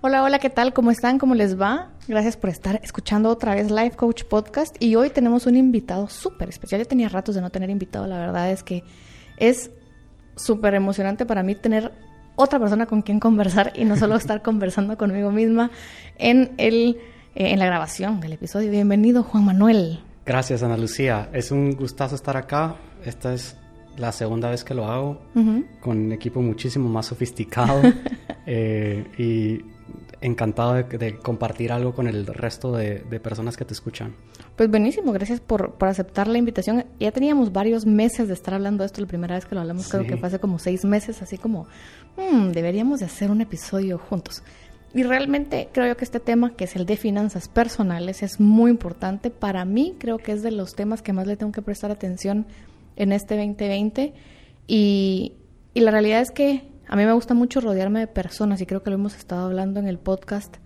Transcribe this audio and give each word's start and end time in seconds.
Hola, 0.00 0.22
hola, 0.22 0.38
¿qué 0.38 0.48
tal? 0.48 0.72
¿Cómo 0.72 0.92
están? 0.92 1.18
¿Cómo 1.18 1.34
les 1.34 1.60
va? 1.60 1.90
Gracias 2.06 2.36
por 2.36 2.50
estar 2.50 2.78
escuchando 2.84 3.30
otra 3.30 3.56
vez 3.56 3.68
Life 3.68 3.96
Coach 3.96 4.22
Podcast. 4.22 4.76
Y 4.78 4.94
hoy 4.94 5.10
tenemos 5.10 5.46
un 5.46 5.56
invitado 5.56 6.08
súper 6.08 6.50
especial. 6.50 6.80
Ya 6.80 6.84
tenía 6.84 7.08
ratos 7.08 7.34
de 7.34 7.40
no 7.40 7.50
tener 7.50 7.68
invitado. 7.68 8.06
La 8.06 8.16
verdad 8.16 8.48
es 8.52 8.62
que 8.62 8.84
es 9.38 9.72
súper 10.36 10.74
emocionante 10.74 11.26
para 11.26 11.42
mí 11.42 11.56
tener 11.56 11.90
otra 12.36 12.60
persona 12.60 12.86
con 12.86 13.02
quien 13.02 13.18
conversar 13.18 13.72
y 13.74 13.84
no 13.84 13.96
solo 13.96 14.14
estar 14.16 14.40
conversando 14.40 14.96
conmigo 14.96 15.32
misma 15.32 15.72
en, 16.16 16.52
el, 16.58 16.98
eh, 17.34 17.50
en 17.50 17.58
la 17.58 17.66
grabación 17.66 18.20
del 18.20 18.34
episodio. 18.34 18.70
Bienvenido, 18.70 19.24
Juan 19.24 19.46
Manuel. 19.46 19.98
Gracias, 20.24 20.62
Ana 20.62 20.76
Lucía. 20.76 21.28
Es 21.32 21.50
un 21.50 21.72
gustazo 21.72 22.14
estar 22.14 22.36
acá. 22.36 22.76
Esta 23.04 23.34
es 23.34 23.56
la 23.96 24.12
segunda 24.12 24.48
vez 24.48 24.62
que 24.62 24.74
lo 24.74 24.86
hago 24.86 25.20
con 25.80 25.98
un 25.98 26.12
equipo 26.12 26.40
muchísimo 26.40 26.88
más 26.88 27.06
sofisticado 27.06 27.82
eh, 28.46 29.04
y 29.18 29.77
encantado 30.20 30.74
de, 30.74 31.18
compartir 31.18 31.72
algo 31.72 31.94
con 31.94 32.08
el 32.08 32.26
resto 32.26 32.72
de, 32.72 33.00
personas 33.20 33.56
que 33.56 33.64
te 33.64 33.74
escuchan. 33.74 34.14
Pues 34.56 34.70
buenísimo, 34.70 35.12
gracias 35.12 35.40
por, 35.40 35.74
por, 35.74 35.88
aceptar 35.88 36.28
la 36.28 36.38
invitación. 36.38 36.84
Ya 36.98 37.12
teníamos 37.12 37.52
varios 37.52 37.86
meses 37.86 38.28
de 38.28 38.34
estar 38.34 38.54
hablando 38.54 38.82
de 38.82 38.86
esto, 38.86 39.00
la 39.00 39.06
primera 39.06 39.34
vez 39.34 39.46
que 39.46 39.54
lo 39.54 39.60
hablamos 39.60 39.88
creo 39.88 40.04
que 40.04 40.16
fue 40.16 40.28
hace 40.28 40.38
como 40.38 40.58
seis 40.58 40.84
meses, 40.84 41.22
así 41.22 41.38
como, 41.38 41.66
hmm, 42.16 42.50
deberíamos 42.50 43.00
de 43.00 43.06
hacer 43.06 43.30
un 43.30 43.40
episodio 43.40 43.98
juntos. 43.98 44.42
Y 44.94 45.02
realmente 45.02 45.68
creo 45.72 45.86
yo 45.86 45.96
que 45.96 46.04
este 46.04 46.20
tema, 46.20 46.54
que 46.56 46.64
es 46.64 46.74
el 46.74 46.86
de 46.86 46.96
finanzas 46.96 47.48
personales, 47.48 48.22
es 48.22 48.40
muy 48.40 48.70
importante. 48.70 49.30
Para 49.30 49.64
mí 49.64 49.96
creo 49.98 50.18
que 50.18 50.32
es 50.32 50.42
de 50.42 50.50
los 50.50 50.74
temas 50.74 51.02
que 51.02 51.12
más 51.12 51.26
le 51.26 51.36
tengo 51.36 51.52
que 51.52 51.62
prestar 51.62 51.90
atención 51.90 52.46
en 52.96 53.12
este 53.12 53.36
2020. 53.36 54.14
Y, 54.66 55.34
y 55.74 55.80
la 55.80 55.90
realidad 55.90 56.22
es 56.22 56.30
que 56.30 56.64
a 56.88 56.96
mí 56.96 57.04
me 57.04 57.12
gusta 57.12 57.34
mucho 57.34 57.60
rodearme 57.60 58.00
de 58.00 58.06
personas, 58.06 58.60
y 58.60 58.66
creo 58.66 58.82
que 58.82 58.90
lo 58.90 58.96
hemos 58.96 59.14
estado 59.14 59.46
hablando 59.46 59.78
en 59.78 59.86
el 59.86 59.98
podcast, 59.98 60.56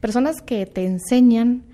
personas 0.00 0.42
que 0.42 0.66
te 0.66 0.84
enseñan, 0.84 1.64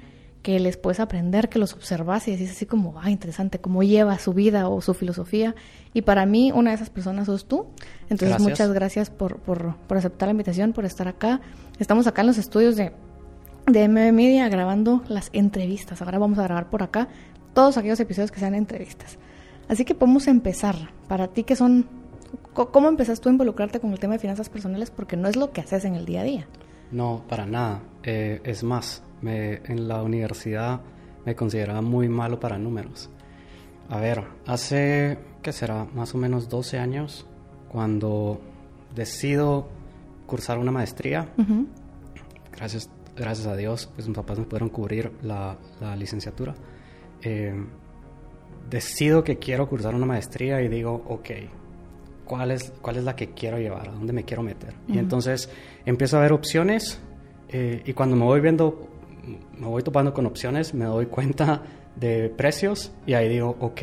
que 0.46 0.60
les 0.60 0.76
puedes 0.76 1.00
aprender, 1.00 1.48
que 1.48 1.58
los 1.58 1.72
observas 1.72 2.28
y 2.28 2.30
decís 2.30 2.52
así 2.52 2.66
como, 2.66 3.00
ah, 3.00 3.10
interesante, 3.10 3.58
cómo 3.58 3.82
lleva 3.82 4.16
su 4.20 4.32
vida 4.32 4.68
o 4.68 4.80
su 4.80 4.94
filosofía. 4.94 5.56
Y 5.92 6.02
para 6.02 6.24
mí, 6.24 6.52
una 6.52 6.70
de 6.70 6.76
esas 6.76 6.88
personas 6.88 7.26
sos 7.26 7.48
tú. 7.48 7.66
Entonces, 8.08 8.38
muchas 8.38 8.70
gracias 8.72 9.10
por, 9.10 9.40
por, 9.40 9.74
por, 9.88 9.96
aceptar 9.96 10.28
la 10.28 10.30
invitación, 10.30 10.72
por 10.72 10.84
estar 10.84 11.08
acá. 11.08 11.40
Estamos 11.80 12.06
acá 12.06 12.20
en 12.20 12.28
los 12.28 12.38
estudios 12.38 12.76
de, 12.76 12.92
de 13.66 13.88
MB 13.88 14.12
Media 14.12 14.48
grabando 14.48 15.02
las 15.08 15.30
entrevistas. 15.32 16.00
Ahora 16.00 16.20
vamos 16.20 16.38
a 16.38 16.44
grabar 16.44 16.70
por 16.70 16.84
acá 16.84 17.08
todos 17.52 17.76
aquellos 17.76 17.98
episodios 17.98 18.30
que 18.30 18.38
sean 18.38 18.54
entrevistas. 18.54 19.18
Así 19.68 19.84
que 19.84 19.96
podemos 19.96 20.28
empezar. 20.28 20.76
Para 21.08 21.26
ti, 21.26 21.42
que 21.42 21.56
son 21.56 21.86
¿Cómo 22.64 22.88
empezaste 22.88 23.22
tú 23.22 23.28
a 23.28 23.32
involucrarte 23.32 23.80
con 23.80 23.92
el 23.92 23.98
tema 23.98 24.14
de 24.14 24.18
finanzas 24.18 24.48
personales? 24.48 24.90
Porque 24.90 25.16
no 25.16 25.28
es 25.28 25.36
lo 25.36 25.52
que 25.52 25.60
haces 25.60 25.84
en 25.84 25.94
el 25.94 26.06
día 26.06 26.22
a 26.22 26.24
día. 26.24 26.48
No, 26.90 27.22
para 27.28 27.44
nada. 27.44 27.82
Eh, 28.02 28.40
es 28.44 28.64
más, 28.64 29.02
me, 29.20 29.56
en 29.66 29.88
la 29.88 30.02
universidad 30.02 30.80
me 31.26 31.34
consideraba 31.34 31.82
muy 31.82 32.08
malo 32.08 32.40
para 32.40 32.56
números. 32.56 33.10
A 33.90 34.00
ver, 34.00 34.24
hace, 34.46 35.18
¿qué 35.42 35.52
será? 35.52 35.84
Más 35.84 36.14
o 36.14 36.18
menos 36.18 36.48
12 36.48 36.78
años, 36.78 37.26
cuando 37.68 38.40
decido 38.94 39.68
cursar 40.26 40.58
una 40.58 40.72
maestría, 40.72 41.28
gracias, 42.52 42.90
gracias 43.14 43.46
a 43.46 43.54
Dios, 43.54 43.90
pues 43.94 44.08
mis 44.08 44.16
papás 44.16 44.38
me 44.38 44.44
pudieron 44.44 44.70
cubrir 44.70 45.12
la, 45.22 45.58
licenciatura. 45.96 46.54
Eh, 47.22 47.54
decido 48.70 49.22
que 49.22 49.38
quiero 49.38 49.68
cursar 49.68 49.94
una 49.94 50.06
maestría 50.06 50.62
y 50.62 50.68
digo, 50.68 51.04
ok, 51.06 51.30
cuál 52.26 52.50
es, 52.50 52.72
cuál 52.82 52.96
es 52.96 53.04
la 53.04 53.16
que 53.16 53.30
quiero 53.30 53.58
llevar, 53.58 53.88
a 53.88 53.92
dónde 53.92 54.12
me 54.12 54.24
quiero 54.24 54.42
meter. 54.42 54.74
Y 54.88 54.98
entonces 54.98 55.48
empiezo 55.86 56.18
a 56.18 56.20
ver 56.20 56.32
opciones 56.32 57.00
eh, 57.48 57.82
y 57.86 57.92
cuando 57.94 58.16
me 58.16 58.24
voy 58.24 58.40
viendo, 58.40 58.88
me 59.58 59.66
voy 59.66 59.82
topando 59.82 60.12
con 60.12 60.26
opciones, 60.26 60.74
me 60.74 60.84
doy 60.84 61.06
cuenta 61.06 61.62
de 61.96 62.28
precios 62.28 62.92
y 63.06 63.14
ahí 63.14 63.28
digo, 63.28 63.56
ok, 63.60 63.82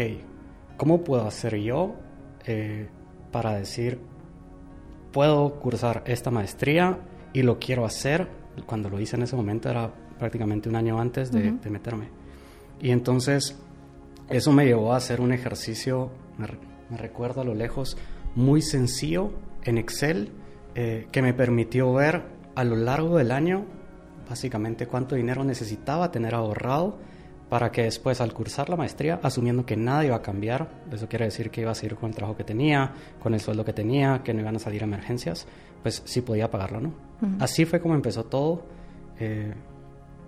¿cómo 0.78 1.04
puedo 1.04 1.26
hacer 1.26 1.58
yo 1.58 1.96
eh, 2.46 2.90
para 3.32 3.56
decir, 3.56 4.00
puedo 5.12 5.60
cursar 5.60 6.04
esta 6.06 6.30
maestría 6.30 7.00
y 7.34 7.42
lo 7.42 7.58
quiero 7.58 7.86
hacer? 7.86 8.28
Cuando 8.66 8.90
lo 8.90 9.00
hice 9.00 9.16
en 9.16 9.24
ese 9.24 9.36
momento 9.36 9.70
era 9.70 9.92
prácticamente 10.20 10.70
un 10.70 10.76
año 10.76 11.00
antes 11.00 11.32
de, 11.32 11.54
de 11.54 11.70
meterme. 11.70 12.10
Y 12.80 12.92
entonces 12.92 13.58
eso 14.30 14.52
me 14.52 14.66
llevó 14.66 14.94
a 14.94 14.98
hacer 14.98 15.22
un 15.22 15.32
ejercicio, 15.32 16.12
me, 16.38 16.48
me 16.90 16.98
recuerdo 16.98 17.42
a 17.42 17.44
lo 17.44 17.54
lejos, 17.54 17.98
muy 18.36 18.62
sencillo 18.62 19.32
en 19.64 19.78
Excel 19.78 20.32
eh, 20.76 21.08
que 21.12 21.22
me 21.22 21.34
permitió 21.34 21.94
ver 21.94 22.24
a 22.56 22.64
lo 22.64 22.76
largo 22.76 23.18
del 23.18 23.32
año 23.32 23.66
básicamente 24.28 24.88
cuánto 24.88 25.16
dinero 25.16 25.44
necesitaba 25.44 26.12
tener 26.12 26.34
ahorrado 26.36 26.98
para 27.50 27.72
que 27.72 27.84
después 27.84 28.20
al 28.20 28.34
cursar 28.34 28.70
la 28.70 28.76
maestría, 28.76 29.20
asumiendo 29.22 29.64
que 29.64 29.78
nada 29.78 30.04
iba 30.04 30.16
a 30.16 30.22
cambiar, 30.24 30.82
eso 30.92 31.08
quiere 31.08 31.26
decir 31.26 31.52
que 31.52 31.62
iba 31.62 31.70
a 31.70 31.76
seguir 31.76 31.96
con 31.96 32.10
el 32.10 32.16
trabajo 32.16 32.36
que 32.36 32.44
tenía, 32.44 32.94
con 33.22 33.36
el 33.36 33.42
sueldo 33.42 33.64
que 33.64 33.74
tenía, 33.74 34.24
que 34.24 34.34
no 34.34 34.42
iban 34.42 34.56
a 34.56 34.60
salir 34.60 34.82
emergencias, 34.82 35.46
pues 35.84 36.02
sí 36.06 36.22
podía 36.22 36.50
pagarlo, 36.50 36.82
¿no? 36.82 36.94
Así 37.40 37.66
fue 37.66 37.80
como 37.80 37.94
empezó 37.94 38.24
todo. 38.24 38.66
Eh, 39.20 39.54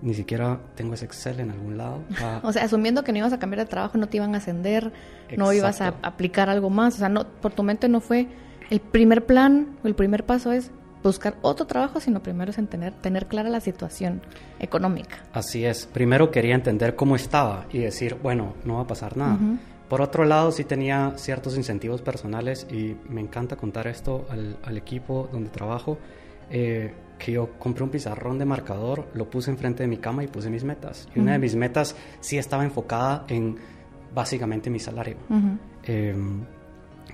ni 0.01 0.13
siquiera 0.13 0.59
tengo 0.75 0.94
ese 0.94 1.06
Excel 1.06 1.39
en 1.39 1.51
algún 1.51 1.78
lado. 1.78 2.03
o 2.44 2.51
sea, 2.51 2.63
asumiendo 2.63 3.03
que 3.03 3.11
no 3.11 3.19
ibas 3.19 3.33
a 3.33 3.39
cambiar 3.39 3.61
de 3.61 3.69
trabajo, 3.69 3.97
no 3.97 4.07
te 4.07 4.17
iban 4.17 4.35
a 4.35 4.39
ascender, 4.39 4.91
no 5.35 5.51
ibas 5.53 5.81
a 5.81 5.95
aplicar 6.01 6.50
algo 6.50 6.69
más. 6.69 6.95
O 6.95 6.97
sea, 6.97 7.09
no, 7.09 7.25
por 7.25 7.53
tu 7.53 7.63
mente 7.63 7.89
no 7.89 8.01
fue 8.01 8.28
el 8.69 8.79
primer 8.79 9.25
plan 9.25 9.78
o 9.84 9.88
el 9.88 9.95
primer 9.95 10.25
paso 10.25 10.51
es 10.51 10.72
buscar 11.03 11.35
otro 11.41 11.67
trabajo, 11.67 12.00
sino 12.00 12.22
primero 12.23 12.51
es 12.51 12.57
en 12.57 12.67
tener, 12.67 13.28
clara 13.28 13.50
la 13.50 13.59
situación 13.59 14.22
económica. 14.59 15.17
Así 15.34 15.63
es. 15.63 15.85
Primero 15.85 16.31
quería 16.31 16.55
entender 16.55 16.95
cómo 16.95 17.16
estaba 17.16 17.67
y 17.72 17.79
decir, 17.79 18.17
bueno, 18.22 18.55
no 18.66 18.75
va 18.75 18.81
a 18.81 18.88
pasar 18.88 19.16
nada. 19.16 19.38
Por 19.88 20.01
otro 20.01 20.25
lado, 20.25 20.51
sí 20.51 20.63
tenía 20.63 21.13
ciertos 21.17 21.57
incentivos 21.57 22.01
personales 22.01 22.66
y 22.72 22.95
me 23.07 23.22
encanta 23.22 23.55
contar 23.55 23.85
esto 23.85 24.25
al, 24.31 24.57
al 24.63 24.78
equipo 24.78 25.29
donde 25.31 25.51
trabajo. 25.51 26.00
Eh, 26.50 26.91
que 27.17 27.31
yo 27.31 27.57
compré 27.57 27.83
un 27.83 27.89
pizarrón 27.89 28.37
de 28.37 28.45
marcador, 28.45 29.07
lo 29.13 29.29
puse 29.29 29.51
enfrente 29.51 29.83
de 29.83 29.87
mi 29.87 29.97
cama 29.97 30.23
y 30.23 30.27
puse 30.27 30.49
mis 30.49 30.63
metas. 30.63 31.07
Y 31.15 31.19
una 31.19 31.33
de 31.33 31.39
mis 31.39 31.55
metas 31.55 31.95
sí 32.19 32.37
estaba 32.37 32.63
enfocada 32.63 33.25
en 33.29 33.57
básicamente 34.13 34.69
mi 34.69 34.79
salario. 34.79 35.17
Em, 35.83 36.43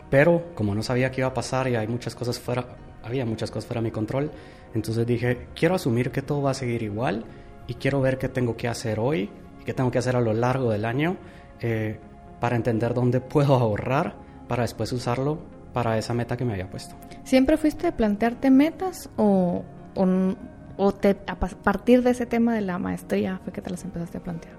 pero 0.09 0.53
como 0.55 0.75
no 0.75 0.83
sabía 0.83 1.11
qué 1.11 1.21
iba 1.21 1.29
a 1.29 1.33
pasar 1.33 1.67
y 1.67 1.75
hay 1.75 1.87
muchas 1.87 2.15
cosas 2.15 2.39
fuera, 2.39 2.65
había 3.03 3.25
muchas 3.25 3.51
cosas 3.51 3.65
fuera 3.65 3.81
de 3.81 3.85
mi 3.85 3.91
control, 3.91 4.31
entonces 4.73 5.05
dije, 5.05 5.47
quiero 5.55 5.75
asumir 5.75 6.11
que 6.11 6.21
todo 6.21 6.41
va 6.41 6.51
a 6.51 6.53
seguir 6.53 6.83
igual 6.83 7.25
y 7.67 7.75
quiero 7.75 8.01
ver 8.01 8.17
qué 8.17 8.29
tengo 8.29 8.55
que 8.55 8.67
hacer 8.67 8.99
hoy 8.99 9.29
y 9.59 9.63
qué 9.63 9.73
tengo 9.73 9.91
que 9.91 9.97
hacer 9.97 10.15
a 10.15 10.21
lo 10.21 10.33
largo 10.33 10.71
del 10.71 10.85
año 10.85 11.17
eh, 11.59 11.99
para 12.39 12.55
entender 12.55 12.93
dónde 12.93 13.21
puedo 13.21 13.55
ahorrar 13.55 14.15
para 14.47 14.63
después 14.63 14.91
usarlo 14.91 15.39
para 15.73 15.97
esa 15.97 16.13
meta 16.13 16.35
que 16.35 16.45
me 16.45 16.53
había 16.53 16.69
puesto. 16.69 16.95
¿Siempre 17.23 17.57
fuiste 17.57 17.87
a 17.87 17.95
plantearte 17.95 18.51
metas 18.51 19.09
o, 19.15 19.63
o, 19.95 20.91
te, 20.93 21.17
a 21.27 21.35
partir 21.35 22.03
de 22.03 22.11
ese 22.11 22.25
tema 22.25 22.55
de 22.55 22.61
la 22.61 22.77
maestría 22.79 23.39
fue 23.43 23.53
que 23.53 23.61
te 23.61 23.69
las 23.69 23.83
empezaste 23.83 24.17
a 24.17 24.21
plantear? 24.21 24.55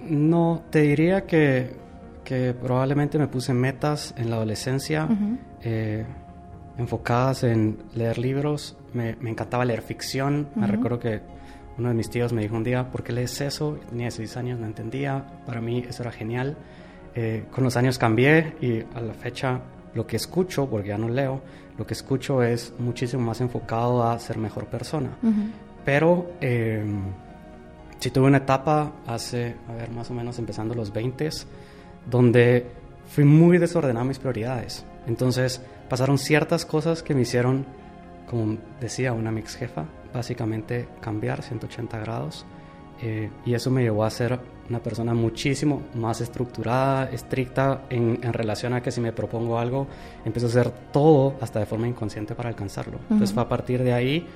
No, 0.00 0.62
te 0.70 0.80
diría 0.80 1.26
que, 1.26 1.76
que 2.24 2.54
probablemente 2.54 3.18
me 3.18 3.28
puse 3.28 3.54
metas 3.54 4.14
en 4.16 4.30
la 4.30 4.36
adolescencia 4.36 5.08
eh, 5.62 6.04
enfocadas 6.76 7.44
en 7.44 7.78
leer 7.94 8.18
libros. 8.18 8.76
Me, 8.92 9.16
me 9.20 9.30
encantaba 9.30 9.64
leer 9.64 9.82
ficción. 9.82 10.48
Me 10.56 10.66
recuerdo 10.66 10.98
que 10.98 11.20
uno 11.78 11.88
de 11.88 11.94
mis 11.94 12.10
tíos 12.10 12.32
me 12.32 12.42
dijo 12.42 12.56
un 12.56 12.64
día, 12.64 12.90
¿por 12.90 13.02
qué 13.02 13.12
lees 13.12 13.40
eso? 13.40 13.78
tenía 13.88 14.04
16 14.04 14.36
años, 14.36 14.58
no 14.58 14.66
entendía. 14.66 15.24
Para 15.46 15.60
mí 15.60 15.84
eso 15.88 16.02
era 16.02 16.12
genial. 16.12 16.56
Eh, 17.14 17.44
con 17.50 17.64
los 17.64 17.76
años 17.76 17.98
cambié 17.98 18.56
y 18.60 18.80
a 18.96 19.00
la 19.00 19.14
fecha 19.14 19.60
lo 19.94 20.06
que 20.06 20.16
escucho, 20.16 20.68
porque 20.68 20.88
ya 20.88 20.98
no 20.98 21.08
leo, 21.08 21.42
lo 21.78 21.86
que 21.86 21.94
escucho 21.94 22.42
es 22.42 22.72
muchísimo 22.78 23.22
más 23.22 23.40
enfocado 23.40 24.04
a 24.04 24.18
ser 24.18 24.38
mejor 24.38 24.66
persona. 24.66 25.10
Pero 25.84 26.32
eh, 26.40 26.84
sí 27.98 28.10
tuve 28.10 28.26
una 28.26 28.38
etapa 28.38 28.92
hace, 29.06 29.56
a 29.68 29.74
ver, 29.74 29.90
más 29.90 30.10
o 30.10 30.14
menos 30.14 30.38
empezando 30.38 30.74
los 30.74 30.92
20, 30.92 31.28
donde 32.10 32.66
fui 33.06 33.24
muy 33.24 33.58
desordenado 33.58 34.04
mis 34.04 34.18
prioridades. 34.18 34.84
Entonces 35.06 35.60
pasaron 35.88 36.18
ciertas 36.18 36.64
cosas 36.64 37.02
que 37.02 37.14
me 37.14 37.22
hicieron, 37.22 37.66
como 38.28 38.58
decía 38.80 39.12
una 39.12 39.30
mix 39.30 39.56
jefa, 39.56 39.84
básicamente 40.12 40.88
cambiar 41.00 41.42
180 41.42 41.98
grados. 41.98 42.46
Eh, 43.02 43.28
y 43.44 43.54
eso 43.54 43.70
me 43.70 43.82
llevó 43.82 44.04
a 44.04 44.10
ser 44.10 44.38
una 44.68 44.78
persona 44.78 45.12
muchísimo 45.12 45.82
más 45.94 46.20
estructurada, 46.20 47.10
estricta 47.10 47.82
en, 47.90 48.22
relación 48.22 48.74
a 48.74 48.80
que 48.80 48.92
si 48.92 49.00
me 49.00 49.12
propongo 49.12 49.58
algo, 49.58 49.88
empiezo 50.24 50.46
a 50.46 50.50
hacer 50.50 50.70
todo 50.92 51.34
hasta 51.40 51.58
de 51.58 51.66
forma 51.66 51.88
inconsciente 51.88 52.34
para 52.34 52.48
alcanzarlo. 52.48 52.98
Entonces 53.02 53.32
fue 53.32 53.42
a 53.42 53.48
partir 53.48 53.82
de 53.82 53.92
ahí 53.92 54.26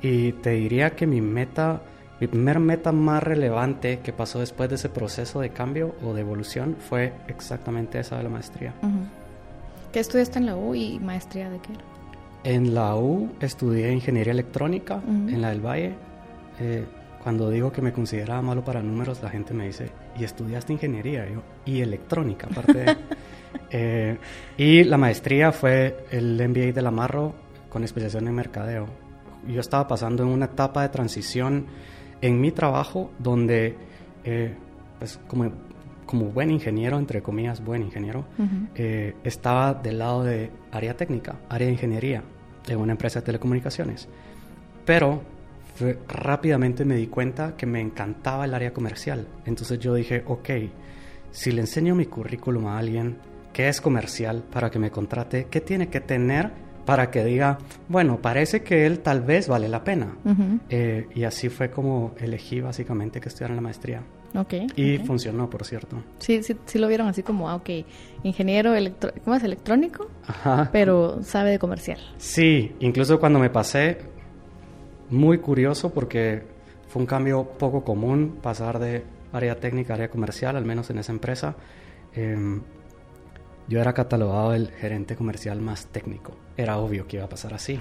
y 0.00 0.32
te 0.32 0.50
diría 0.50 0.96
que 0.96 1.06
mi 1.06 1.20
meta, 1.20 1.82
mi 2.18 2.26
primer 2.26 2.60
meta 2.60 2.92
más 2.92 3.22
relevante 3.22 4.00
que 4.00 4.12
pasó 4.14 4.40
después 4.40 4.70
de 4.70 4.76
ese 4.76 4.88
proceso 4.88 5.40
de 5.40 5.50
cambio 5.50 5.94
o 6.02 6.14
de 6.14 6.22
evolución 6.22 6.76
fue 6.78 7.12
exactamente 7.28 8.00
esa 8.00 8.16
de 8.16 8.22
la 8.22 8.30
maestría. 8.30 8.72
¿Qué 9.92 10.00
estudiaste 10.00 10.38
en 10.38 10.46
la 10.46 10.56
U 10.56 10.74
y 10.74 10.98
maestría 10.98 11.50
de 11.50 11.58
qué? 11.58 11.72
En 12.44 12.74
la 12.74 12.96
U 12.96 13.30
estudié 13.40 13.92
ingeniería 13.92 14.32
electrónica, 14.32 15.02
en 15.06 15.40
la 15.42 15.50
del 15.50 15.60
Valle. 15.60 15.94
Eh, 16.58 16.84
cuando 17.24 17.48
digo 17.48 17.72
que 17.72 17.80
me 17.80 17.90
consideraba 17.90 18.42
malo 18.42 18.62
para 18.62 18.82
números, 18.82 19.22
la 19.22 19.30
gente 19.30 19.54
me 19.54 19.66
dice, 19.66 19.90
¿y 20.18 20.24
estudiaste 20.24 20.74
ingeniería? 20.74 21.26
y 21.64 21.80
electrónica, 21.80 22.48
aparte 22.50 22.84
eh, 23.70 24.18
y 24.58 24.84
la 24.84 24.98
maestría 24.98 25.50
fue 25.50 26.04
el 26.10 26.34
MBA 26.36 26.72
de 26.72 26.82
la 26.82 26.90
Marro 26.90 27.34
con 27.70 27.82
especialización 27.82 28.28
en 28.28 28.34
mercadeo. 28.34 28.86
Yo 29.48 29.60
estaba 29.60 29.88
pasando 29.88 30.22
en 30.22 30.28
una 30.28 30.44
etapa 30.44 30.82
de 30.82 30.90
transición 30.90 31.64
en 32.20 32.38
mi 32.42 32.52
trabajo 32.52 33.10
donde, 33.18 33.74
eh, 34.22 34.54
pues 34.98 35.18
como, 35.26 35.50
como 36.04 36.26
buen 36.26 36.50
ingeniero, 36.50 36.98
entre 36.98 37.22
comillas, 37.22 37.64
buen 37.64 37.80
ingeniero, 37.80 38.26
eh, 38.74 39.14
estaba 39.24 39.72
del 39.72 39.98
lado 39.98 40.24
de 40.24 40.50
área 40.72 40.94
técnica, 40.94 41.36
área 41.48 41.68
de 41.68 41.72
ingeniería, 41.72 42.22
en 42.68 42.78
una 42.78 42.92
empresa 42.92 43.20
de 43.20 43.26
telecomunicaciones. 43.26 44.10
Pero 44.84 45.22
rápidamente 46.08 46.84
me 46.84 46.96
di 46.96 47.06
cuenta 47.08 47.56
que 47.56 47.66
me 47.66 47.80
encantaba 47.80 48.44
el 48.44 48.54
área 48.54 48.72
comercial. 48.72 49.26
Entonces 49.44 49.78
yo 49.78 49.94
dije, 49.94 50.22
ok, 50.26 50.50
si 51.30 51.52
le 51.52 51.62
enseño 51.62 51.94
mi 51.94 52.06
currículum 52.06 52.66
a 52.66 52.78
alguien 52.78 53.16
que 53.52 53.68
es 53.68 53.80
comercial 53.80 54.42
para 54.52 54.70
que 54.70 54.78
me 54.78 54.90
contrate, 54.90 55.46
¿qué 55.50 55.60
tiene 55.60 55.88
que 55.88 56.00
tener 56.00 56.50
para 56.84 57.10
que 57.10 57.24
diga, 57.24 57.58
bueno, 57.88 58.20
parece 58.20 58.62
que 58.62 58.84
él 58.86 58.98
tal 59.00 59.22
vez 59.22 59.48
vale 59.48 59.68
la 59.68 59.82
pena? 59.84 60.16
Eh, 60.68 61.08
y 61.14 61.24
así 61.24 61.48
fue 61.48 61.70
como 61.70 62.14
elegí 62.18 62.60
básicamente 62.60 63.20
que 63.20 63.28
estudiara 63.28 63.54
la 63.54 63.60
maestría. 63.60 64.02
Okay, 64.36 64.66
y 64.74 64.98
funcionó, 64.98 65.48
por 65.48 65.64
cierto. 65.64 66.02
Sí, 66.18 66.42
sí, 66.42 66.56
sí 66.66 66.80
lo 66.80 66.88
vieron 66.88 67.06
así 67.06 67.22
como, 67.22 67.48
ah, 67.48 67.54
ok, 67.54 67.70
ingeniero 68.24 68.74
electro 68.74 69.12
¿cómo 69.22 69.36
es? 69.36 69.44
electrónico, 69.44 70.10
Ajá. 70.26 70.70
pero 70.72 71.22
sabe 71.22 71.52
de 71.52 71.60
comercial. 71.60 72.00
Sí, 72.18 72.72
incluso 72.80 73.20
cuando 73.20 73.38
me 73.38 73.48
pasé, 73.48 73.98
muy 75.10 75.38
curioso 75.38 75.92
porque 75.92 76.42
fue 76.88 77.02
un 77.02 77.06
cambio 77.06 77.44
poco 77.44 77.84
común 77.84 78.38
pasar 78.40 78.78
de 78.78 79.02
área 79.32 79.58
técnica 79.58 79.94
a 79.94 79.96
área 79.96 80.10
comercial, 80.10 80.56
al 80.56 80.64
menos 80.64 80.90
en 80.90 80.98
esa 80.98 81.12
empresa. 81.12 81.56
Em, 82.14 82.62
yo 83.66 83.80
era 83.80 83.92
catalogado 83.92 84.54
el 84.54 84.70
gerente 84.70 85.16
comercial 85.16 85.60
más 85.60 85.86
técnico. 85.86 86.36
Era 86.56 86.78
obvio 86.78 87.06
que 87.06 87.16
iba 87.16 87.24
a 87.24 87.28
pasar 87.28 87.54
así. 87.54 87.78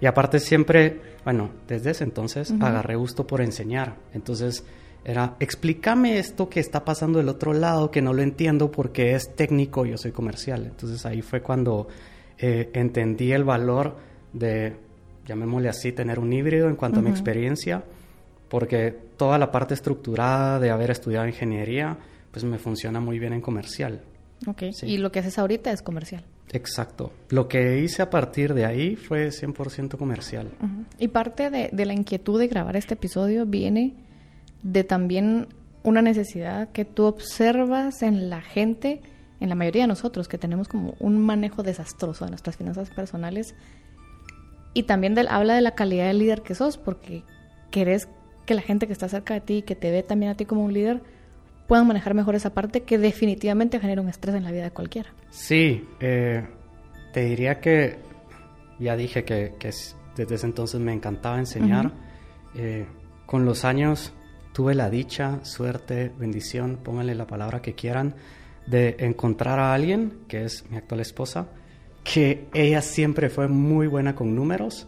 Y 0.00 0.06
aparte 0.06 0.40
siempre, 0.40 1.00
bueno, 1.24 1.50
desde 1.68 1.90
ese 1.90 2.04
entonces 2.04 2.52
agarré 2.60 2.96
gusto 2.96 3.26
por 3.26 3.40
enseñar. 3.40 3.96
Entonces 4.12 4.64
era, 5.04 5.36
explícame 5.40 6.18
esto 6.18 6.48
que 6.48 6.60
está 6.60 6.84
pasando 6.84 7.18
del 7.18 7.28
otro 7.28 7.52
lado, 7.52 7.90
que 7.90 8.02
no 8.02 8.12
lo 8.12 8.22
entiendo 8.22 8.70
porque 8.70 9.14
es 9.14 9.34
técnico, 9.34 9.86
yo 9.86 9.96
soy 9.96 10.12
comercial. 10.12 10.66
Entonces 10.66 11.06
ahí 11.06 11.22
fue 11.22 11.40
cuando 11.40 11.88
eh, 12.38 12.70
entendí 12.74 13.32
el 13.32 13.44
valor 13.44 13.96
de 14.32 14.76
llamémosle 15.26 15.68
así, 15.68 15.92
tener 15.92 16.18
un 16.18 16.32
híbrido 16.32 16.68
en 16.68 16.76
cuanto 16.76 17.00
a 17.00 17.02
mi 17.02 17.10
experiencia, 17.10 17.84
porque 18.48 18.96
toda 19.16 19.38
la 19.38 19.50
parte 19.50 19.74
estructurada 19.74 20.58
de 20.58 20.70
haber 20.70 20.90
estudiado 20.90 21.26
ingeniería, 21.26 21.98
pues 22.30 22.44
me 22.44 22.58
funciona 22.58 23.00
muy 23.00 23.18
bien 23.18 23.32
en 23.32 23.40
comercial. 23.40 24.02
Ok, 24.46 24.64
y 24.82 24.98
lo 24.98 25.10
que 25.10 25.20
haces 25.20 25.38
ahorita 25.38 25.72
es 25.72 25.82
comercial. 25.82 26.24
Exacto. 26.52 27.12
Lo 27.30 27.48
que 27.48 27.80
hice 27.80 28.02
a 28.02 28.10
partir 28.10 28.54
de 28.54 28.64
ahí 28.66 28.94
fue 28.94 29.28
100% 29.28 29.96
comercial. 29.96 30.50
Y 30.98 31.08
parte 31.08 31.50
de, 31.50 31.70
de 31.72 31.86
la 31.86 31.94
inquietud 31.94 32.38
de 32.38 32.46
grabar 32.46 32.76
este 32.76 32.94
episodio 32.94 33.46
viene 33.46 33.94
de 34.62 34.84
también 34.84 35.48
una 35.82 36.02
necesidad 36.02 36.70
que 36.70 36.84
tú 36.84 37.04
observas 37.04 38.02
en 38.02 38.28
la 38.30 38.42
gente, 38.42 39.00
en 39.40 39.48
la 39.48 39.54
mayoría 39.54 39.82
de 39.82 39.88
nosotros, 39.88 40.28
que 40.28 40.38
tenemos 40.38 40.68
como 40.68 40.94
un 41.00 41.18
manejo 41.18 41.62
desastroso 41.62 42.24
de 42.24 42.30
nuestras 42.30 42.56
finanzas 42.56 42.90
personales 42.90 43.54
y 44.76 44.82
también 44.82 45.18
habla 45.30 45.54
de 45.54 45.62
la 45.62 45.70
calidad 45.70 46.06
de 46.06 46.12
líder 46.12 46.42
que 46.42 46.54
sos, 46.54 46.76
porque 46.76 47.22
querés 47.70 48.08
que 48.44 48.52
la 48.52 48.60
gente 48.60 48.86
que 48.86 48.92
está 48.92 49.08
cerca 49.08 49.32
de 49.32 49.40
ti, 49.40 49.62
que 49.62 49.74
te 49.74 49.90
ve 49.90 50.02
también 50.02 50.32
a 50.32 50.34
ti 50.34 50.44
como 50.44 50.62
un 50.62 50.74
líder, 50.74 51.00
puedan 51.66 51.86
manejar 51.86 52.12
mejor 52.12 52.34
esa 52.34 52.52
parte 52.52 52.82
que 52.82 52.98
definitivamente 52.98 53.80
genera 53.80 54.02
un 54.02 54.10
estrés 54.10 54.34
en 54.34 54.44
la 54.44 54.50
vida 54.50 54.64
de 54.64 54.72
cualquiera. 54.72 55.08
Sí, 55.30 55.88
eh, 55.98 56.46
te 57.14 57.24
diría 57.24 57.58
que 57.58 57.96
ya 58.78 58.96
dije 58.96 59.24
que, 59.24 59.54
desde 60.14 60.34
ese 60.34 60.44
entonces 60.44 60.78
me 60.78 60.92
encantaba 60.92 61.38
enseñar. 61.38 61.92
Eh, 62.54 62.84
con 63.24 63.46
los 63.46 63.64
años 63.64 64.12
tuve 64.52 64.74
la 64.74 64.90
dicha, 64.90 65.42
suerte, 65.42 66.12
bendición, 66.18 66.80
pónganle 66.84 67.14
la 67.14 67.26
palabra 67.26 67.62
que 67.62 67.74
quieran, 67.74 68.14
de 68.66 68.96
encontrar 68.98 69.58
a 69.58 69.72
alguien, 69.72 70.18
que 70.28 70.44
es 70.44 70.68
mi 70.68 70.76
actual 70.76 71.00
esposa, 71.00 71.48
que 72.12 72.48
ella 72.54 72.82
siempre 72.82 73.28
fue 73.28 73.48
muy 73.48 73.88
buena 73.88 74.14
con 74.14 74.34
números 74.34 74.86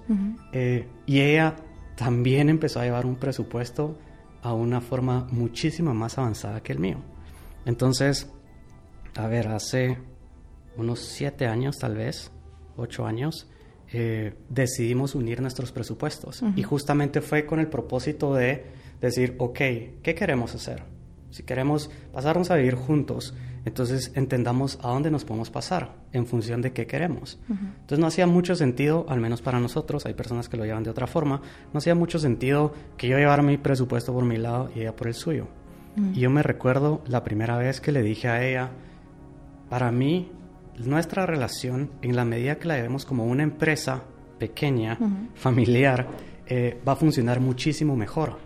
eh, 0.52 0.86
y 1.04 1.20
ella 1.20 1.56
también 1.96 2.48
empezó 2.48 2.78
a 2.78 2.84
llevar 2.84 3.06
un 3.06 3.16
presupuesto 3.16 3.98
a 4.40 4.54
una 4.54 4.80
forma 4.80 5.26
muchísimo 5.32 5.92
más 5.94 6.16
avanzada 6.16 6.62
que 6.62 6.72
el 6.72 6.78
mío. 6.78 6.98
Entonces, 7.66 8.30
a 9.16 9.26
ver, 9.26 9.48
hace 9.48 9.98
unos 10.76 11.00
siete 11.00 11.48
años 11.48 11.78
tal 11.78 11.96
vez, 11.96 12.30
ocho 12.76 13.04
años, 13.04 13.48
eh, 13.92 14.34
decidimos 14.48 15.16
unir 15.16 15.40
nuestros 15.40 15.72
presupuestos. 15.72 16.42
Y 16.54 16.62
justamente 16.62 17.20
fue 17.20 17.46
con 17.46 17.58
el 17.58 17.66
propósito 17.66 18.32
de 18.32 18.64
decir, 19.00 19.34
ok, 19.38 19.58
¿qué 20.02 20.14
queremos 20.16 20.54
hacer? 20.54 20.84
Si 21.30 21.42
queremos 21.42 21.90
pasarnos 22.12 22.52
a 22.52 22.56
vivir 22.56 22.76
juntos, 22.76 23.34
entonces 23.68 24.12
entendamos 24.14 24.78
a 24.82 24.88
dónde 24.88 25.10
nos 25.10 25.24
podemos 25.24 25.50
pasar 25.50 25.94
en 26.12 26.26
función 26.26 26.62
de 26.62 26.72
qué 26.72 26.86
queremos. 26.86 27.38
Entonces 27.48 27.98
no 27.98 28.06
hacía 28.06 28.26
mucho 28.26 28.54
sentido, 28.54 29.06
al 29.08 29.20
menos 29.20 29.42
para 29.42 29.60
nosotros, 29.60 30.06
hay 30.06 30.14
personas 30.14 30.48
que 30.48 30.56
lo 30.56 30.64
llevan 30.64 30.82
de 30.82 30.90
otra 30.90 31.06
forma, 31.06 31.40
no 31.72 31.78
hacía 31.78 31.94
mucho 31.94 32.18
sentido 32.18 32.72
que 32.96 33.08
yo 33.08 33.18
llevara 33.18 33.42
mi 33.42 33.58
presupuesto 33.58 34.12
por 34.12 34.24
mi 34.24 34.36
lado 34.36 34.70
y 34.74 34.80
ella 34.80 34.96
por 34.96 35.06
el 35.06 35.14
suyo. 35.14 35.46
Y 36.14 36.20
yo 36.20 36.30
me 36.30 36.44
recuerdo 36.44 37.02
la 37.08 37.24
primera 37.24 37.56
vez 37.56 37.80
que 37.80 37.90
le 37.90 38.02
dije 38.02 38.28
a 38.28 38.46
ella, 38.46 38.70
para 39.68 39.90
mí, 39.90 40.30
nuestra 40.78 41.26
relación, 41.26 41.90
en 42.02 42.14
la 42.14 42.24
medida 42.24 42.56
que 42.56 42.68
la 42.68 42.76
llevemos 42.76 43.04
como 43.04 43.24
una 43.24 43.42
empresa 43.42 44.04
pequeña, 44.38 44.96
familiar, 45.34 46.06
eh, 46.46 46.80
va 46.86 46.92
a 46.92 46.96
funcionar 46.96 47.40
muchísimo 47.40 47.96
mejor. 47.96 48.38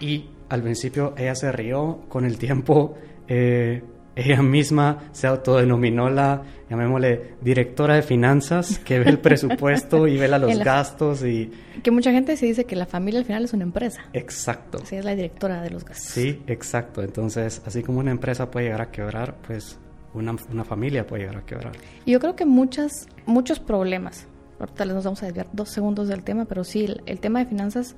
Y 0.00 0.30
al 0.48 0.62
principio 0.62 1.12
ella 1.18 1.34
se 1.34 1.52
rió, 1.52 2.00
con 2.08 2.24
el 2.24 2.38
tiempo 2.38 2.94
eh, 3.28 3.82
ella 4.18 4.42
misma 4.42 4.98
se 5.12 5.28
autodenominó 5.28 6.10
la, 6.10 6.42
llamémosle, 6.68 7.36
directora 7.40 7.94
de 7.94 8.02
finanzas, 8.02 8.80
que 8.80 8.98
ve 8.98 9.10
el 9.10 9.20
presupuesto 9.20 10.08
y 10.08 10.18
ve 10.18 10.26
los 10.38 10.58
gastos 10.58 11.24
y... 11.24 11.52
Que 11.84 11.92
mucha 11.92 12.10
gente 12.10 12.36
se 12.36 12.46
dice 12.46 12.64
que 12.64 12.74
la 12.74 12.86
familia 12.86 13.20
al 13.20 13.26
final 13.26 13.44
es 13.44 13.52
una 13.52 13.62
empresa. 13.62 14.02
Exacto. 14.12 14.78
Sí, 14.84 14.96
es 14.96 15.04
la 15.04 15.14
directora 15.14 15.62
de 15.62 15.70
los 15.70 15.84
gastos. 15.84 16.08
Sí, 16.08 16.42
exacto. 16.48 17.00
Entonces, 17.02 17.62
así 17.64 17.84
como 17.84 18.00
una 18.00 18.10
empresa 18.10 18.50
puede 18.50 18.66
llegar 18.66 18.80
a 18.80 18.90
quebrar, 18.90 19.36
pues 19.46 19.78
una, 20.14 20.34
una 20.50 20.64
familia 20.64 21.06
puede 21.06 21.22
llegar 21.22 21.36
a 21.36 21.46
quebrar. 21.46 21.72
Y 22.04 22.10
yo 22.10 22.18
creo 22.18 22.34
que 22.34 22.44
muchas, 22.44 23.06
muchos 23.24 23.60
problemas, 23.60 24.26
ahorita 24.58 24.84
les 24.84 24.96
nos 24.96 25.04
vamos 25.04 25.22
a 25.22 25.26
desviar 25.26 25.46
dos 25.52 25.70
segundos 25.70 26.08
del 26.08 26.24
tema, 26.24 26.44
pero 26.44 26.64
sí, 26.64 26.86
el, 26.86 27.02
el 27.06 27.20
tema 27.20 27.38
de 27.38 27.46
finanzas 27.46 27.94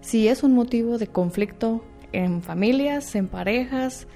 sí 0.00 0.28
es 0.28 0.44
un 0.44 0.54
motivo 0.54 0.98
de 0.98 1.08
conflicto 1.08 1.84
en 2.12 2.42
familias, 2.42 3.16
en 3.16 3.26
parejas, 3.26 4.06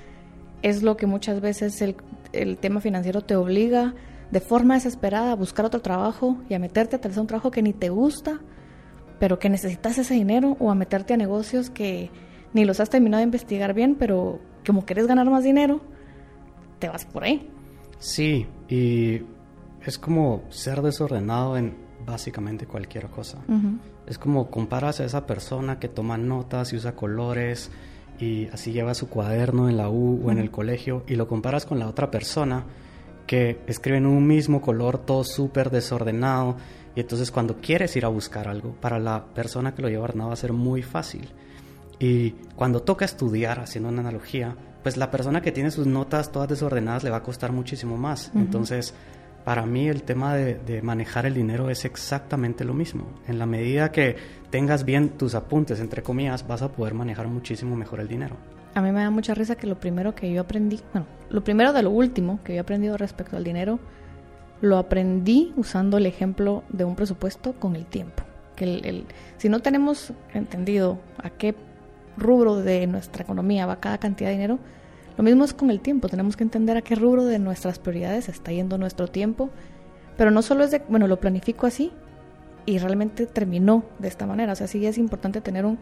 es 0.63 0.83
lo 0.83 0.97
que 0.97 1.07
muchas 1.07 1.41
veces 1.41 1.81
el, 1.83 1.97
el, 2.33 2.59
tema 2.59 2.81
financiero 2.81 3.23
te 3.23 3.37
obliga 3.37 3.95
de 4.31 4.41
forma 4.41 4.75
desesperada 4.75 5.33
a 5.33 5.37
buscar 5.37 5.65
otro 5.65 5.81
trabajo 5.81 6.39
y 6.49 6.55
a 6.55 6.59
meterte 6.59 6.97
a 6.97 6.99
hacer 6.99 7.21
un 7.21 7.27
trabajo 7.27 7.51
que 7.51 7.63
ni 7.63 7.73
te 7.73 7.89
gusta, 7.89 8.41
pero 9.19 9.39
que 9.39 9.49
necesitas 9.49 9.99
ese 9.99 10.15
dinero 10.15 10.57
o 10.61 10.71
a 10.71 10.75
meterte 10.75 11.15
a 11.15 11.17
negocios 11.17 11.71
que 11.71 12.11
ni 12.53 12.65
los 12.65 12.81
has 12.81 12.91
terminado 12.91 13.19
de 13.19 13.25
investigar 13.25 13.75
bien, 13.75 13.95
pero 13.95 14.41
como 14.67 14.85
quieres 14.85 15.07
ganar 15.07 15.29
más 15.31 15.45
dinero, 15.45 15.81
te 16.79 16.89
vas 16.89 17.05
por 17.05 17.25
ahí. 17.25 17.51
Sí, 17.99 18.47
y 18.69 19.23
es 19.85 19.99
como 19.99 20.43
ser 20.51 20.83
desordenado 20.83 21.57
en 21.57 21.75
básicamente 22.07 22.67
cualquier 22.67 23.09
cosa. 23.09 23.39
Es 24.07 24.19
como 24.19 24.51
comparas 24.51 25.01
a 25.01 25.05
esa 25.05 25.27
persona 25.27 25.79
que 25.79 25.89
toma 25.89 26.17
notas 26.17 26.73
y 26.73 26.77
usa 26.77 26.95
colores 26.95 27.71
y 28.19 28.49
así 28.49 28.73
lleva 28.73 28.95
su 28.95 29.09
cuaderno 29.09 29.69
en 29.69 29.77
la 29.77 29.89
U 29.89 30.21
o 30.25 30.31
en 30.31 30.39
el 30.39 30.51
colegio 30.51 31.05
y 31.07 31.15
lo 31.15 31.29
comparas 31.29 31.67
con 31.67 31.79
la 31.79 31.89
otra 31.89 32.11
persona 32.11 32.65
que 33.27 33.61
escribe 33.67 33.99
en 33.99 34.07
un 34.07 34.27
mismo 34.27 34.61
color 34.61 34.99
todo 34.99 35.23
súper 35.23 35.71
desordenado 35.71 36.57
y 36.97 37.01
entonces 37.01 37.31
cuando 37.31 37.61
quieres 37.61 37.95
ir 37.97 38.05
a 38.05 38.09
buscar 38.09 38.49
algo 38.49 38.73
para 38.73 38.99
la 38.99 39.27
persona 39.27 39.75
que 39.75 39.83
lo 39.83 39.89
lleva 39.89 40.05
ordenado 40.05 40.29
va 40.29 40.35
a 40.35 40.37
ser 40.37 40.53
muy 40.53 40.83
fácil. 40.83 41.29
Y 42.01 42.31
cuando 42.55 42.83
toca 42.83 43.05
estudiar 43.05 43.61
haciendo 43.61 43.89
una 43.89 44.01
analogía 44.01 44.57
pues 44.83 44.97
la 44.97 45.11
persona 45.11 45.43
que 45.43 45.53
tiene 45.53 45.71
sus 45.71 45.87
notas 45.87 46.33
todas 46.33 46.49
desordenadas 46.49 47.05
le 47.05 47.11
va 47.11 47.19
a 47.19 47.23
costar 47.23 47.53
muchísimo 47.53 47.97
más. 47.97 48.31
Entonces 48.35 48.95
para 49.49 49.65
mí 49.65 49.89
el 49.89 50.03
tema 50.03 50.35
de, 50.35 50.83
manejar 50.83 51.25
el 51.25 51.33
dinero 51.33 51.71
es 51.71 51.87
exactamente 51.87 52.67
lo 52.67 52.75
mismo. 52.75 53.07
En 53.27 53.39
la 53.39 53.47
medida 53.47 53.91
que 53.91 54.15
tengas 54.51 54.85
bien 54.85 55.09
tus 55.17 55.35
apuntes, 55.35 55.81
entre 55.81 56.03
comillas, 56.03 56.47
vas 56.47 56.61
a 56.61 56.71
poder 56.71 56.93
manejar 56.93 57.29
muchísimo 57.29 57.75
mejor 57.75 58.01
el 58.01 58.09
dinero. 58.09 58.37
A 58.75 58.83
mí 58.83 58.93
me 58.93 59.01
da 59.01 59.09
mucha 59.09 59.33
risa 59.33 59.57
que 59.57 59.67
lo 59.67 59.81
primero 59.81 60.15
que 60.15 60.31
yo 60.31 60.43
aprendí, 60.43 60.81
bueno, 60.93 61.07
lo 61.31 61.43
primero 61.43 61.73
de 61.73 61.83
lo 61.83 61.89
último 61.89 62.41
que 62.45 62.53
yo 62.53 62.57
he 62.59 62.61
aprendido 62.61 62.99
respecto 62.99 63.39
al 63.39 63.45
dinero 63.45 63.79
lo 64.61 64.77
aprendí 64.77 65.55
usando 65.57 65.97
el 65.97 66.05
ejemplo 66.05 66.63
de 66.69 66.85
un 66.85 66.95
presupuesto 66.95 67.55
con 67.55 67.75
el 67.75 67.87
tiempo. 67.87 68.25
Que 68.55 68.65
el, 68.65 69.07
si 69.39 69.49
no 69.49 69.61
tenemos 69.61 70.13
entendido 70.35 70.99
a 71.17 71.31
qué 71.31 71.55
rubro 72.19 72.57
de 72.57 72.87
nuestra 72.87 73.23
economía 73.23 73.65
va 73.65 73.81
cada 73.81 73.97
cantidad 73.97 74.29
de 74.29 74.35
dinero, 74.35 74.59
lo 75.19 75.25
mismo 75.25 75.45
es 75.45 75.53
con 75.53 75.71
el 75.71 75.81
tiempo. 75.81 76.09
Tenemos 76.09 76.37
que 76.37 76.45
entender 76.45 76.77
a 76.77 76.83
qué 76.83 76.95
rubro 76.95 77.25
de 77.27 77.39
nuestras 77.39 77.79
prioridades 77.79 78.29
está 78.29 78.53
yendo 78.53 78.79
nuestro 78.79 79.09
tiempo. 79.09 79.51
Pero 80.17 80.31
no 80.31 80.41
solo 80.41 80.65
es 80.65 80.71
de, 80.71 80.83
bueno, 80.89 81.07
lo 81.07 81.21
planifico 81.21 81.67
así 81.67 81.93
y 82.65 82.79
realmente 82.79 83.27
terminó 83.27 83.85
de 83.99 84.09
esta 84.09 84.27
manera. 84.27 84.53
O 84.53 84.57
sea, 84.57 84.67
sí 84.67 84.87
es 84.87 84.97
importante 84.97 85.41
tener 85.41 85.67
un, 85.67 85.79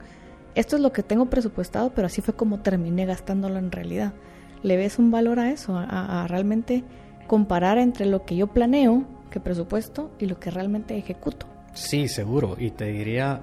esto 0.54 0.76
es 0.76 0.82
lo 0.82 0.92
que 0.92 1.02
tengo 1.02 1.26
presupuestado, 1.26 1.92
pero 1.94 2.06
así 2.06 2.20
fue 2.22 2.34
como 2.34 2.60
terminé 2.60 3.06
gastándolo 3.06 3.58
en 3.58 3.70
realidad. 3.70 4.14
¿Le 4.62 4.76
ves 4.76 4.98
un 4.98 5.10
valor 5.10 5.38
a 5.38 5.50
eso? 5.50 5.76
a 5.76 6.26
realmente 6.28 6.82
comparar 7.26 7.78
entre 7.78 8.06
lo 8.06 8.24
que 8.24 8.36
yo 8.36 8.48
planeo, 8.48 9.04
que 9.30 9.38
presupuesto, 9.38 10.10
y 10.18 10.26
lo 10.26 10.40
que 10.40 10.50
realmente 10.50 10.96
ejecuto. 10.96 11.46
Sí, 11.74 12.08
seguro. 12.08 12.56
Y 12.58 12.70
te 12.70 12.86
diría, 12.86 13.42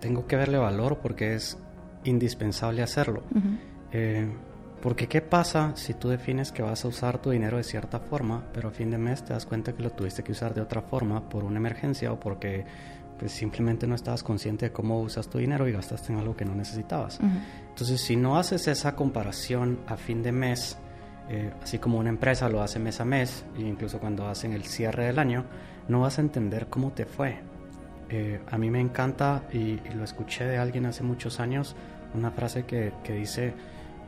tengo 0.00 0.26
que 0.26 0.36
verle 0.36 0.58
valor 0.58 0.98
porque 1.02 1.34
es 1.34 1.58
indispensable 2.04 2.82
hacerlo. 2.82 3.22
Eh, 3.92 4.28
porque 4.80 5.08
¿qué 5.08 5.20
pasa 5.20 5.72
si 5.74 5.94
tú 5.94 6.08
defines 6.08 6.52
que 6.52 6.62
vas 6.62 6.84
a 6.84 6.88
usar 6.88 7.18
tu 7.18 7.30
dinero 7.30 7.56
de 7.56 7.64
cierta 7.64 7.98
forma, 7.98 8.44
pero 8.52 8.68
a 8.68 8.70
fin 8.70 8.90
de 8.90 8.98
mes 8.98 9.24
te 9.24 9.32
das 9.32 9.46
cuenta 9.46 9.72
que 9.72 9.82
lo 9.82 9.90
tuviste 9.90 10.22
que 10.22 10.32
usar 10.32 10.54
de 10.54 10.60
otra 10.60 10.82
forma 10.82 11.28
por 11.28 11.44
una 11.44 11.58
emergencia 11.58 12.12
o 12.12 12.20
porque 12.20 12.64
pues, 13.18 13.32
simplemente 13.32 13.86
no 13.86 13.94
estabas 13.94 14.22
consciente 14.22 14.66
de 14.66 14.72
cómo 14.72 15.00
usas 15.00 15.28
tu 15.28 15.38
dinero 15.38 15.68
y 15.68 15.72
gastaste 15.72 16.12
en 16.12 16.20
algo 16.20 16.36
que 16.36 16.44
no 16.44 16.54
necesitabas? 16.54 17.18
Entonces, 17.68 18.00
si 18.00 18.16
no 18.16 18.38
haces 18.38 18.68
esa 18.68 18.94
comparación 18.94 19.80
a 19.86 19.96
fin 19.96 20.22
de 20.22 20.32
mes, 20.32 20.78
eh, 21.28 21.52
así 21.62 21.78
como 21.78 21.98
una 21.98 22.10
empresa 22.10 22.48
lo 22.48 22.62
hace 22.62 22.78
mes 22.78 23.00
a 23.00 23.04
mes, 23.04 23.44
e 23.56 23.62
incluso 23.62 23.98
cuando 23.98 24.28
hacen 24.28 24.52
el 24.52 24.64
cierre 24.64 25.06
del 25.06 25.18
año, 25.18 25.44
no 25.88 26.00
vas 26.00 26.18
a 26.18 26.20
entender 26.20 26.68
cómo 26.68 26.92
te 26.92 27.04
fue. 27.04 27.40
Eh, 28.08 28.40
a 28.50 28.56
mí 28.56 28.70
me 28.70 28.80
encanta, 28.80 29.42
y, 29.52 29.80
lo 29.94 30.04
escuché 30.04 30.44
de 30.44 30.58
alguien 30.58 30.86
hace 30.86 31.02
muchos 31.02 31.40
años, 31.40 31.74
una 32.14 32.30
frase 32.30 32.64
que, 32.64 32.92
que 33.02 33.14
dice, 33.14 33.52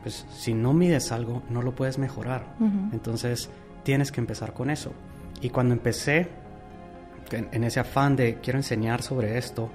pues 0.01 0.25
si 0.31 0.53
no 0.53 0.73
mides 0.73 1.11
algo, 1.11 1.43
no 1.49 1.61
lo 1.61 1.73
puedes 1.73 1.97
mejorar. 1.97 2.55
Entonces, 2.91 3.49
tienes 3.83 4.11
que 4.11 4.21
empezar 4.21 4.53
con 4.53 4.69
eso. 4.69 4.93
Y 5.41 5.49
cuando 5.49 5.73
empecé, 5.73 6.27
en, 7.31 7.63
ese 7.63 7.79
afán 7.79 8.15
de 8.15 8.35
quiero 8.35 8.59
enseñar 8.59 9.01
sobre 9.01 9.37
esto, 9.37 9.69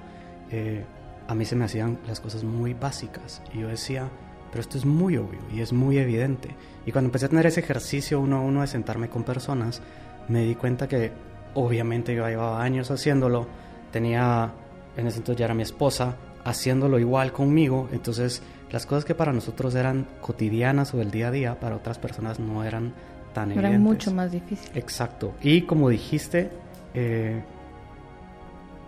eh, 0.51 0.85
a 1.27 1.35
mí 1.35 1.45
se 1.45 1.55
me 1.55 1.65
hacían 1.65 1.99
las 2.07 2.19
cosas 2.19 2.43
muy 2.43 2.73
básicas. 2.73 3.41
Y 3.53 3.59
yo 3.59 3.67
decía, 3.67 4.09
pero 4.51 4.61
esto 4.61 4.77
es 4.77 4.85
muy 4.85 5.17
obvio 5.17 5.39
y 5.53 5.61
es 5.61 5.73
muy 5.73 5.97
evidente. 5.97 6.49
Y 6.85 6.91
cuando 6.91 7.07
empecé 7.07 7.25
a 7.25 7.29
tener 7.29 7.45
ese 7.45 7.59
ejercicio 7.59 8.19
uno 8.19 8.37
a 8.37 8.41
uno 8.41 8.61
de 8.61 8.67
sentarme 8.67 9.09
con 9.09 9.23
personas, 9.23 9.81
me 10.27 10.43
di 10.43 10.55
cuenta 10.55 10.87
que 10.87 11.11
obviamente 11.53 12.15
yo 12.15 12.27
llevaba 12.27 12.61
años 12.61 12.91
haciéndolo, 12.91 13.47
tenía, 13.91 14.51
en 14.95 15.07
ese 15.07 15.17
entonces 15.17 15.39
ya 15.39 15.45
era 15.45 15.53
mi 15.53 15.63
esposa, 15.63 16.15
haciéndolo 16.43 16.97
igual 16.99 17.33
conmigo, 17.33 17.89
entonces 17.91 18.41
las 18.71 18.85
cosas 18.85 19.05
que 19.05 19.15
para 19.15 19.33
nosotros 19.33 19.75
eran 19.75 20.07
cotidianas 20.21 20.93
o 20.93 20.97
del 20.97 21.11
día 21.11 21.29
a 21.29 21.31
día, 21.31 21.59
para 21.59 21.75
otras 21.75 21.99
personas 21.99 22.39
no 22.39 22.63
eran 22.63 22.93
tan 23.33 23.51
evidentes. 23.51 23.69
Eran 23.69 23.83
mucho 23.83 24.13
más 24.13 24.31
difíciles. 24.31 24.75
Exacto. 24.75 25.35
Y 25.41 25.61
como 25.61 25.89
dijiste, 25.89 26.49
eh, 26.93 27.41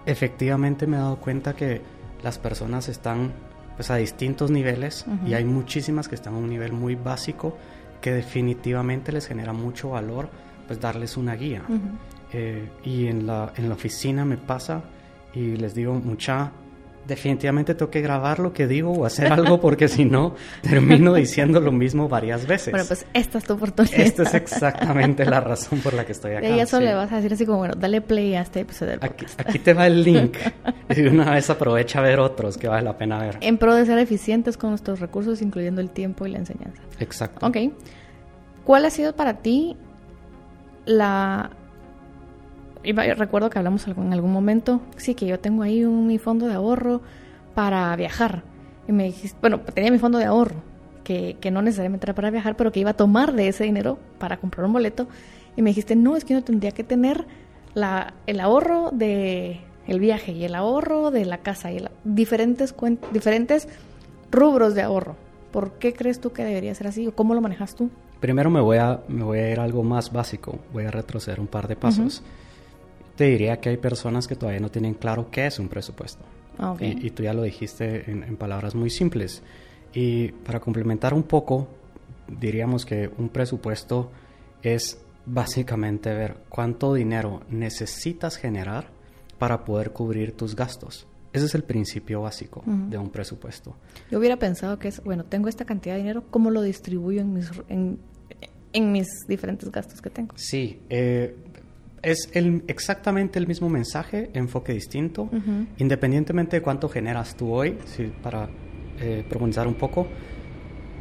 efectivamente 0.06 0.88
me 0.88 0.98
he 0.98 1.00
dado 1.00 1.18
cuenta 1.18 1.54
que 1.56 1.82
las 2.24 2.38
personas 2.38 2.90
están 2.90 3.32
pues 3.76 3.90
a 3.92 3.96
distintos 3.96 4.52
niveles 4.52 5.06
y 5.26 5.36
hay 5.36 5.46
muchísimas 5.46 6.10
que 6.10 6.16
están 6.16 6.34
a 6.34 6.38
un 6.38 6.50
nivel 6.50 6.74
muy 6.74 6.96
básico 6.96 7.56
que 8.02 8.12
definitivamente 8.12 9.14
les 9.14 9.26
genera 9.26 9.54
mucho 9.54 9.92
valor 9.92 10.30
pues 10.68 10.82
darles 10.82 11.16
una 11.16 11.36
guía. 11.36 11.64
Eh, 12.34 12.70
y 12.84 13.08
en 13.08 13.26
la, 13.26 13.54
en 13.56 13.70
la 13.70 13.76
oficina 13.76 14.26
me 14.26 14.36
pasa 14.36 14.84
y 15.34 15.56
les 15.56 15.74
digo 15.76 15.94
mucha 15.94 16.52
definitivamente 17.10 17.76
tengo 17.76 17.92
que 17.92 18.02
grabar 18.02 18.40
lo 18.40 18.54
que 18.54 18.68
digo 18.68 18.94
o 18.94 19.06
hacer 19.06 19.34
algo 19.34 19.60
porque 19.60 19.88
si 19.88 20.06
no 20.06 20.36
termino 20.62 21.14
diciendo 21.16 21.60
lo 21.60 21.72
mismo 21.72 22.08
varias 22.08 22.48
veces. 22.48 22.72
Bueno, 22.72 22.86
pues 22.88 23.06
esta 23.14 23.40
es 23.40 23.44
tu 23.44 23.54
oportunidad. 23.54 24.00
Esta 24.00 24.24
es 24.24 24.34
exactamente 24.34 25.26
la 25.26 25.42
razón 25.42 25.80
por 25.80 25.94
la 25.94 26.06
que 26.06 26.14
estoy 26.14 26.36
acá. 26.36 26.48
Y 26.48 26.60
eso 26.60 26.80
le 26.80 26.94
vas 26.94 27.12
a 27.12 27.18
decir 27.18 27.34
así 27.34 27.46
como, 27.46 27.58
bueno, 27.58 27.74
dale 27.76 28.00
play 28.02 28.36
a 28.36 28.42
este 28.42 28.62
episodio 28.62 28.92
del 28.92 29.00
podcast. 29.02 29.42
Aquí, 29.42 29.60
te 29.60 29.74
va 29.74 29.88
el 29.88 30.04
link. 30.04 30.38
y 30.96 31.02
una 31.02 31.32
vez 31.32 31.50
aprovecha 31.50 32.00
a 32.00 32.04
ver 32.04 32.20
otros 32.20 32.58
que 32.58 32.68
vale 32.68 32.84
la 32.84 32.98
pena 32.98 33.20
ver. 33.20 33.38
En 33.42 33.58
pro 33.58 33.76
de 33.76 33.86
ser 33.86 33.98
eficientes 33.98 34.56
con 34.56 34.70
nuestros 34.70 35.00
recursos, 35.00 35.42
incluyendo 35.42 35.82
el 35.82 35.90
tiempo 35.90 36.26
y 36.26 36.32
la 36.32 36.38
enseñanza. 36.38 36.82
Exacto. 37.00 37.46
Ok. 37.46 37.58
¿Cuál 38.64 38.86
ha 38.86 38.90
sido 38.92 39.16
para 39.16 39.40
ti 39.40 39.76
la 40.86 41.50
recuerdo 42.84 43.50
que 43.50 43.58
hablamos 43.58 43.88
en 43.88 44.14
algún 44.14 44.32
momento, 44.32 44.82
sí, 44.98 45.16
que 45.16 45.26
yo 45.26 45.40
tengo 45.40 45.64
ahí 45.64 45.84
un, 45.84 46.08
mi 46.08 46.18
fondo 46.18 46.48
de 46.48 46.54
ahorro 46.54 47.02
para 47.56 47.96
viajar. 47.96 48.44
Y 48.88 48.92
me 48.92 49.06
dijiste, 49.06 49.38
bueno, 49.42 49.60
tenía 49.60 49.92
mi 49.92 50.00
fondo 50.00 50.18
de 50.18 50.26
ahorro, 50.26 50.56
que, 51.04 51.38
que, 51.40 51.52
no 51.52 51.62
necesariamente 51.62 52.06
era 52.06 52.16
para 52.16 52.32
viajar, 52.32 52.56
pero 52.56 52.72
que 52.72 52.80
iba 52.80 52.92
a 52.92 52.96
tomar 52.96 53.34
de 53.34 53.48
ese 53.48 53.64
dinero 53.64 54.00
para 54.18 54.38
comprar 54.38 54.66
un 54.66 54.74
boleto. 54.74 55.08
Y 55.56 55.62
me 55.62 55.72
dijiste, 55.72 55.96
no, 55.96 56.16
es 56.16 56.26
que 56.26 56.34
uno 56.34 56.44
tendría 56.44 56.72
que 56.72 56.84
tener 56.84 57.26
la, 57.74 58.14
el 58.28 58.40
ahorro 58.40 58.92
de 58.92 59.62
el 59.88 60.00
viaje 60.00 60.32
y 60.34 60.46
el 60.46 60.54
ahorro 60.54 61.10
de 61.10 61.26
la 61.26 61.40
casa 61.40 61.72
y 61.72 61.84
diferentes, 62.04 62.76
diferentes 63.12 63.68
rubros 64.32 64.76
de 64.76 64.84
ahorro. 64.84 65.16
¿Por 65.52 65.74
qué 65.74 65.94
crees 65.94 66.22
tú 66.22 66.32
que 66.32 66.44
debería 66.44 66.76
ser 66.76 66.88
así 66.88 67.08
o 67.08 67.16
cómo 67.16 67.34
lo 67.34 67.42
manejas 67.42 67.76
tú? 67.76 67.90
Primero 68.20 68.52
me 68.52 68.62
voy 68.62 68.78
a, 68.78 69.02
me 69.08 69.24
voy 69.24 69.40
a 69.40 69.50
ir 69.52 69.60
a 69.60 69.64
algo 69.64 69.82
más 69.82 70.12
básico, 70.12 70.60
voy 70.74 70.86
a 70.86 70.92
retroceder 70.92 71.40
un 71.40 71.48
par 71.48 71.68
de 71.68 71.76
pasos 71.76 72.22
te 73.20 73.26
diría 73.26 73.60
que 73.60 73.68
hay 73.68 73.76
personas 73.76 74.28
que 74.28 74.36
todavía 74.38 74.62
no 74.62 74.72
tienen 74.72 74.94
claro 74.94 75.30
qué 75.30 75.46
es 75.46 75.60
un 75.60 75.68
presupuesto. 75.68 76.24
Ah, 76.58 76.78
y, 76.80 77.10
tú 77.10 77.22
ya 77.22 77.34
lo 77.34 77.42
dijiste 77.44 78.10
en, 78.10 78.38
palabras 78.38 78.76
muy 78.76 78.90
simples. 78.90 79.44
Y 79.94 80.30
para 80.30 80.62
complementar 80.62 81.14
un 81.14 81.24
poco, 81.24 81.68
diríamos 82.30 82.86
que 82.86 83.12
un 83.18 83.28
presupuesto 83.28 84.10
es 84.64 85.02
básicamente 85.26 86.14
ver 86.14 86.38
cuánto 86.48 86.94
dinero 86.94 87.42
necesitas 87.50 88.38
generar 88.38 88.88
para 89.38 89.66
poder 89.66 89.92
cubrir 89.92 90.32
tus 90.32 90.56
gastos. 90.56 91.06
Ese 91.34 91.48
es 91.48 91.56
el 91.56 91.66
principio 91.66 92.22
básico 92.22 92.64
de 92.66 92.98
un 92.98 93.10
presupuesto. 93.10 93.76
Yo 94.10 94.20
hubiera 94.20 94.38
pensado 94.38 94.80
que 94.80 94.88
es, 94.88 95.04
bueno, 95.04 95.26
tengo 95.26 95.50
esta 95.50 95.66
cantidad 95.66 95.96
de 95.96 96.00
dinero, 96.00 96.24
¿cómo 96.32 96.52
lo 96.52 96.62
distribuyo 96.62 97.20
en 97.20 97.34
mis, 97.34 97.52
en, 97.68 98.00
mis 98.94 99.08
diferentes 99.28 99.70
gastos 99.70 100.02
que 100.02 100.10
tengo? 100.10 100.36
Sí, 100.38 100.84
eh, 100.90 101.36
es 102.02 102.30
el, 102.34 102.64
exactamente 102.68 103.40
el 103.40 103.48
mismo 103.48 103.70
mensaje, 103.70 104.30
enfoque 104.34 104.74
distinto, 104.74 105.30
independientemente 105.78 106.58
de 106.58 106.62
cuánto 106.62 106.90
generas 106.90 107.36
tú 107.36 107.54
hoy, 107.54 107.78
para 108.22 108.50
eh, 109.00 109.26
profundizar 109.28 109.68
un 109.68 109.76
poco, 109.76 110.08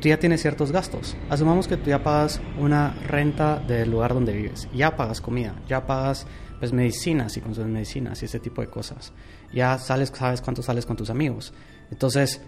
tú 0.01 0.09
ya 0.09 0.19
tienes 0.19 0.41
ciertos 0.41 0.73
gastos. 0.73 1.17
Asumamos 1.29 1.69
que 1.69 1.77
tú 1.77 1.91
ya 1.91 2.03
pagas 2.03 2.41
una 2.59 2.95
renta 3.07 3.59
del 3.59 3.91
lugar 3.91 4.15
donde 4.15 4.33
vives, 4.33 4.69
ya 4.75 4.97
pagas 4.97 5.21
comida, 5.21 5.55
ya 5.69 5.87
pagas 5.87 6.27
pues 6.59 6.73
medicinas 6.73 7.37
y 7.37 7.41
consumes 7.41 7.71
medicinas 7.71 8.23
y 8.23 8.25
ese 8.27 8.41
tipo 8.41 8.61
de 8.61 8.69
cosas. 8.69 9.13
Ya 9.53 9.79
sales, 9.79 10.13
sabes 10.15 10.41
cuánto 10.41 10.63
sales 10.63 10.87
con 10.87 10.97
tus 10.97 11.11
amigos. 11.11 11.53
Entonces, 11.91 12.43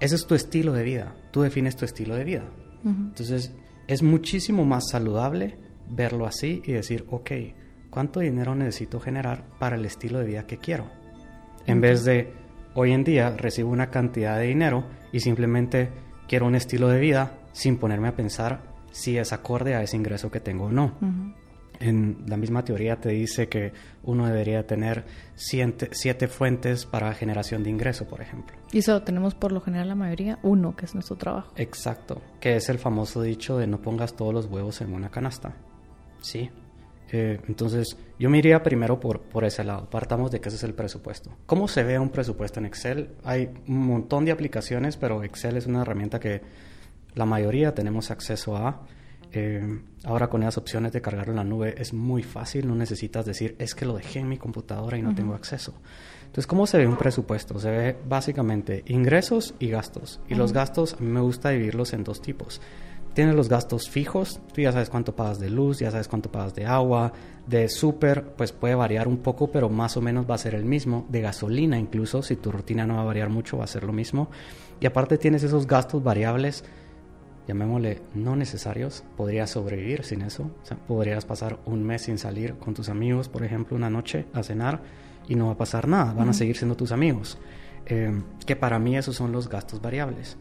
ese 0.00 0.14
es 0.16 0.26
tu 0.26 0.34
estilo 0.34 0.72
de 0.72 0.82
vida. 0.82 1.14
Tú 1.30 1.42
defines 1.42 1.76
tu 1.76 1.84
estilo 1.84 2.14
de 2.14 2.24
vida. 2.24 2.44
Entonces, 2.84 3.52
es 3.86 4.02
muchísimo 4.02 4.66
más 4.66 4.90
saludable 4.90 5.56
verlo 5.88 6.26
así 6.26 6.62
y 6.66 6.72
decir, 6.72 7.06
ok, 7.10 7.30
cuánto 7.94 8.18
dinero 8.18 8.56
necesito 8.56 8.98
generar 8.98 9.44
para 9.60 9.76
el 9.76 9.84
estilo 9.84 10.18
de 10.18 10.26
vida 10.26 10.46
que 10.48 10.58
quiero. 10.58 10.86
En 11.64 11.80
vez 11.80 12.04
de, 12.04 12.32
hoy 12.74 12.90
en 12.90 13.04
día 13.04 13.30
recibo 13.36 13.70
una 13.70 13.90
cantidad 13.90 14.36
de 14.36 14.48
dinero 14.48 14.84
y 15.12 15.20
simplemente 15.20 15.90
quiero 16.26 16.46
un 16.46 16.56
estilo 16.56 16.88
de 16.88 16.98
vida 16.98 17.38
sin 17.52 17.78
ponerme 17.78 18.08
a 18.08 18.16
pensar 18.16 18.62
si 18.90 19.16
es 19.16 19.32
acorde 19.32 19.76
a 19.76 19.82
ese 19.82 19.96
ingreso 19.96 20.28
que 20.28 20.40
tengo 20.40 20.64
o 20.64 20.72
no. 20.72 20.92
En 21.78 22.24
la 22.26 22.36
misma 22.36 22.64
teoría 22.64 22.96
te 22.96 23.10
dice 23.10 23.48
que 23.48 23.72
uno 24.02 24.26
debería 24.26 24.66
tener 24.66 25.04
siete, 25.36 26.26
fuentes 26.26 26.86
para 26.86 27.14
generación 27.14 27.62
de 27.62 27.70
ingreso, 27.70 28.08
por 28.08 28.20
ejemplo. 28.20 28.56
Y 28.72 28.78
eso 28.78 29.02
tenemos 29.02 29.36
por 29.36 29.52
lo 29.52 29.60
general 29.60 29.88
la 29.88 29.94
mayoría, 29.94 30.40
uno, 30.42 30.74
que 30.74 30.86
es 30.86 30.94
nuestro 30.94 31.16
trabajo. 31.16 31.52
Exacto, 31.56 32.20
que 32.40 32.56
es 32.56 32.68
el 32.68 32.78
famoso 32.78 33.22
dicho 33.22 33.56
de 33.56 33.68
no 33.68 33.80
pongas 33.80 34.16
todos 34.16 34.34
los 34.34 34.46
huevos 34.46 34.80
en 34.80 34.92
una 34.94 35.10
canasta. 35.10 35.54
Sí, 36.20 36.50
eh, 37.12 37.40
entonces, 37.48 37.96
yo 38.18 38.30
me 38.30 38.38
iría 38.38 38.62
primero 38.62 38.98
por, 38.98 39.20
por 39.20 39.44
ese 39.44 39.64
lado. 39.64 39.88
Partamos 39.90 40.30
de 40.30 40.40
que 40.40 40.48
ese 40.48 40.56
es 40.56 40.64
el 40.64 40.74
presupuesto. 40.74 41.36
¿Cómo 41.46 41.68
se 41.68 41.84
ve 41.84 41.98
un 41.98 42.10
presupuesto 42.10 42.60
en 42.60 42.66
Excel? 42.66 43.10
Hay 43.24 43.50
un 43.68 43.86
montón 43.86 44.24
de 44.24 44.32
aplicaciones, 44.32 44.96
pero 44.96 45.22
Excel 45.22 45.56
es 45.56 45.66
una 45.66 45.82
herramienta 45.82 46.18
que 46.18 46.42
la 47.14 47.26
mayoría 47.26 47.74
tenemos 47.74 48.10
acceso 48.10 48.56
a. 48.56 48.86
Eh, 49.32 49.80
ahora 50.04 50.28
con 50.28 50.42
esas 50.42 50.58
opciones 50.58 50.92
de 50.92 51.02
cargarlo 51.02 51.32
en 51.32 51.36
la 51.38 51.44
nube 51.44 51.74
es 51.76 51.92
muy 51.92 52.22
fácil, 52.22 52.68
no 52.68 52.76
necesitas 52.76 53.26
decir 53.26 53.56
es 53.58 53.74
que 53.74 53.84
lo 53.84 53.96
dejé 53.96 54.20
en 54.20 54.28
mi 54.28 54.38
computadora 54.38 54.96
y 54.96 55.02
no 55.02 55.12
tengo 55.12 55.34
acceso. 55.34 55.74
Entonces, 56.34 56.46
¿cómo 56.46 56.66
se 56.66 56.78
ve 56.78 56.86
un 56.86 56.96
presupuesto? 56.96 57.58
Se 57.58 57.70
ve 57.70 57.96
básicamente 58.08 58.82
ingresos 58.86 59.54
y 59.58 59.68
gastos. 59.68 60.20
Y 60.28 60.34
los 60.34 60.52
gastos 60.52 60.94
a 60.94 60.96
mí 60.98 61.06
me 61.06 61.20
gusta 61.20 61.50
dividirlos 61.50 61.92
en 61.92 62.02
dos 62.02 62.20
tipos. 62.22 62.60
Tienes 63.14 63.34
los 63.34 63.48
gastos 63.48 63.88
fijos, 63.88 64.40
tú 64.52 64.60
ya 64.60 64.72
sabes 64.72 64.90
cuánto 64.90 65.14
pagas 65.14 65.38
de 65.38 65.48
luz, 65.48 65.78
ya 65.78 65.90
sabes 65.90 66.08
cuánto 66.08 66.30
pagas 66.30 66.54
de 66.54 66.66
agua, 66.66 67.12
de 67.46 67.68
súper, 67.68 68.34
pues 68.36 68.52
puede 68.52 68.74
variar 68.74 69.08
un 69.08 69.18
poco, 69.18 69.50
pero 69.50 69.68
más 69.68 69.96
o 69.96 70.00
menos 70.00 70.28
va 70.28 70.34
a 70.34 70.38
ser 70.38 70.54
el 70.54 70.64
mismo, 70.64 71.06
de 71.08 71.20
gasolina 71.20 71.78
incluso, 71.78 72.22
si 72.22 72.36
tu 72.36 72.50
rutina 72.52 72.86
no 72.86 72.96
va 72.96 73.02
a 73.02 73.04
variar 73.04 73.30
mucho, 73.30 73.58
va 73.58 73.64
a 73.64 73.68
ser 73.68 73.84
lo 73.84 73.92
mismo. 73.92 74.28
Y 74.80 74.86
aparte 74.86 75.16
tienes 75.16 75.42
esos 75.44 75.66
gastos 75.66 76.02
variables, 76.02 76.64
llamémosle 77.46 78.02
no 78.14 78.36
necesarios, 78.36 79.04
podrías 79.16 79.50
sobrevivir 79.50 80.04
sin 80.04 80.22
eso, 80.22 80.50
o 80.62 80.66
sea, 80.66 80.76
podrías 80.76 81.24
pasar 81.24 81.58
un 81.66 81.84
mes 81.84 82.02
sin 82.02 82.18
salir 82.18 82.54
con 82.54 82.74
tus 82.74 82.88
amigos, 82.88 83.28
por 83.28 83.44
ejemplo, 83.44 83.76
una 83.76 83.90
noche 83.90 84.26
a 84.32 84.42
cenar 84.42 84.82
y 85.28 85.36
no 85.36 85.46
va 85.46 85.52
a 85.52 85.58
pasar 85.58 85.88
nada, 85.88 86.12
van 86.12 86.28
a 86.28 86.32
seguir 86.32 86.56
siendo 86.56 86.76
tus 86.76 86.92
amigos. 86.92 87.38
Eh, 87.86 88.22
que 88.46 88.56
para 88.56 88.78
mí 88.78 88.96
esos 88.96 89.16
son 89.16 89.30
los 89.30 89.48
gastos 89.48 89.80
variables. 89.80 90.38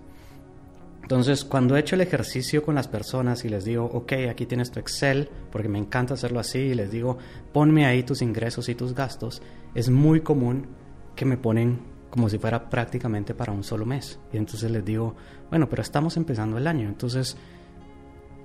Entonces, 1.03 1.43
cuando 1.43 1.75
he 1.75 1.81
hecho 1.81 1.95
el 1.95 2.01
ejercicio 2.01 2.63
con 2.63 2.75
las 2.75 2.88
personas 2.88 3.43
y 3.43 3.50
les 3.50 3.65
digo, 3.65 3.83
ok, 3.83 4.13
aquí 4.29 4.45
tienes 4.45 4.72
tu 4.72 4.79
Excel, 4.79 5.29
porque 5.51 5.67
me 5.67 5.77
encanta 5.77 6.13
hacerlo 6.13 6.39
así, 6.39 6.60
y 6.60 6.74
les 6.74 6.91
digo, 6.91 7.17
ponme 7.51 7.86
ahí 7.86 8.03
tus 8.03 8.22
ingresos 8.22 8.69
y 8.69 8.75
tus 8.75 8.95
gastos, 8.95 9.41
es 9.75 9.89
muy 9.89 10.22
común 10.22 10.67
que 11.13 11.25
me 11.25 11.38
ponen 11.38 11.81
como 12.10 12.29
si 12.29 12.38
fuera 12.38 12.69
prácticamente 12.69 13.33
para 13.33 13.51
un 13.51 13.65
solo 13.65 13.86
mes. 13.86 14.17
Y 14.31 14.38
entonces 14.38 14.72
les 14.72 14.86
digo, 14.86 15.15
bueno, 15.50 15.67
pero 15.67 15.81
estamos 15.81 16.15
empezando 16.15 16.57
el 16.57 16.67
año, 16.67 16.88
entonces, 16.88 17.36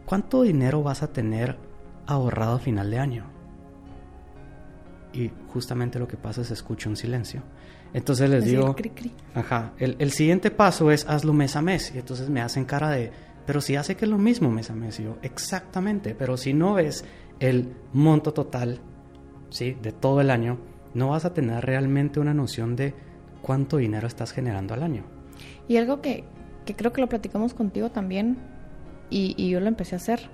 ¿cuánto 0.04 0.42
dinero 0.42 0.82
vas 0.82 1.04
a 1.04 1.12
tener 1.12 1.56
ahorrado 2.06 2.56
a 2.56 2.58
final 2.58 2.90
de 2.90 2.98
año? 2.98 3.24
Y 5.12 5.30
justamente 5.52 6.00
lo 6.00 6.08
que 6.08 6.16
pasa 6.16 6.40
es 6.40 6.50
escucho 6.50 6.88
un 6.90 6.96
silencio. 6.96 7.42
Entonces 7.94 8.28
les 8.28 8.44
digo, 8.44 8.76
ajá, 9.34 9.72
el, 9.78 10.10
siguiente 10.12 10.50
paso 10.50 10.90
es 10.90 11.06
hazlo 11.08 11.32
mes 11.32 11.56
a 11.56 11.62
mes. 11.62 11.92
Y 11.94 11.98
entonces 11.98 12.28
me 12.28 12.40
hacen 12.40 12.64
cara 12.64 12.90
de, 12.90 13.10
pero 13.46 13.60
si 13.60 13.76
hace 13.76 13.96
que 13.96 14.04
es 14.04 14.10
lo 14.10 14.18
mismo 14.18 14.50
mes 14.50 14.70
a 14.70 14.74
mes. 14.74 15.00
Y 15.00 15.04
yo, 15.04 15.16
exactamente, 15.22 16.14
pero 16.14 16.36
si 16.36 16.52
no 16.52 16.74
ves 16.74 17.04
el 17.40 17.72
monto 17.92 18.32
total, 18.32 18.80
¿sí? 19.50 19.76
De 19.80 19.92
todo 19.92 20.20
el 20.20 20.30
año, 20.30 20.58
no 20.94 21.08
vas 21.08 21.24
a 21.24 21.32
tener 21.32 21.64
realmente 21.64 22.20
una 22.20 22.34
noción 22.34 22.76
de 22.76 22.94
cuánto 23.40 23.78
dinero 23.78 24.06
estás 24.06 24.32
generando 24.32 24.74
al 24.74 24.82
año. 24.82 25.04
Y 25.66 25.76
algo 25.76 26.00
que, 26.02 26.24
que 26.66 26.76
creo 26.76 26.92
que 26.92 27.00
lo 27.00 27.08
platicamos 27.08 27.54
contigo 27.54 27.90
también, 27.90 28.36
y, 29.10 29.34
y 29.38 29.48
yo 29.48 29.60
lo 29.60 29.68
empecé 29.68 29.94
a 29.94 29.98
hacer, 29.98 30.28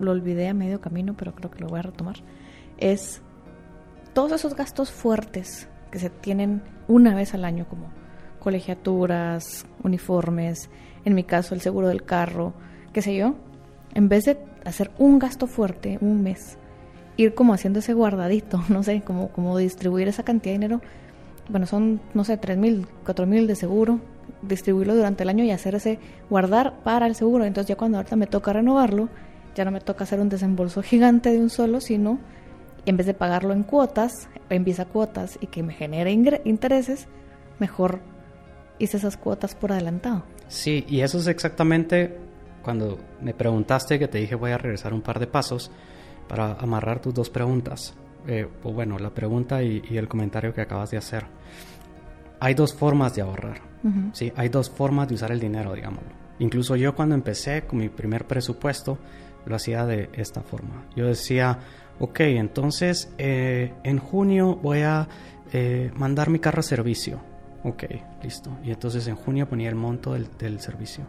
lo 0.00 0.12
olvidé 0.12 0.48
a 0.48 0.54
medio 0.54 0.80
camino, 0.80 1.14
pero 1.16 1.34
creo 1.34 1.50
que 1.50 1.60
lo 1.60 1.68
voy 1.68 1.80
a 1.80 1.82
retomar, 1.82 2.16
es 2.78 3.20
todos 4.14 4.32
esos 4.32 4.54
gastos 4.54 4.90
fuertes 4.90 5.68
que 5.90 5.98
se 5.98 6.10
tienen 6.10 6.62
una 6.86 7.14
vez 7.14 7.34
al 7.34 7.44
año, 7.44 7.66
como 7.68 7.86
colegiaturas, 8.38 9.66
uniformes, 9.82 10.70
en 11.04 11.14
mi 11.14 11.24
caso 11.24 11.54
el 11.54 11.60
seguro 11.60 11.88
del 11.88 12.04
carro, 12.04 12.54
qué 12.92 13.02
sé 13.02 13.16
yo, 13.16 13.34
en 13.94 14.08
vez 14.08 14.24
de 14.24 14.38
hacer 14.64 14.90
un 14.98 15.18
gasto 15.18 15.46
fuerte 15.46 15.98
un 16.00 16.22
mes, 16.22 16.58
ir 17.16 17.34
como 17.34 17.52
haciendo 17.52 17.80
ese 17.80 17.92
guardadito, 17.92 18.62
no 18.68 18.82
sé, 18.82 19.02
como, 19.02 19.58
distribuir 19.58 20.08
esa 20.08 20.22
cantidad 20.22 20.52
de 20.54 20.58
dinero, 20.58 20.80
bueno, 21.48 21.66
son, 21.66 22.00
no 22.14 22.24
sé, 22.24 22.36
tres 22.36 22.58
mil, 22.58 22.86
cuatro 23.04 23.26
mil 23.26 23.46
de 23.46 23.54
seguro, 23.54 24.00
distribuirlo 24.42 24.94
durante 24.94 25.22
el 25.22 25.30
año 25.30 25.44
y 25.44 25.50
hacer 25.50 25.74
ese 25.74 25.98
guardar 26.28 26.80
para 26.84 27.06
el 27.06 27.14
seguro. 27.14 27.46
Entonces 27.46 27.68
ya 27.68 27.76
cuando 27.76 27.96
ahorita 27.96 28.16
me 28.16 28.26
toca 28.26 28.52
renovarlo, 28.52 29.08
ya 29.54 29.64
no 29.64 29.70
me 29.70 29.80
toca 29.80 30.04
hacer 30.04 30.20
un 30.20 30.28
desembolso 30.28 30.82
gigante 30.82 31.32
de 31.32 31.38
un 31.38 31.48
solo, 31.48 31.80
sino 31.80 32.18
en 32.90 32.96
vez 32.96 33.06
de 33.06 33.14
pagarlo 33.14 33.52
en 33.52 33.62
cuotas, 33.62 34.28
en 34.48 34.64
visa 34.64 34.86
cuotas 34.86 35.38
y 35.40 35.48
que 35.48 35.62
me 35.62 35.74
genere 35.74 36.10
intereses, 36.44 37.06
mejor 37.58 38.00
hice 38.78 38.96
esas 38.96 39.16
cuotas 39.16 39.54
por 39.54 39.72
adelantado. 39.72 40.24
Sí, 40.48 40.84
y 40.88 41.00
eso 41.00 41.18
es 41.18 41.26
exactamente 41.26 42.16
cuando 42.62 42.98
me 43.20 43.34
preguntaste 43.34 43.98
que 43.98 44.08
te 44.08 44.18
dije 44.18 44.34
voy 44.34 44.52
a 44.52 44.58
regresar 44.58 44.94
un 44.94 45.02
par 45.02 45.18
de 45.18 45.26
pasos 45.26 45.70
para 46.28 46.52
amarrar 46.54 47.00
tus 47.00 47.14
dos 47.14 47.30
preguntas. 47.30 47.94
Eh, 48.26 48.48
o 48.62 48.72
bueno, 48.72 48.98
la 48.98 49.10
pregunta 49.10 49.62
y, 49.62 49.82
el 49.90 50.08
comentario 50.08 50.52
que 50.52 50.60
acabas 50.60 50.90
de 50.90 50.98
hacer. 50.98 51.24
Hay 52.40 52.54
dos 52.54 52.74
formas 52.74 53.14
de 53.14 53.22
ahorrar. 53.22 53.60
¿sí? 54.12 54.32
Hay 54.36 54.48
dos 54.48 54.70
formas 54.70 55.08
de 55.08 55.14
usar 55.14 55.32
el 55.32 55.40
dinero, 55.40 55.72
digámoslo. 55.72 56.10
Incluso 56.38 56.76
yo 56.76 56.94
cuando 56.94 57.14
empecé 57.14 57.62
con 57.66 57.78
mi 57.78 57.88
primer 57.88 58.26
presupuesto, 58.26 58.98
lo 59.46 59.56
hacía 59.56 59.86
de 59.86 60.10
esta 60.12 60.42
forma. 60.42 60.84
Yo 60.94 61.06
decía, 61.06 61.58
ok, 61.98 62.20
entonces 62.20 63.12
eh, 63.18 63.72
en 63.82 63.98
junio 63.98 64.56
voy 64.56 64.80
a 64.80 65.08
eh, 65.52 65.90
mandar 65.94 66.30
mi 66.30 66.38
carro 66.38 66.60
a 66.60 66.62
servicio. 66.62 67.20
Ok, 67.64 67.84
listo. 68.22 68.56
Y 68.62 68.70
entonces 68.70 69.06
en 69.08 69.16
junio 69.16 69.48
ponía 69.48 69.68
el 69.68 69.74
monto 69.74 70.12
del, 70.12 70.60
servicio. 70.60 71.04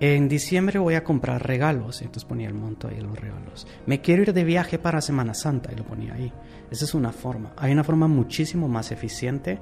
En 0.00 0.28
diciembre 0.28 0.78
voy 0.78 0.94
a 0.94 1.04
comprar 1.04 1.46
regalos, 1.46 2.00
y 2.00 2.04
entonces 2.04 2.24
ponía 2.24 2.48
el 2.48 2.54
monto 2.54 2.88
ahí 2.88 2.96
de 2.96 3.02
los 3.02 3.18
regalos. 3.18 3.66
Me 3.86 4.00
quiero 4.00 4.22
ir 4.22 4.32
de 4.32 4.42
viaje 4.42 4.78
para 4.78 5.00
Semana 5.00 5.34
Santa 5.34 5.70
y 5.72 5.76
lo 5.76 5.84
ponía 5.84 6.14
ahí. 6.14 6.32
Esa 6.70 6.86
es 6.86 6.94
una 6.94 7.12
forma. 7.12 7.52
Hay 7.56 7.72
una 7.72 7.84
forma 7.84 8.08
muchísimo 8.08 8.68
más 8.68 8.90
eficiente 8.90 9.58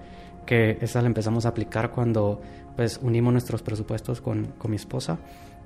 que 0.46 0.78
esa 0.80 1.02
la 1.02 1.08
empezamos 1.08 1.44
a 1.44 1.50
aplicar 1.50 1.90
cuando 1.90 2.40
pues 2.76 2.98
unimos 3.02 3.32
nuestros 3.32 3.62
presupuestos 3.62 4.20
con, 4.20 4.52
con 4.56 4.70
mi 4.70 4.76
esposa, 4.76 5.18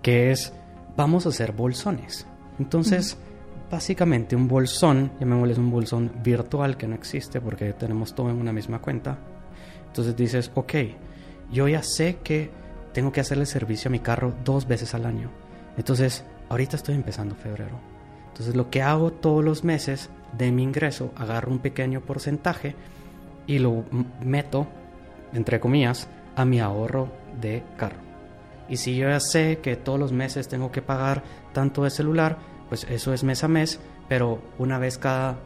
que 0.03 0.33
es 0.33 0.53
vamos 0.97 1.27
a 1.27 1.29
hacer 1.29 1.53
bolsones. 1.53 2.27
Entonces, 2.59 3.17
básicamente 3.75 4.37
un 4.37 4.47
bolsón, 4.47 5.11
llamémosle 5.19 5.55
un 5.55 5.71
bolsón 5.71 6.13
virtual 6.23 6.77
que 6.77 6.87
no 6.87 6.95
existe 6.95 7.41
porque 7.41 7.73
tenemos 7.73 8.15
todo 8.15 8.31
en 8.31 8.37
una 8.37 8.53
misma 8.53 8.79
cuenta. 8.81 9.19
Entonces 9.89 10.17
dices, 10.17 10.53
ok, 10.55 10.75
yo 11.51 11.67
ya 11.67 11.83
sé 11.83 12.19
que 12.23 12.51
tengo 12.93 13.11
que 13.11 13.21
hacerle 13.21 13.47
servicio 13.47 13.89
a 13.89 13.91
mi 13.91 13.99
carro 13.99 14.33
dos 14.45 14.69
veces 14.69 14.95
al 14.95 15.07
año. 15.07 15.29
Entonces, 15.77 16.25
ahorita 16.51 16.77
estoy 16.77 16.95
empezando 16.95 17.35
febrero. 17.35 17.81
Entonces, 18.29 18.55
lo 18.55 18.71
que 18.71 18.81
hago 18.81 19.13
todos 19.13 19.45
los 19.45 19.65
meses 19.65 20.09
de 20.39 20.53
mi 20.53 20.63
ingreso, 20.63 21.13
agarro 21.17 21.51
un 21.51 21.59
pequeño 21.59 22.01
porcentaje 22.01 22.77
y 23.49 23.59
lo 23.59 23.85
meto, 24.25 24.69
entre 25.33 25.59
comillas, 25.59 26.09
a 26.37 26.45
mi 26.45 26.61
ahorro 26.61 27.09
de 27.41 27.65
carro. 27.77 27.99
Y 28.69 28.77
si 28.77 28.97
yo 28.97 29.09
ya 29.09 29.19
sé 29.19 29.59
que 29.61 29.75
todos 29.75 29.99
los 29.99 30.13
meses 30.13 30.47
tengo 30.47 30.71
que 30.71 30.81
pagar 30.81 31.25
tanto 31.53 31.83
de 31.83 31.91
celular, 31.91 32.54
pues 32.75 32.91
eso 32.91 33.15
es 33.15 33.23
mes 33.23 33.45
a 33.45 33.47
mes, 33.47 33.79
pero 34.09 34.43
una 34.59 34.81
vez 34.81 34.99
cada 34.99 35.37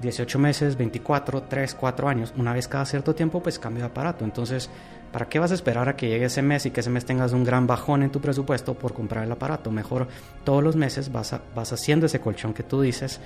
18 0.00 0.38
meses, 0.38 0.76
24, 0.76 1.42
3, 1.42 1.74
4 1.74 2.08
años, 2.08 2.32
una 2.36 2.52
vez 2.52 2.68
cada 2.68 2.84
cierto 2.86 3.12
tiempo, 3.12 3.42
pues 3.42 3.58
cambio 3.58 3.82
de 3.82 3.86
aparato. 3.88 4.24
Entonces, 4.24 4.70
¿para 5.10 5.28
qué 5.28 5.40
vas 5.40 5.50
a 5.50 5.54
esperar 5.54 5.88
a 5.88 5.96
que 5.96 6.06
llegue 6.06 6.26
ese 6.26 6.42
mes 6.42 6.64
y 6.64 6.70
que 6.70 6.78
ese 6.78 6.90
mes 6.90 7.04
tengas 7.04 7.32
un 7.32 7.42
gran 7.42 7.66
bajón 7.66 8.04
en 8.04 8.10
tu 8.10 8.20
presupuesto 8.20 8.74
por 8.74 8.94
comprar 8.94 9.24
el 9.24 9.32
aparato? 9.32 9.72
Mejor 9.72 10.06
todos 10.44 10.62
los 10.62 10.76
meses 10.76 11.10
vas, 11.10 11.34
vas 11.56 11.72
haciendo 11.72 12.06
ese 12.06 12.20
colchón 12.20 12.54
que 12.54 12.62
tú 12.62 12.82
dices 12.82 13.20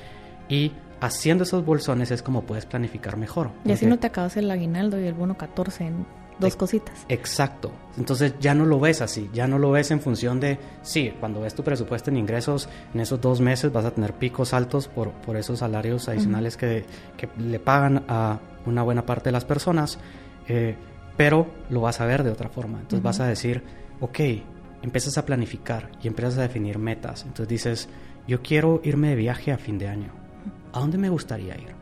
y 0.48 0.72
haciendo 1.02 1.44
esos 1.44 1.66
bolsones 1.66 2.10
es 2.12 2.22
como 2.22 2.44
puedes 2.44 2.64
planificar 2.64 3.18
mejor. 3.18 3.50
Y 3.66 3.72
así 3.72 3.84
no 3.84 3.98
te 3.98 4.06
acabas 4.06 4.38
el 4.38 4.50
aguinaldo 4.50 4.98
y 4.98 5.04
el 5.04 5.12
bono 5.12 5.36
14 5.36 5.84
en 5.84 6.06
dos 6.38 6.56
cositas. 6.56 7.04
Exacto. 7.08 7.72
Entonces 7.96 8.34
ya 8.40 8.54
no 8.54 8.64
lo 8.64 8.80
ves 8.80 9.00
así, 9.02 9.30
ya 9.32 9.46
no 9.46 9.58
lo 9.58 9.70
ves 9.70 9.90
en 9.90 10.00
función 10.00 10.40
de, 10.40 10.58
sí, 10.82 11.12
cuando 11.20 11.40
ves 11.40 11.54
tu 11.54 11.62
presupuesto 11.62 12.10
en 12.10 12.16
ingresos, 12.16 12.68
en 12.94 13.00
esos 13.00 13.20
dos 13.20 13.40
meses 13.40 13.72
vas 13.72 13.84
a 13.84 13.90
tener 13.90 14.14
picos 14.14 14.54
altos 14.54 14.88
por, 14.88 15.10
por 15.12 15.36
esos 15.36 15.58
salarios 15.58 16.08
adicionales 16.08 16.56
que, 16.56 16.84
que, 17.16 17.28
le 17.38 17.58
pagan 17.58 18.04
a 18.08 18.40
una 18.64 18.82
buena 18.82 19.04
parte 19.04 19.24
de 19.24 19.32
las 19.32 19.44
personas, 19.44 19.98
eh, 20.48 20.76
pero 21.16 21.46
lo 21.68 21.82
vas 21.82 22.00
a 22.00 22.06
ver 22.06 22.22
de 22.22 22.30
otra 22.30 22.48
forma. 22.48 22.80
Entonces 22.80 23.02
vas 23.02 23.20
a 23.20 23.26
decir, 23.26 23.62
ok, 24.00 24.20
empiezas 24.82 25.18
a 25.18 25.26
planificar 25.26 25.90
y 26.02 26.08
empiezas 26.08 26.38
a 26.38 26.42
definir 26.42 26.78
metas. 26.78 27.22
Entonces 27.22 27.48
dices, 27.48 27.88
yo 28.26 28.42
quiero 28.42 28.80
irme 28.84 29.10
de 29.10 29.16
viaje 29.16 29.52
a 29.52 29.58
fin 29.58 29.78
de 29.78 29.88
año. 29.88 30.12
¿A 30.72 30.80
dónde 30.80 30.96
me 30.96 31.10
gustaría 31.10 31.54
ir? 31.56 31.74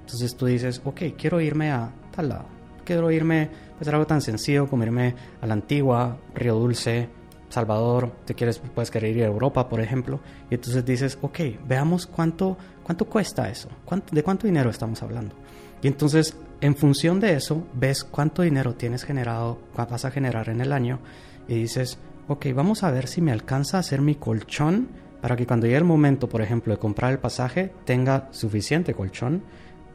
Entonces 0.00 0.36
tú 0.36 0.46
dices, 0.46 0.82
ok, 0.84 1.02
quiero 1.16 1.40
irme 1.40 1.70
a 1.70 1.92
tal 2.10 2.30
lado 2.30 2.59
quiero 2.90 3.12
irme, 3.12 3.48
pues 3.78 3.86
algo 3.86 4.04
tan 4.04 4.20
sencillo 4.20 4.66
como 4.68 4.82
irme 4.82 5.14
a 5.40 5.46
la 5.46 5.54
antigua, 5.54 6.18
Río 6.34 6.56
Dulce, 6.56 7.08
Salvador, 7.48 8.10
te 8.24 8.34
quieres, 8.34 8.58
puedes 8.58 8.90
querer 8.90 9.16
ir 9.16 9.22
a 9.22 9.28
Europa, 9.28 9.68
por 9.68 9.80
ejemplo, 9.80 10.18
y 10.50 10.56
entonces 10.56 10.84
dices, 10.84 11.16
ok, 11.22 11.38
veamos 11.68 12.08
cuánto, 12.08 12.58
cuánto 12.82 13.04
cuesta 13.04 13.48
eso, 13.48 13.68
de 14.10 14.22
cuánto 14.24 14.48
dinero 14.48 14.70
estamos 14.70 15.04
hablando. 15.04 15.36
Y 15.82 15.86
entonces, 15.86 16.36
en 16.60 16.74
función 16.74 17.20
de 17.20 17.34
eso, 17.34 17.64
ves 17.74 18.02
cuánto 18.02 18.42
dinero 18.42 18.74
tienes 18.74 19.04
generado, 19.04 19.60
vas 19.76 20.04
a 20.04 20.10
generar 20.10 20.48
en 20.48 20.60
el 20.60 20.72
año, 20.72 20.98
y 21.46 21.54
dices, 21.54 22.00
ok, 22.26 22.46
vamos 22.52 22.82
a 22.82 22.90
ver 22.90 23.06
si 23.06 23.20
me 23.20 23.30
alcanza 23.30 23.76
a 23.76 23.80
hacer 23.80 24.00
mi 24.00 24.16
colchón 24.16 24.88
para 25.20 25.36
que 25.36 25.46
cuando 25.46 25.66
llegue 25.66 25.78
el 25.78 25.84
momento, 25.84 26.28
por 26.28 26.42
ejemplo, 26.42 26.74
de 26.74 26.80
comprar 26.80 27.12
el 27.12 27.20
pasaje, 27.20 27.72
tenga 27.84 28.26
suficiente 28.32 28.94
colchón 28.94 29.44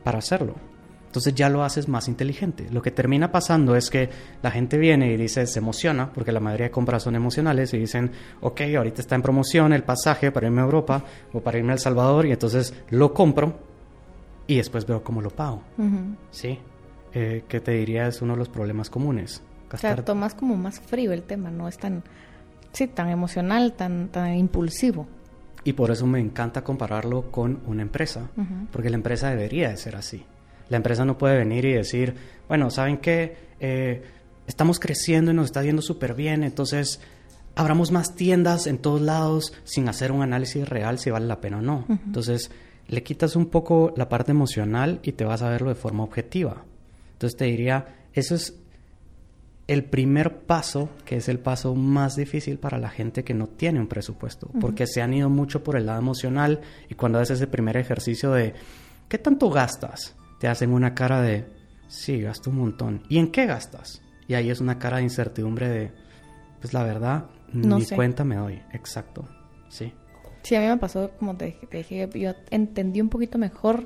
para 0.02 0.20
hacerlo. 0.20 0.56
Entonces 1.15 1.34
ya 1.34 1.49
lo 1.49 1.63
haces 1.63 1.88
más 1.88 2.10
inteligente. 2.10 2.67
Lo 2.71 2.82
que 2.82 2.91
termina 2.91 3.32
pasando 3.32 3.78
es 3.78 3.89
que 3.89 4.10
la 4.43 4.51
gente 4.51 4.78
viene 4.78 5.13
y 5.13 5.15
dice, 5.15 5.47
se 5.47 5.60
emociona, 5.60 6.12
porque 6.12 6.34
la 6.34 6.41
mayoría 6.41 6.65
de 6.65 6.71
compras 6.71 7.04
son 7.04 7.15
emocionales, 7.15 7.73
y 7.73 7.78
dicen, 7.78 8.12
ok, 8.41 8.62
ahorita 8.75 8.99
está 8.99 9.15
en 9.15 9.21
promoción 9.21 9.71
el 9.71 9.84
pasaje 9.84 10.32
para 10.32 10.47
irme 10.47 10.60
a 10.60 10.65
Europa 10.65 11.06
o 11.32 11.39
para 11.39 11.58
irme 11.58 11.71
a 11.71 11.75
El 11.75 11.80
Salvador, 11.80 12.25
y 12.25 12.32
entonces 12.32 12.73
lo 12.89 13.13
compro 13.13 13.58
y 14.45 14.58
después 14.58 14.86
veo 14.86 15.04
cómo 15.04 15.21
lo 15.21 15.30
pago. 15.30 15.62
¿Sí? 16.32 16.60
Eh, 17.13 17.45
¿Qué 17.47 17.62
te 17.62 17.71
diría? 17.71 18.08
Es 18.08 18.21
uno 18.21 18.34
de 18.34 18.39
los 18.39 18.49
problemas 18.49 18.89
comunes. 18.89 19.41
Gastar... 19.69 19.93
O 19.93 19.95
sea, 19.95 20.06
tomas 20.06 20.36
como 20.36 20.58
más 20.58 20.82
frío 20.82 21.13
el 21.13 21.23
tema, 21.23 21.49
no 21.49 21.69
es 21.69 21.78
tan 21.78 22.04
sí, 22.73 22.88
tan 22.88 23.10
emocional, 23.10 23.71
tan, 23.73 24.10
tan 24.10 24.36
impulsivo. 24.36 25.08
Y 25.63 25.73
por 25.73 25.89
eso 25.91 26.06
me 26.06 26.19
encanta 26.19 26.63
compararlo 26.63 27.32
con 27.32 27.62
una 27.65 27.82
empresa, 27.82 28.30
porque 28.71 28.89
la 28.89 28.97
empresa 28.97 29.30
debería 29.30 29.69
de 29.69 29.78
ser 29.78 29.95
así. 29.95 30.23
La 30.69 30.78
empresa 30.78 31.06
no 31.06 31.17
puede 31.17 31.38
venir 31.38 31.65
y 31.65 31.73
decir, 31.73 32.15
bueno, 32.47 32.69
¿saben 32.69 32.97
qué? 32.97 33.38
Eh, 33.60 34.04
estamos 34.47 34.80
creciendo 34.80 35.32
y 35.32 35.34
nos 35.34 35.45
está 35.45 35.63
yendo 35.63 35.82
súper 35.82 36.13
bien, 36.13 36.43
entonces 36.43 36.99
abramos 37.56 37.91
más 37.91 38.15
tiendas 38.15 38.67
en 38.67 38.78
todos 38.78 39.01
lados 39.01 39.54
sin 39.63 39.88
hacer 39.88 40.12
un 40.12 40.21
análisis 40.21 40.67
real 40.67 40.99
si 40.99 41.10
vale 41.10 41.25
la 41.25 41.39
pena 41.41 41.60
o 41.60 41.62
no. 41.62 41.86
Entonces, 41.88 42.51
le 42.88 43.04
quitas 43.04 43.36
un 43.36 43.47
poco 43.47 43.93
la 43.95 44.10
parte 44.10 44.32
emocional 44.32 44.99
y 45.04 45.13
te 45.13 45.25
vas 45.25 45.41
a 45.41 45.49
verlo 45.49 45.69
de 45.69 45.75
forma 45.75 46.04
objetiva. 46.04 46.63
Entonces 47.13 47.38
te 47.38 47.45
diría, 47.45 47.95
eso 48.13 48.36
es 48.36 48.56
el 49.67 49.84
primer 49.86 50.41
paso, 50.41 50.89
que 51.06 51.17
es 51.17 51.28
el 51.28 51.39
paso 51.39 51.73
más 51.73 52.15
difícil 52.15 52.60
para 52.60 52.78
la 52.78 52.89
gente 52.89 53.23
que 53.23 53.34
no 53.34 53.47
tiene 53.47 53.80
un 53.80 53.88
presupuesto, 53.88 54.49
porque 54.62 54.86
se 54.86 55.01
han 55.01 55.13
ido 55.13 55.30
mucho 55.30 55.63
por 55.63 55.75
el 55.75 55.88
lado 55.88 55.99
emocional 55.99 56.62
y 56.88 56.95
cuando 56.95 57.19
haces 57.19 57.38
ese 57.38 57.47
primer 57.47 57.78
ejercicio 57.78 58.32
de, 58.32 58.54
¿qué 59.10 59.17
tanto 59.17 59.49
gastas? 59.49 60.15
Te 60.46 60.50
hacen 60.50 60.74
una 60.74 60.94
cara 60.94 61.24
de, 61.24 61.44
sí, 61.88 62.22
gasto 62.22 62.52
un 62.52 62.58
montón. 62.58 63.02
¿Y 63.10 63.18
en 63.18 63.32
qué 63.32 63.48
gastas? 63.48 64.04
Y 64.28 64.36
ahí 64.36 64.52
es 64.52 64.62
una 64.62 64.78
cara 64.78 64.98
de 64.98 65.02
incertidumbre 65.02 65.68
de, 65.68 65.92
pues 66.62 66.72
la 66.72 66.84
verdad, 66.84 67.26
ni 67.52 67.84
cuenta 67.88 68.24
me 68.24 68.36
doy. 68.36 68.62
Exacto, 68.72 69.28
sí. 69.70 69.92
Sí, 70.44 70.54
a 70.54 70.60
mí 70.60 70.68
me 70.68 70.78
pasó, 70.78 71.10
como 71.18 71.36
te, 71.36 71.58
dije, 71.72 72.08
yo 72.14 72.34
entendí 72.52 73.02
un 73.02 73.10
poquito 73.10 73.40
mejor 73.40 73.86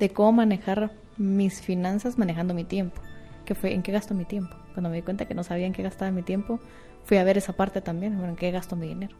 de 0.00 0.10
cómo 0.10 0.32
manejar 0.32 0.90
mis 1.16 1.62
finanzas 1.62 2.18
manejando 2.18 2.54
mi 2.54 2.64
tiempo. 2.64 3.00
Que 3.44 3.54
fue, 3.54 3.72
¿en 3.72 3.84
qué 3.84 3.92
gasto 3.92 4.14
mi 4.14 4.24
tiempo? 4.24 4.56
Cuando 4.72 4.90
me 4.90 4.96
di 4.96 5.02
cuenta 5.02 5.26
que 5.26 5.34
no 5.34 5.44
sabía 5.44 5.66
en 5.66 5.72
qué 5.72 5.84
gastaba 5.84 6.10
mi 6.10 6.22
tiempo, 6.22 6.58
fui 7.04 7.18
a 7.18 7.22
ver 7.22 7.38
esa 7.38 7.52
parte 7.52 7.80
también, 7.80 8.18
en 8.20 8.34
qué 8.34 8.50
gasto 8.50 8.74
mi 8.74 8.88
dinero. 8.88 9.14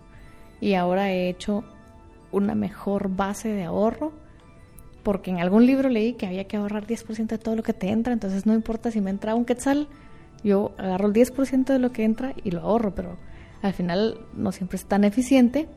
Y 0.61 0.75
ahora 0.75 1.13
he 1.13 1.29
hecho 1.29 1.63
una 2.33 2.57
mejor 2.57 3.11
base 3.15 3.51
de 3.51 3.63
ahorro, 3.63 4.24
porque 5.05 5.31
en 5.31 5.39
algún 5.39 5.67
libro 5.67 5.89
leí 5.89 6.15
que 6.15 6.27
había 6.27 6.45
que 6.45 6.57
ahorrar 6.57 6.87
10% 6.87 7.27
de 7.27 7.39
todo 7.39 7.55
lo 7.55 7.63
que 7.63 7.73
te 7.73 7.91
entra, 7.91 8.13
entonces 8.13 8.47
no 8.47 8.55
importa 8.55 8.91
si 8.91 9.01
me 9.01 9.11
entra 9.11 9.37
un 9.37 9.45
quetzal, 9.45 9.87
yo 10.43 10.73
agarro 10.79 11.07
el 11.07 11.13
10% 11.13 11.65
de 11.67 11.79
lo 11.79 11.93
que 11.93 12.05
entra 12.05 12.35
y 12.43 12.51
lo 12.51 12.61
ahorro, 12.61 12.95
pero 12.95 13.17
al 13.63 13.73
final 13.73 14.19
no 14.35 14.51
siempre 14.51 14.77
es 14.77 14.87
tan 14.87 15.05
eficiente 15.05 15.69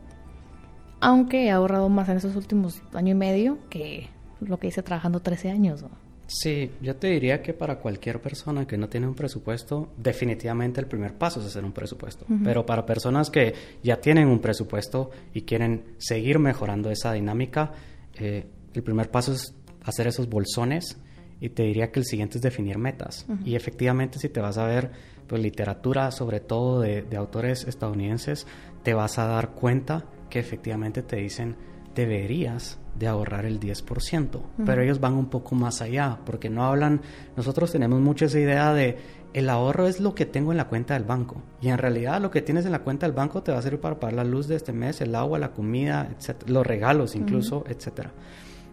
aunque 0.99 1.45
he 1.45 1.51
ahorrado 1.51 1.89
más 1.89 2.09
en 2.09 2.17
esos 2.17 2.35
últimos 2.35 2.81
año 2.93 3.11
y 3.11 3.15
medio 3.15 3.57
que 3.69 4.09
lo 4.39 4.59
que 4.59 4.67
hice 4.67 4.83
trabajando 4.83 5.19
13 5.19 5.49
años. 5.49 5.83
Sí, 6.27 6.71
yo 6.81 6.95
te 6.97 7.07
diría 7.07 7.41
que 7.41 7.53
para 7.53 7.79
cualquier 7.79 8.21
persona 8.21 8.67
que 8.67 8.77
no 8.77 8.89
tiene 8.89 9.07
un 9.07 9.15
presupuesto, 9.15 9.93
definitivamente 9.97 10.81
el 10.81 10.87
primer 10.87 11.13
paso 11.13 11.39
es 11.39 11.45
hacer 11.45 11.63
un 11.63 11.71
presupuesto. 11.71 12.25
Pero 12.43 12.65
para 12.65 12.85
personas 12.85 13.29
que 13.29 13.53
ya 13.81 14.01
tienen 14.01 14.27
un 14.27 14.39
presupuesto 14.39 15.09
y 15.33 15.43
quieren 15.43 15.95
seguir 15.97 16.39
mejorando 16.39 16.91
esa 16.91 17.13
dinámica, 17.13 17.71
eh, 18.15 18.45
el 18.77 18.83
primer 18.83 19.09
paso 19.11 19.33
es 19.33 19.53
hacer 19.83 20.07
esos 20.07 20.29
bolsones 20.29 20.97
y 21.39 21.49
te 21.49 21.63
diría 21.63 21.91
que 21.91 21.99
el 21.99 22.05
siguiente 22.05 22.37
es 22.37 22.41
definir 22.41 22.77
metas. 22.77 23.25
Y 23.45 23.55
efectivamente 23.55 24.19
si 24.19 24.29
te 24.29 24.39
vas 24.39 24.57
a 24.57 24.65
ver 24.65 24.91
pues, 25.27 25.41
literatura, 25.41 26.11
sobre 26.11 26.39
todo 26.39 26.81
de, 26.81 27.03
de 27.03 27.17
autores 27.17 27.65
estadounidenses, 27.65 28.47
te 28.83 28.93
vas 28.93 29.19
a 29.19 29.25
dar 29.25 29.51
cuenta 29.51 30.05
que 30.29 30.39
efectivamente 30.39 31.03
te 31.03 31.17
dicen 31.17 31.55
deberías 31.97 32.77
de 32.93 33.07
ahorrar 33.07 33.45
el 33.45 33.59
10%, 33.59 34.41
pero 34.65 34.83
ellos 34.83 34.99
van 34.99 35.13
un 35.13 35.29
poco 35.29 35.55
más 35.55 35.81
allá, 35.81 36.19
porque 36.25 36.49
no 36.49 36.63
hablan, 36.63 37.01
nosotros 37.35 37.71
tenemos 37.71 37.99
mucho 38.01 38.25
esa 38.25 38.39
idea 38.39 38.73
de 38.73 38.97
el 39.33 39.49
ahorro 39.49 39.87
es 39.87 39.99
lo 39.99 40.13
que 40.13 40.27
tengo 40.27 40.51
en 40.51 40.57
la 40.57 40.67
cuenta 40.67 40.93
del 40.93 41.03
banco, 41.03 41.41
y 41.59 41.69
en 41.69 41.77
realidad 41.79 42.21
lo 42.21 42.29
que 42.29 42.43
tienes 42.43 42.65
en 42.65 42.71
la 42.71 42.79
cuenta 42.79 43.07
del 43.07 43.15
banco 43.15 43.41
te 43.41 43.51
va 43.51 43.57
a 43.57 43.61
servir 43.63 43.79
para 43.79 43.99
pagar 43.99 44.15
la 44.15 44.23
luz 44.23 44.47
de 44.47 44.55
este 44.55 44.73
mes, 44.73 45.01
el 45.01 45.15
agua, 45.15 45.39
la 45.39 45.53
comida, 45.53 46.09
los 46.45 46.65
regalos 46.65 47.15
incluso, 47.15 47.63
etcétera. 47.67 48.11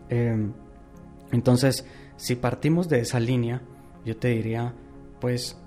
Em, 0.08 0.52
entonces, 1.32 1.86
si 2.16 2.36
partimos 2.36 2.88
de 2.88 3.00
esa 3.00 3.20
línea, 3.20 3.62
yo 4.04 4.16
te 4.16 4.28
diría, 4.28 4.74
pues 5.20 5.58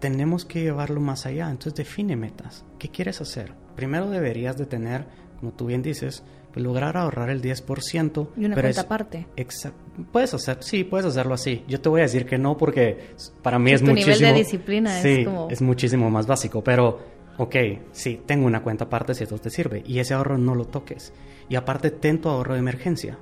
tenemos 0.00 0.44
que 0.44 0.62
llevarlo 0.62 1.00
más 1.00 1.26
allá, 1.26 1.50
entonces 1.50 1.74
define 1.74 2.16
metas, 2.16 2.64
¿qué 2.78 2.88
quieres 2.88 3.20
hacer? 3.20 3.54
primero 3.78 4.10
deberías 4.10 4.58
de 4.58 4.66
tener, 4.66 5.04
como 5.38 5.52
tú 5.52 5.66
bien 5.66 5.82
dices, 5.82 6.24
pues 6.52 6.64
lograr 6.64 6.96
ahorrar 6.96 7.30
el 7.30 7.40
10%. 7.40 8.30
Y 8.36 8.44
una 8.44 8.56
cuenta 8.60 8.80
aparte. 8.80 9.28
Puedes 10.10 10.34
hacer, 10.34 10.58
sí, 10.64 10.82
puedes 10.82 11.06
hacerlo 11.06 11.34
así. 11.34 11.62
Yo 11.68 11.80
te 11.80 11.88
voy 11.88 12.00
a 12.00 12.02
decir 12.02 12.26
que 12.26 12.38
no 12.38 12.56
porque 12.56 13.14
para 13.40 13.60
mí 13.60 13.70
es 13.70 13.80
tu 13.80 13.86
muchísimo... 13.86 14.16
nivel 14.16 14.34
de 14.34 14.38
disciplina 14.40 15.00
sí, 15.00 15.20
es 15.20 15.26
como... 15.26 15.48
es 15.48 15.62
muchísimo 15.62 16.10
más 16.10 16.26
básico, 16.26 16.64
pero 16.64 16.98
ok, 17.36 17.54
sí, 17.92 18.20
tengo 18.26 18.46
una 18.46 18.64
cuenta 18.64 18.86
aparte 18.86 19.14
si 19.14 19.22
esto 19.22 19.38
te 19.38 19.48
sirve 19.48 19.84
y 19.86 20.00
ese 20.00 20.14
ahorro 20.14 20.38
no 20.38 20.56
lo 20.56 20.64
toques. 20.64 21.12
Y 21.48 21.54
aparte 21.54 21.92
ten 21.92 22.20
tu 22.20 22.28
ahorro 22.28 22.54
de 22.54 22.58
emergencia, 22.58 23.16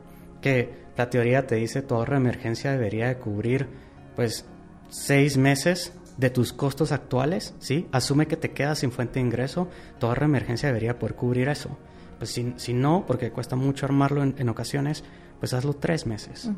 que 0.47 0.71
la 0.97 1.11
teoría 1.11 1.45
te 1.45 1.57
dice 1.57 1.83
tu 1.83 1.97
ahorro 1.97 2.13
de 2.13 2.21
emergencia 2.21 2.71
debería 2.71 3.09
de 3.09 3.17
cubrir 3.19 3.67
pues 4.15 4.45
seis 4.89 5.37
meses 5.37 5.93
de 6.19 6.31
tus 6.31 6.53
costos 6.53 6.93
actuales, 6.93 7.57
¿sí? 7.59 7.89
Asume 7.91 8.29
que 8.29 8.37
te 8.37 8.53
quedas 8.53 8.79
sin 8.79 8.93
fuente 8.93 9.15
de 9.15 9.27
ingreso, 9.27 9.69
tu 9.99 10.07
ahorro 10.07 10.21
de 10.21 10.27
emergencia 10.27 10.69
debería 10.69 11.01
poder 11.01 11.17
cubrir 11.17 11.49
eso. 11.49 11.77
Pues 12.19 12.31
si, 12.31 12.55
si 12.59 12.75
no, 12.75 13.07
porque 13.09 13.33
cuesta 13.33 13.57
mucho 13.57 13.87
armarlo 13.87 14.23
en, 14.23 14.49
ocasiones, 14.49 15.03
pues 15.41 15.53
hazlo 15.53 15.75
tres 15.75 16.07
meses, 16.07 16.49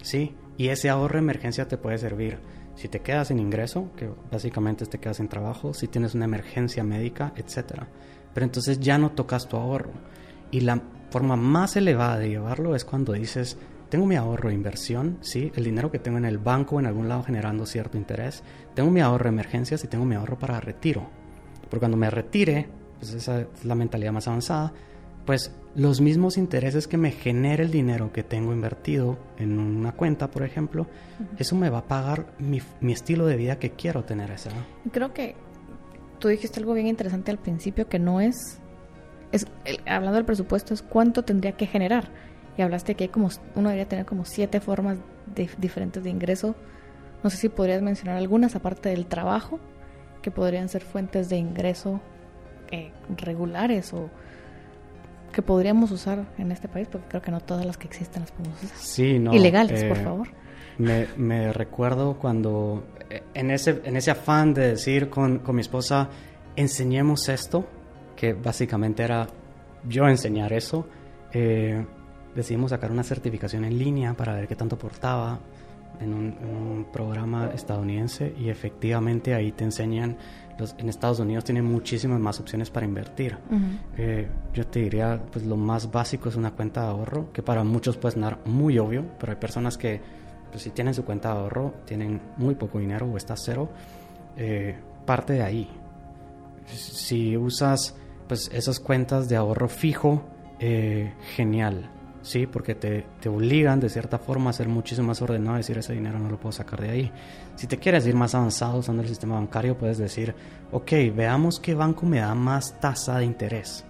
¿sí? 0.00 0.34
Y 0.56 0.68
ese 0.68 0.88
ahorro 0.88 1.16
de 1.16 1.24
emergencia 1.24 1.68
te 1.68 1.76
puede 1.76 1.98
servir 1.98 2.38
si 2.76 2.88
te 2.88 3.00
quedas 3.00 3.28
sin 3.28 3.40
ingreso, 3.40 3.90
que 3.94 4.08
básicamente 4.32 4.86
te 4.86 4.98
quedas 4.98 5.18
sin 5.18 5.28
trabajo, 5.28 5.74
si 5.74 5.86
tienes 5.86 6.14
una 6.14 6.24
emergencia 6.24 6.82
médica, 6.82 7.34
etcétera. 7.36 7.88
Pero 8.32 8.46
entonces 8.46 8.80
ya 8.80 8.96
no 8.96 9.10
tocas 9.10 9.46
tu 9.46 9.58
ahorro. 9.58 9.92
Y 10.50 10.60
la 10.60 10.82
forma 11.14 11.36
más 11.36 11.76
elevada 11.76 12.18
de 12.18 12.28
llevarlo 12.28 12.74
es 12.74 12.84
cuando 12.84 13.12
dices, 13.12 13.56
tengo 13.88 14.04
mi 14.04 14.16
ahorro 14.16 14.48
de 14.48 14.56
inversión, 14.56 15.18
¿sí? 15.20 15.52
el 15.54 15.62
dinero 15.62 15.88
que 15.88 16.00
tengo 16.00 16.18
en 16.18 16.24
el 16.24 16.38
banco 16.38 16.80
en 16.80 16.86
algún 16.86 17.08
lado 17.08 17.22
generando 17.22 17.66
cierto 17.66 17.96
interés, 17.96 18.42
tengo 18.74 18.90
mi 18.90 19.00
ahorro 19.00 19.26
de 19.26 19.28
emergencias 19.28 19.84
y 19.84 19.86
tengo 19.86 20.04
mi 20.04 20.16
ahorro 20.16 20.36
para 20.36 20.58
retiro. 20.58 21.08
Porque 21.70 21.78
cuando 21.78 21.96
me 21.96 22.10
retire, 22.10 22.66
pues 22.98 23.14
esa 23.14 23.42
es 23.42 23.64
la 23.64 23.76
mentalidad 23.76 24.10
más 24.10 24.26
avanzada, 24.26 24.72
pues 25.24 25.54
los 25.76 26.00
mismos 26.00 26.36
intereses 26.36 26.88
que 26.88 26.96
me 26.96 27.12
genera 27.12 27.62
el 27.62 27.70
dinero 27.70 28.12
que 28.12 28.24
tengo 28.24 28.52
invertido 28.52 29.16
en 29.38 29.60
una 29.60 29.92
cuenta, 29.92 30.32
por 30.32 30.42
ejemplo, 30.42 30.88
eso 31.38 31.54
me 31.54 31.70
va 31.70 31.78
a 31.78 31.86
pagar 31.86 32.26
mi, 32.40 32.60
estilo 32.92 33.26
de 33.26 33.36
vida 33.36 33.60
que 33.60 33.70
quiero 33.70 34.02
tener 34.02 34.32
esa. 34.32 34.50
Creo 34.90 35.14
que 35.14 35.36
tú 36.18 36.26
dijiste 36.26 36.58
algo 36.58 36.74
bien 36.74 36.88
interesante 36.88 37.30
al 37.30 37.38
principio 37.38 37.88
que 37.88 38.00
no 38.00 38.20
es, 38.20 38.58
es 39.34 39.46
hablando 39.86 40.16
del 40.16 40.24
presupuesto, 40.24 40.74
es 40.74 40.82
cuánto 40.82 41.24
tendría 41.24 41.52
que 41.52 41.66
generar 41.66 42.08
y 42.56 42.62
hablaste 42.62 42.94
que 42.94 43.04
hay 43.04 43.08
como, 43.08 43.28
uno 43.56 43.68
debería 43.68 43.88
tener 43.88 44.06
como 44.06 44.24
siete 44.24 44.60
formas 44.60 44.98
de, 45.34 45.50
diferentes 45.58 46.04
de 46.04 46.10
ingreso. 46.10 46.54
No 47.22 47.30
sé 47.30 47.36
si 47.36 47.48
podrías 47.48 47.82
mencionar 47.82 48.16
algunas, 48.16 48.54
aparte 48.54 48.90
del 48.90 49.06
trabajo, 49.06 49.58
que 50.22 50.30
podrían 50.30 50.68
ser 50.68 50.82
fuentes 50.82 51.28
de 51.28 51.36
ingreso 51.36 52.00
eh, 52.70 52.92
regulares 53.16 53.92
o 53.92 54.08
que 55.32 55.42
podríamos 55.42 55.90
usar 55.90 56.26
en 56.38 56.52
este 56.52 56.68
país, 56.68 56.86
porque 56.90 57.08
creo 57.08 57.22
que 57.22 57.32
no 57.32 57.40
todas 57.40 57.66
las 57.66 57.76
que 57.76 57.88
existen 57.88 58.22
las 58.22 58.30
podemos 58.30 58.62
usar. 58.62 58.76
Sí, 58.76 59.18
no. 59.18 59.34
Ilegales, 59.34 59.82
por 59.84 59.98
eh, 59.98 60.04
favor. 60.04 60.28
Me, 60.78 61.08
me, 61.16 61.52
recuerdo 61.52 62.18
cuando, 62.18 62.86
eh, 63.10 63.22
en 63.34 63.50
ese, 63.50 63.80
en 63.84 63.96
ese 63.96 64.12
afán 64.12 64.54
de 64.54 64.68
decir 64.68 65.10
con, 65.10 65.40
con 65.40 65.56
mi 65.56 65.60
esposa, 65.60 66.08
enseñemos 66.54 67.28
esto, 67.28 67.66
que 68.24 68.32
básicamente 68.32 69.02
era 69.02 69.26
yo 69.86 70.08
enseñar 70.08 70.54
eso, 70.54 70.86
eh, 71.30 71.84
decidimos 72.34 72.70
sacar 72.70 72.90
una 72.90 73.02
certificación 73.02 73.66
en 73.66 73.78
línea 73.78 74.14
para 74.14 74.34
ver 74.34 74.48
qué 74.48 74.56
tanto 74.56 74.76
aportaba 74.76 75.38
en 76.00 76.14
un, 76.14 76.86
programa 76.90 77.50
estadounidense 77.54 78.34
y 78.38 78.48
efectivamente 78.48 79.34
ahí 79.34 79.52
te 79.52 79.64
enseñan, 79.64 80.16
los, 80.58 80.74
en 80.78 80.88
Estados 80.88 81.18
Unidos 81.20 81.44
tienen 81.44 81.64
muchísimas 81.64 82.18
más 82.18 82.40
opciones 82.40 82.70
para 82.70 82.86
invertir. 82.86 83.36
Eh, 83.98 84.26
yo 84.54 84.66
te 84.68 84.80
diría, 84.80 85.20
pues 85.30 85.44
lo 85.44 85.56
más 85.56 85.90
básico 85.90 86.30
es 86.30 86.36
una 86.36 86.52
cuenta 86.52 86.82
de 86.82 86.88
ahorro, 86.88 87.30
que 87.32 87.42
para 87.42 87.62
muchos 87.62 87.98
puede 87.98 88.14
sonar 88.14 88.38
muy 88.46 88.78
obvio, 88.78 89.04
pero 89.18 89.32
hay 89.32 89.38
personas 89.38 89.76
que 89.76 90.00
pues, 90.50 90.62
si 90.62 90.70
tienen 90.70 90.94
su 90.94 91.04
cuenta 91.04 91.34
de 91.34 91.40
ahorro, 91.40 91.74
tienen 91.84 92.20
muy 92.38 92.54
poco 92.54 92.78
dinero 92.78 93.06
o 93.06 93.16
está 93.18 93.34
cero, 93.36 93.68
eh, 94.36 94.76
parte 95.04 95.34
de 95.34 95.42
ahí. 95.42 95.68
Si 96.66 97.36
usas 97.36 97.94
pues 98.28 98.50
esas 98.52 98.80
cuentas 98.80 99.28
de 99.28 99.36
ahorro 99.36 99.68
fijo, 99.68 100.22
eh, 100.60 101.12
genial 101.34 101.90
¿sí? 102.24 102.46
Porque 102.46 102.74
te, 102.74 103.06
te, 103.20 103.28
obligan 103.28 103.78
de 103.78 103.88
cierta 103.88 104.18
forma 104.18 104.50
a 104.50 104.52
ser 104.52 104.68
muchísimo 104.68 105.08
más 105.08 105.22
ordenado, 105.22 105.56
decir 105.56 105.78
ese 105.78 105.92
dinero 105.92 106.18
no 106.18 106.28
lo 106.28 106.40
puedo 106.40 106.52
sacar 106.52 106.80
de 106.80 106.90
ahí. 106.90 107.12
Si 107.54 107.66
te 107.66 107.78
quieres 107.78 108.06
ir 108.06 108.16
más 108.16 108.34
avanzado 108.34 108.78
usando 108.78 109.02
el 109.02 109.08
sistema 109.08 109.36
bancario, 109.36 109.78
puedes 109.78 109.98
decir, 109.98 110.34
ok, 110.72 110.92
veamos 111.14 111.60
qué 111.60 111.74
banco 111.74 112.06
me 112.06 112.18
da 112.18 112.34
más 112.34 112.80
tasa 112.80 113.18
de 113.18 113.26
interés, 113.26 113.84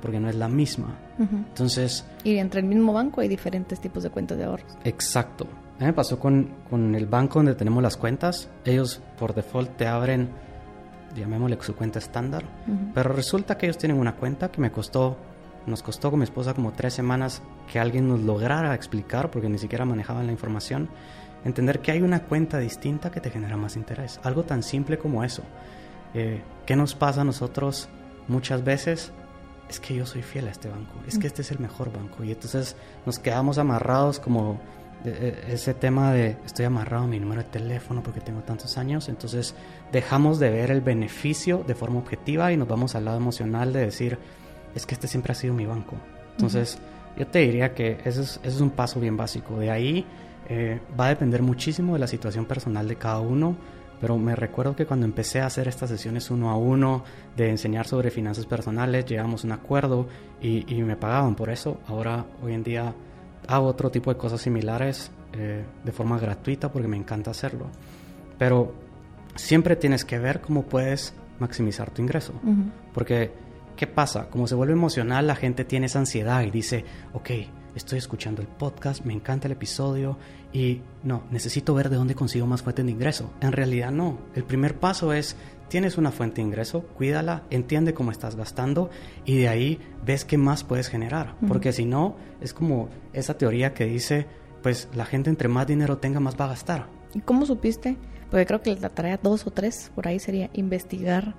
porque 0.00 0.20
no 0.20 0.28
es 0.28 0.36
la 0.36 0.48
misma. 0.48 0.98
Entonces... 1.18 2.04
Y 2.24 2.36
entre 2.36 2.60
el 2.60 2.66
mismo 2.66 2.92
banco 2.92 3.20
hay 3.20 3.28
diferentes 3.28 3.80
tipos 3.80 4.02
de 4.02 4.10
cuentas 4.10 4.38
de 4.38 4.44
ahorros. 4.44 4.76
Exacto. 4.84 5.46
A 5.76 5.80
mí 5.80 5.86
me 5.86 5.92
pasó 5.92 6.18
con, 6.18 6.50
con 6.68 6.94
el 6.94 7.06
banco 7.06 7.38
donde 7.38 7.54
tenemos 7.54 7.82
las 7.82 7.96
cuentas, 7.96 8.48
ellos 8.64 9.00
por 9.18 9.34
default 9.34 9.76
te 9.76 9.86
abren 9.86 10.30
llamémosle 11.14 11.58
su 11.60 11.74
cuenta 11.74 11.98
estándar, 11.98 12.44
pero 12.94 13.12
resulta 13.12 13.58
que 13.58 13.66
ellos 13.66 13.78
tienen 13.78 13.98
una 13.98 14.16
cuenta 14.16 14.50
que 14.50 14.60
me 14.60 14.72
costó, 14.72 15.16
nos 15.66 15.82
costó 15.82 16.10
con 16.10 16.20
mi 16.20 16.24
esposa 16.24 16.54
como 16.54 16.72
tres 16.72 16.94
semanas 16.94 17.42
que 17.70 17.78
alguien 17.78 18.08
nos 18.08 18.20
lograra 18.20 18.74
explicar, 18.74 19.30
porque 19.30 19.48
ni 19.48 19.58
siquiera 19.58 19.84
manejaban 19.84 20.26
la 20.26 20.32
información, 20.32 20.88
entender 21.44 21.80
que 21.80 21.92
hay 21.92 22.02
una 22.02 22.22
cuenta 22.24 22.58
distinta 22.58 23.10
que 23.10 23.20
te 23.20 23.30
genera 23.30 23.56
más 23.56 23.76
interés, 23.76 24.20
algo 24.22 24.44
tan 24.44 24.62
simple 24.62 24.98
como 24.98 25.24
eso. 25.24 25.42
Eh, 26.14 26.42
¿Qué 26.66 26.76
nos 26.76 26.94
pasa 26.94 27.22
a 27.22 27.24
nosotros 27.24 27.88
muchas 28.28 28.64
veces? 28.64 29.12
Es 29.68 29.80
que 29.80 29.94
yo 29.94 30.04
soy 30.04 30.22
fiel 30.22 30.48
a 30.48 30.50
este 30.50 30.68
banco, 30.68 30.92
es 31.06 31.18
que 31.18 31.26
este 31.26 31.42
es 31.42 31.50
el 31.50 31.58
mejor 31.58 31.92
banco. 31.92 32.24
Y 32.24 32.32
entonces 32.32 32.76
nos 33.06 33.18
quedamos 33.18 33.58
amarrados 33.58 34.20
como 34.20 34.60
ese 35.04 35.74
tema 35.74 36.12
de 36.12 36.36
estoy 36.46 36.64
amarrado 36.64 37.04
a 37.04 37.06
mi 37.06 37.18
número 37.18 37.42
de 37.42 37.48
teléfono 37.48 38.02
porque 38.02 38.20
tengo 38.20 38.40
tantos 38.40 38.78
años, 38.78 39.08
entonces 39.08 39.54
dejamos 39.90 40.38
de 40.38 40.50
ver 40.50 40.70
el 40.70 40.80
beneficio 40.80 41.64
de 41.66 41.74
forma 41.74 41.98
objetiva 41.98 42.52
y 42.52 42.56
nos 42.56 42.68
vamos 42.68 42.94
al 42.94 43.04
lado 43.04 43.16
emocional 43.16 43.72
de 43.72 43.80
decir, 43.80 44.18
es 44.74 44.86
que 44.86 44.94
este 44.94 45.08
siempre 45.08 45.32
ha 45.32 45.34
sido 45.34 45.54
mi 45.54 45.66
banco. 45.66 45.96
Entonces, 46.32 46.78
yo 47.16 47.26
te 47.26 47.40
diría 47.40 47.74
que 47.74 47.98
ese 48.04 48.22
es, 48.22 48.40
es, 48.42 48.60
un 48.60 48.70
paso 48.70 49.00
bien 49.00 49.16
básico. 49.16 49.58
De 49.58 49.70
ahí 49.70 50.06
eh, 50.48 50.80
va 50.98 51.06
a 51.06 51.08
depender 51.10 51.42
muchísimo 51.42 51.94
de 51.94 51.98
la 51.98 52.06
situación 52.06 52.46
personal 52.46 52.88
de 52.88 52.96
cada 52.96 53.20
uno, 53.20 53.56
pero 54.00 54.18
me 54.18 54.34
recuerdo 54.34 54.74
que 54.74 54.86
cuando 54.86 55.06
empecé 55.06 55.40
a 55.40 55.46
hacer 55.46 55.68
estas 55.68 55.90
sesiones 55.90 56.30
uno 56.30 56.50
a 56.50 56.56
uno 56.56 57.04
de 57.36 57.50
enseñar 57.50 57.86
sobre 57.86 58.10
finanzas 58.10 58.46
personales, 58.46 59.04
llegamos 59.06 59.44
a 59.44 59.46
un 59.46 59.52
acuerdo 59.52 60.08
y, 60.40 60.74
y 60.74 60.82
me 60.82 60.96
pagaban 60.96 61.34
por 61.34 61.50
eso. 61.50 61.80
Ahora, 61.86 62.24
hoy 62.42 62.54
en 62.54 62.64
día 62.64 62.94
hago 63.48 63.66
otro 63.66 63.90
tipo 63.90 64.12
de 64.12 64.18
cosas 64.18 64.40
similares 64.40 65.10
eh, 65.32 65.64
de 65.84 65.92
forma 65.92 66.18
gratuita 66.18 66.70
porque 66.70 66.88
me 66.88 66.96
encanta 66.96 67.30
hacerlo. 67.30 67.66
Pero 68.38 68.74
siempre 69.34 69.76
tienes 69.76 70.04
que 70.04 70.18
ver 70.18 70.40
cómo 70.40 70.64
puedes 70.64 71.14
maximizar 71.38 71.90
tu 71.90 72.02
ingreso. 72.02 72.32
Porque, 72.92 73.32
¿qué 73.76 73.86
pasa? 73.86 74.28
Como 74.28 74.46
se 74.46 74.54
vuelve 74.54 74.74
emocional, 74.74 75.26
la 75.26 75.36
gente 75.36 75.64
tiene 75.64 75.86
esa 75.86 75.98
ansiedad 75.98 76.42
y 76.42 76.50
dice, 76.50 76.84
ok, 77.12 77.30
estoy 77.74 77.98
escuchando 77.98 78.42
el 78.42 78.48
podcast, 78.48 79.04
me 79.04 79.12
encanta 79.12 79.48
el 79.48 79.52
episodio 79.52 80.18
y 80.52 80.82
no, 81.02 81.22
necesito 81.30 81.74
ver 81.74 81.88
de 81.88 81.96
dónde 81.96 82.14
consigo 82.14 82.46
más 82.46 82.62
fuentes 82.62 82.84
de 82.84 82.90
ingreso. 82.90 83.30
En 83.40 83.52
realidad 83.52 83.90
no. 83.90 84.18
El 84.34 84.44
primer 84.44 84.78
paso 84.78 85.12
es 85.12 85.36
tienes 85.72 85.96
una 85.96 86.10
fuente 86.10 86.36
de 86.36 86.42
ingreso, 86.42 86.82
cuídala, 86.82 87.44
entiende 87.48 87.94
cómo 87.94 88.10
estás 88.10 88.36
gastando 88.36 88.90
y 89.24 89.38
de 89.38 89.48
ahí 89.48 89.78
ves 90.04 90.26
qué 90.26 90.36
más 90.36 90.64
puedes 90.64 90.88
generar. 90.88 91.34
Porque 91.48 91.72
si 91.72 91.86
no, 91.86 92.14
es 92.42 92.52
como 92.52 92.90
esa 93.14 93.38
teoría 93.38 93.72
que 93.72 93.86
dice, 93.86 94.26
pues 94.62 94.90
la 94.94 95.06
gente 95.06 95.30
entre 95.30 95.48
más 95.48 95.66
dinero 95.66 95.96
tenga, 95.96 96.20
más 96.20 96.38
va 96.38 96.44
a 96.44 96.48
gastar. 96.48 96.88
¿Y 97.14 97.20
cómo 97.20 97.46
supiste? 97.46 97.96
Porque 98.30 98.44
creo 98.44 98.60
que 98.60 98.76
la 98.76 98.90
tarea 98.90 99.18
dos 99.22 99.46
o 99.46 99.50
tres 99.50 99.90
por 99.94 100.06
ahí 100.06 100.18
sería 100.18 100.50
investigar 100.52 101.34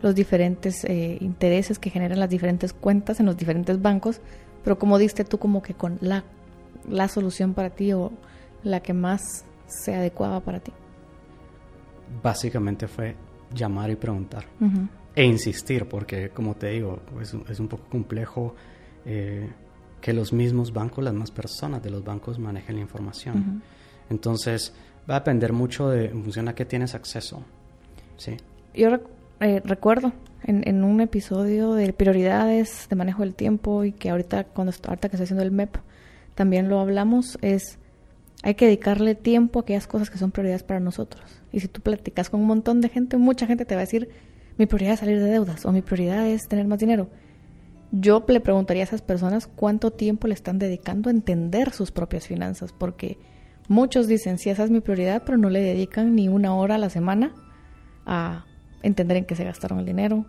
los 0.00 0.14
diferentes 0.14 0.82
eh, 0.84 1.18
intereses 1.20 1.78
que 1.78 1.90
generan 1.90 2.20
las 2.20 2.30
diferentes 2.30 2.72
cuentas 2.72 3.20
en 3.20 3.26
los 3.26 3.36
diferentes 3.36 3.82
bancos, 3.82 4.22
pero 4.64 4.78
como 4.78 4.96
diste 4.96 5.24
tú 5.24 5.36
como 5.36 5.62
que 5.62 5.74
con 5.74 5.98
la, 6.00 6.24
la 6.88 7.06
solución 7.06 7.52
para 7.52 7.68
ti 7.68 7.92
o 7.92 8.12
la 8.64 8.80
que 8.80 8.94
más 8.94 9.44
se 9.66 9.94
adecuaba 9.94 10.40
para 10.40 10.60
ti. 10.60 10.72
Básicamente 12.22 12.88
fue 12.88 13.14
llamar 13.54 13.90
y 13.90 13.96
preguntar. 13.96 14.44
E 15.14 15.24
insistir, 15.24 15.86
porque 15.86 16.30
como 16.30 16.54
te 16.54 16.68
digo, 16.68 17.00
es, 17.20 17.34
es 17.48 17.60
un 17.60 17.68
poco 17.68 17.84
complejo 17.88 18.54
eh, 19.04 19.48
que 20.00 20.12
los 20.12 20.32
mismos 20.32 20.72
bancos, 20.72 21.04
las 21.04 21.14
más 21.14 21.30
personas 21.30 21.82
de 21.82 21.90
los 21.90 22.02
bancos 22.02 22.38
manejen 22.38 22.76
la 22.76 22.82
información. 22.82 23.62
Entonces, 24.10 24.74
va 25.08 25.16
a 25.16 25.20
depender 25.20 25.52
mucho 25.52 25.88
de, 25.88 26.06
en 26.06 26.22
función 26.22 26.48
a 26.48 26.54
qué 26.54 26.64
tienes 26.64 26.94
acceso. 26.94 27.42
¿sí? 28.16 28.36
Yo 28.74 28.88
eh, 29.40 29.60
recuerdo 29.64 30.12
en, 30.44 30.66
en, 30.66 30.82
un 30.84 31.00
episodio 31.00 31.74
de 31.74 31.92
prioridades 31.92 32.86
de 32.88 32.96
manejo 32.96 33.22
del 33.22 33.34
tiempo 33.34 33.84
y 33.84 33.92
que 33.92 34.10
ahorita, 34.10 34.44
cuando 34.44 34.72
ahorita 34.86 35.08
que 35.08 35.16
estoy 35.16 35.24
haciendo 35.24 35.44
el 35.44 35.52
MEP, 35.52 35.76
también 36.34 36.68
lo 36.68 36.80
hablamos, 36.80 37.38
es 37.42 37.78
hay 38.42 38.54
que 38.54 38.66
dedicarle 38.66 39.14
tiempo 39.14 39.58
a 39.58 39.62
aquellas 39.62 39.86
cosas 39.86 40.10
que 40.10 40.18
son 40.18 40.32
prioridades 40.32 40.62
para 40.62 40.80
nosotros. 40.80 41.22
Y 41.52 41.60
si 41.60 41.68
tú 41.68 41.80
platicas 41.80 42.30
con 42.30 42.40
un 42.40 42.46
montón 42.46 42.80
de 42.80 42.88
gente, 42.88 43.16
mucha 43.16 43.46
gente 43.46 43.64
te 43.64 43.74
va 43.74 43.80
a 43.80 43.84
decir, 43.84 44.08
mi 44.58 44.66
prioridad 44.66 44.94
es 44.94 45.00
salir 45.00 45.20
de 45.20 45.30
deudas 45.30 45.64
o 45.64 45.72
mi 45.72 45.82
prioridad 45.82 46.26
es 46.26 46.48
tener 46.48 46.66
más 46.66 46.78
dinero. 46.78 47.08
Yo 47.92 48.24
le 48.26 48.40
preguntaría 48.40 48.82
a 48.82 48.86
esas 48.86 49.02
personas 49.02 49.46
cuánto 49.46 49.90
tiempo 49.90 50.26
le 50.26 50.34
están 50.34 50.58
dedicando 50.58 51.08
a 51.08 51.12
entender 51.12 51.72
sus 51.72 51.90
propias 51.90 52.26
finanzas, 52.26 52.72
porque 52.72 53.18
muchos 53.68 54.08
dicen, 54.08 54.38
sí, 54.38 54.50
esa 54.50 54.64
es 54.64 54.70
mi 54.70 54.80
prioridad, 54.80 55.22
pero 55.24 55.36
no 55.36 55.50
le 55.50 55.60
dedican 55.60 56.14
ni 56.14 56.28
una 56.28 56.54
hora 56.54 56.76
a 56.76 56.78
la 56.78 56.90
semana 56.90 57.34
a 58.06 58.46
entender 58.82 59.18
en 59.18 59.24
qué 59.26 59.36
se 59.36 59.44
gastaron 59.44 59.78
el 59.78 59.86
dinero, 59.86 60.24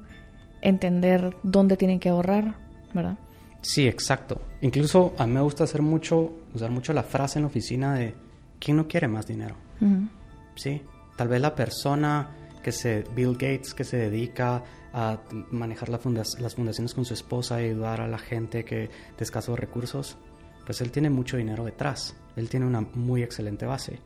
entender 0.61 1.35
dónde 1.43 1.77
tienen 1.77 1.99
que 1.99 2.09
ahorrar, 2.09 2.55
¿verdad? 2.93 3.17
Sí, 3.63 3.87
exacto. 3.87 4.41
Incluso 4.61 5.13
a 5.17 5.25
mí 5.25 5.33
me 5.33 5.41
gusta 5.41 5.63
hacer 5.63 5.81
mucho, 5.81 6.31
usar 6.53 6.69
mucho 6.69 6.93
la 6.93 7.03
frase 7.03 7.39
en 7.39 7.43
la 7.43 7.47
oficina 7.47 7.95
de 7.95 8.13
¿quién 8.59 8.77
no 8.77 8.87
quiere 8.87 9.07
más 9.07 9.25
dinero? 9.25 9.55
Sí, 10.55 10.81
tal 11.17 11.27
vez 11.27 11.41
la 11.41 11.55
persona 11.55 12.29
que 12.61 12.71
se, 12.71 13.03
Bill 13.15 13.33
Gates, 13.33 13.73
que 13.73 13.83
se 13.83 13.97
dedica 13.97 14.63
a 14.93 15.17
manejar 15.51 15.89
las 15.89 16.01
fundaciones 16.01 16.93
con 16.93 17.03
su 17.03 17.13
esposa 17.13 17.61
y 17.61 17.65
ayudar 17.65 18.01
a 18.01 18.07
la 18.07 18.19
gente 18.19 18.63
que 18.63 18.75
de 18.75 19.23
escasos 19.23 19.57
recursos, 19.57 20.17
pues 20.65 20.79
él 20.81 20.91
tiene 20.91 21.09
mucho 21.09 21.37
dinero 21.37 21.65
detrás. 21.65 22.15
Él 22.35 22.49
tiene 22.49 22.65
una 22.65 22.81
muy 22.81 23.23
excelente 23.23 23.65
base. 23.65 23.99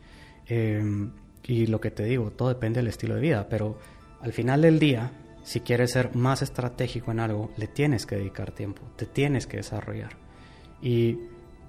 Em, 0.47 1.11
y 1.43 1.67
lo 1.67 1.81
que 1.81 1.91
te 1.91 2.03
digo, 2.03 2.31
todo 2.31 2.49
depende 2.49 2.79
del 2.79 2.87
estilo 2.87 3.15
de 3.15 3.21
vida, 3.21 3.47
pero 3.49 3.77
al 4.21 4.33
final 4.33 4.61
del 4.61 4.79
día, 4.79 5.11
si 5.47 5.61
quieres 5.61 5.91
ser 5.91 6.13
más 6.13 6.41
estratégico 6.41 7.11
en 7.11 7.21
algo, 7.21 7.51
le 7.55 7.67
tienes 7.67 8.05
que 8.05 8.17
dedicar 8.17 8.51
tiempo, 8.51 8.81
te 8.97 9.05
tienes 9.05 9.47
que 9.47 9.55
desarrollar. 9.55 10.17
Y 10.81 11.19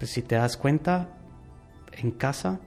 pues, 0.01 0.11
si 0.11 0.23
te 0.23 0.35
das 0.35 0.57
cuenta, 0.57 1.17
en 1.93 2.11
casa 2.11 2.59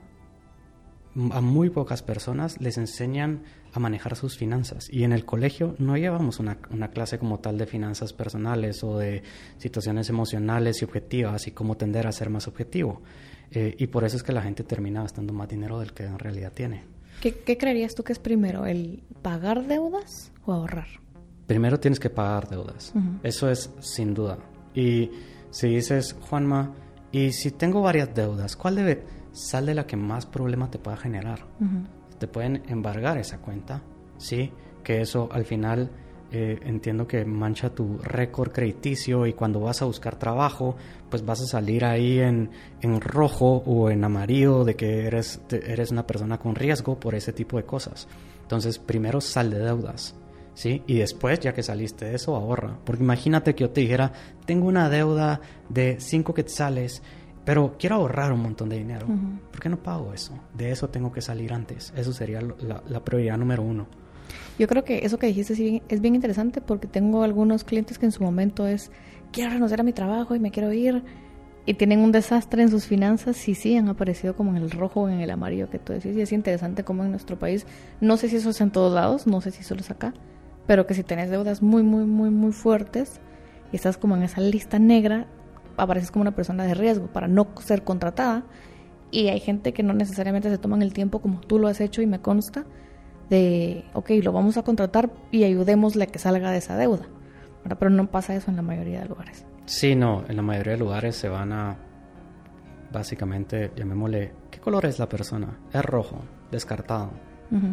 a 1.31 1.41
muy 1.41 1.69
pocas 1.69 2.01
personas 2.01 2.61
les 2.61 2.77
enseñan 2.77 3.43
a 3.73 3.79
manejar 3.81 4.15
sus 4.15 4.37
finanzas. 4.37 4.87
Y 4.89 5.03
en 5.03 5.11
el 5.11 5.25
colegio 5.25 5.75
no 5.79 5.97
llevamos 5.97 6.39
una, 6.39 6.55
clase 6.93 7.19
como 7.19 7.39
tal 7.39 7.57
de 7.57 7.65
finanzas 7.65 8.13
personales 8.13 8.81
o 8.81 8.97
de 8.97 9.21
situaciones 9.57 10.07
emocionales 10.07 10.81
y 10.81 10.85
objetivas 10.85 11.45
y 11.45 11.51
cómo 11.51 11.75
tender 11.75 12.07
a 12.07 12.13
ser 12.13 12.29
más 12.29 12.47
objetivo. 12.47 13.01
Eh, 13.51 13.75
y 13.77 13.87
por 13.87 14.05
eso 14.05 14.15
es 14.15 14.23
que 14.23 14.31
la 14.31 14.43
gente 14.43 14.63
termina 14.63 15.01
gastando 15.01 15.33
más 15.33 15.49
dinero 15.49 15.77
del 15.77 15.91
que 15.91 16.05
en 16.05 16.19
realidad 16.19 16.53
tiene. 16.53 17.00
¿Qué, 17.21 17.57
creerías 17.57 17.93
tú 17.93 18.03
que 18.03 18.13
es 18.13 18.19
primero, 18.19 18.65
el 18.65 19.03
pagar 19.21 19.67
deudas 19.67 20.31
o 20.43 20.53
ahorrar? 20.53 20.87
Primero 21.45 21.79
tienes 21.79 21.99
que 21.99 22.09
pagar 22.09 22.49
deudas. 22.49 22.93
Eso 23.21 23.49
es 23.49 23.69
sin 23.79 24.13
duda. 24.13 24.39
Y 24.73 25.11
si 25.51 25.67
dices, 25.67 26.15
Juanma, 26.19 26.73
y 27.11 27.31
si 27.31 27.51
tengo 27.51 27.81
varias 27.81 28.13
deudas, 28.15 28.55
¿cuál 28.55 28.75
debe? 28.75 29.03
Sal 29.33 29.67
de 29.67 29.75
la 29.75 29.85
que 29.85 29.97
más 29.97 30.25
problema 30.25 30.71
te 30.71 30.79
pueda 30.79 30.97
generar. 30.97 31.45
Te 32.17 32.27
pueden 32.27 32.63
embargar 32.67 33.17
esa 33.17 33.37
cuenta, 33.37 33.83
¿sí? 34.17 34.51
Que 34.83 35.01
eso 35.01 35.29
al 35.31 35.45
final 35.45 35.91
eh, 36.33 36.59
entiendo 36.63 37.05
que 37.07 37.25
mancha 37.25 37.71
tu 37.71 37.97
récord 37.97 38.51
crediticio 38.51 39.27
y 39.27 39.33
cuando 39.33 39.59
vas 39.59 39.81
a 39.81 39.85
buscar 39.85 40.17
trabajo, 40.17 40.77
pues 41.09 41.25
vas 41.25 41.41
a 41.41 41.45
salir 41.45 41.83
ahí 41.83 42.19
en, 42.19 42.49
en 42.81 43.01
rojo 43.01 43.63
o 43.65 43.89
en 43.89 44.03
amarillo 44.03 44.63
de 44.63 44.75
que 44.75 45.07
eres, 45.07 45.41
eres 45.49 45.91
una 45.91 46.07
persona 46.07 46.37
con 46.37 46.55
riesgo 46.55 46.97
por 46.97 47.15
ese 47.15 47.33
tipo 47.33 47.57
de 47.57 47.63
cosas. 47.63 48.07
Entonces, 48.43 48.79
primero 48.79 49.19
sal 49.19 49.49
de 49.49 49.59
deudas, 49.59 50.15
¿sí? 50.53 50.83
Y 50.87 50.99
después, 50.99 51.39
ya 51.41 51.53
que 51.53 51.63
saliste 51.63 52.05
de 52.05 52.15
eso, 52.15 52.35
ahorra. 52.35 52.79
Porque 52.85 53.03
imagínate 53.03 53.53
que 53.53 53.65
yo 53.65 53.69
te 53.71 53.81
dijera, 53.81 54.13
tengo 54.45 54.67
una 54.67 54.89
deuda 54.89 55.41
de 55.67 55.99
5 55.99 56.33
quetzales, 56.33 57.01
pero 57.43 57.75
quiero 57.77 57.97
ahorrar 57.97 58.31
un 58.31 58.41
montón 58.41 58.69
de 58.69 58.77
dinero. 58.77 59.07
¿Por 59.51 59.59
qué 59.59 59.67
no 59.67 59.83
pago 59.83 60.13
eso? 60.13 60.33
De 60.53 60.71
eso 60.71 60.89
tengo 60.89 61.11
que 61.11 61.21
salir 61.21 61.51
antes. 61.51 61.91
Eso 61.95 62.13
sería 62.13 62.39
la, 62.41 62.83
la 62.87 63.03
prioridad 63.03 63.37
número 63.37 63.63
uno. 63.63 63.87
Yo 64.61 64.67
creo 64.67 64.83
que 64.83 65.07
eso 65.07 65.17
que 65.17 65.25
dijiste 65.25 65.81
es 65.89 66.01
bien 66.01 66.13
interesante 66.13 66.61
porque 66.61 66.87
tengo 66.87 67.23
algunos 67.23 67.63
clientes 67.63 67.97
que 67.97 68.05
en 68.05 68.11
su 68.11 68.21
momento 68.21 68.67
es, 68.67 68.91
quiero 69.31 69.49
renunciar 69.49 69.79
a 69.79 69.83
mi 69.83 69.91
trabajo 69.91 70.35
y 70.35 70.39
me 70.39 70.51
quiero 70.51 70.71
ir 70.71 71.01
y 71.65 71.73
tienen 71.73 71.99
un 72.01 72.11
desastre 72.11 72.61
en 72.61 72.69
sus 72.69 72.85
finanzas 72.85 73.49
y 73.49 73.55
sí 73.55 73.75
han 73.75 73.89
aparecido 73.89 74.35
como 74.35 74.51
en 74.51 74.57
el 74.57 74.69
rojo 74.69 75.01
o 75.01 75.09
en 75.09 75.19
el 75.19 75.31
amarillo 75.31 75.67
que 75.71 75.79
tú 75.79 75.93
decís 75.93 76.15
y 76.15 76.21
es 76.21 76.31
interesante 76.31 76.83
como 76.83 77.03
en 77.03 77.09
nuestro 77.09 77.39
país, 77.39 77.65
no 78.01 78.17
sé 78.17 78.29
si 78.29 78.35
eso 78.35 78.51
es 78.51 78.61
en 78.61 78.69
todos 78.69 78.93
lados, 78.93 79.25
no 79.25 79.41
sé 79.41 79.49
si 79.49 79.63
solo 79.63 79.81
es 79.81 79.89
acá, 79.89 80.13
pero 80.67 80.85
que 80.85 80.93
si 80.93 81.01
tenés 81.01 81.31
deudas 81.31 81.63
muy, 81.63 81.81
muy, 81.81 82.05
muy, 82.05 82.29
muy 82.29 82.51
fuertes 82.51 83.19
y 83.71 83.77
estás 83.77 83.97
como 83.97 84.15
en 84.15 84.21
esa 84.21 84.41
lista 84.41 84.77
negra, 84.77 85.25
apareces 85.75 86.11
como 86.11 86.21
una 86.21 86.35
persona 86.35 86.65
de 86.65 86.75
riesgo 86.75 87.07
para 87.07 87.27
no 87.27 87.47
ser 87.61 87.83
contratada 87.83 88.43
y 89.09 89.29
hay 89.29 89.39
gente 89.39 89.73
que 89.73 89.81
no 89.81 89.93
necesariamente 89.93 90.51
se 90.51 90.59
toman 90.59 90.83
el 90.83 90.93
tiempo 90.93 91.19
como 91.19 91.41
tú 91.41 91.57
lo 91.57 91.67
has 91.67 91.81
hecho 91.81 92.03
y 92.03 92.05
me 92.05 92.21
consta 92.21 92.67
de, 93.31 93.85
ok, 93.93 94.11
lo 94.21 94.33
vamos 94.33 94.57
a 94.57 94.63
contratar 94.63 95.09
y 95.31 95.45
ayudémosle 95.45 96.03
a 96.03 96.07
que 96.07 96.19
salga 96.19 96.51
de 96.51 96.57
esa 96.57 96.77
deuda. 96.77 97.07
Pero 97.79 97.89
no 97.89 98.11
pasa 98.11 98.35
eso 98.35 98.51
en 98.51 98.57
la 98.57 98.61
mayoría 98.61 98.99
de 98.99 99.07
lugares. 99.07 99.45
Sí, 99.65 99.95
no, 99.95 100.23
en 100.27 100.35
la 100.35 100.41
mayoría 100.41 100.73
de 100.73 100.79
lugares 100.79 101.15
se 101.15 101.29
van 101.29 101.53
a, 101.53 101.77
básicamente, 102.91 103.71
llamémosle, 103.75 104.33
¿qué 104.51 104.59
color 104.59 104.85
es 104.85 104.99
la 104.99 105.07
persona? 105.07 105.57
Es 105.73 105.83
rojo, 105.83 106.21
descartado. 106.51 107.11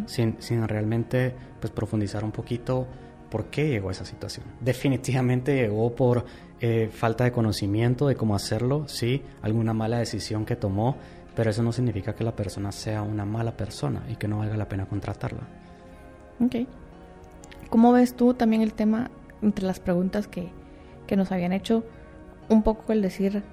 sin, 0.07 0.37
sin 0.39 0.67
realmente 0.67 1.35
pues, 1.61 1.73
profundizar 1.73 2.25
un 2.25 2.33
poquito 2.33 2.87
por 3.29 3.47
qué 3.47 3.69
llegó 3.69 3.89
a 3.89 3.93
esa 3.93 4.05
situación. 4.05 4.47
Definitivamente 4.61 5.55
llegó 5.55 5.95
por 5.95 6.25
eh, 6.61 6.89
falta 6.93 7.25
de 7.25 7.33
conocimiento 7.33 8.07
de 8.07 8.15
cómo 8.15 8.35
hacerlo, 8.35 8.87
sí, 8.89 9.23
alguna 9.43 9.75
mala 9.75 9.99
decisión 9.99 10.45
que 10.45 10.57
tomó, 10.57 10.97
pero 11.39 11.51
eso 11.51 11.63
no 11.63 11.71
significa 11.71 12.17
que 12.17 12.25
la 12.25 12.35
persona 12.35 12.73
sea 12.73 13.03
una 13.03 13.25
mala 13.25 13.57
persona 13.57 14.03
y 14.09 14.17
que 14.17 14.27
no 14.27 14.39
valga 14.39 14.57
la 14.57 14.69
pena 14.69 14.87
contratarla. 14.87 15.47
Ok. 16.41 16.67
¿Cómo 17.71 17.93
ves 17.93 18.17
tú 18.17 18.35
también 18.35 18.61
el 18.61 18.75
tema 18.75 19.13
entre 19.41 19.65
las 19.65 19.79
preguntas 19.79 20.27
que, 20.27 20.51
que 21.07 21.15
nos 21.15 21.31
habían 21.31 21.53
hecho? 21.53 21.85
Un 22.49 22.65
poco 22.65 22.93
el 22.93 23.03
decir, 23.03 23.45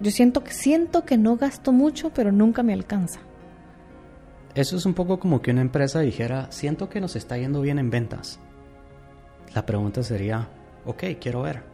yo 0.00 0.10
siento 0.10 0.42
siento 0.48 1.04
que 1.04 1.18
no 1.18 1.36
gasto 1.36 1.72
mucho, 1.72 2.08
pero 2.08 2.32
nunca 2.32 2.62
me 2.62 2.72
alcanza. 2.72 3.20
Eso 4.54 4.76
es 4.76 4.86
un 4.86 4.94
poco 4.94 5.20
como 5.20 5.42
que 5.42 5.50
una 5.50 5.60
empresa 5.60 6.00
dijera, 6.00 6.50
siento 6.50 6.88
que 6.88 7.02
nos 7.02 7.16
está 7.16 7.36
yendo 7.36 7.60
bien 7.60 7.78
en 7.78 7.90
ventas. 7.90 8.40
La 9.54 9.66
pregunta 9.66 10.02
sería, 10.02 10.48
ok, 10.86 11.04
quiero 11.20 11.42
ver. 11.42 11.64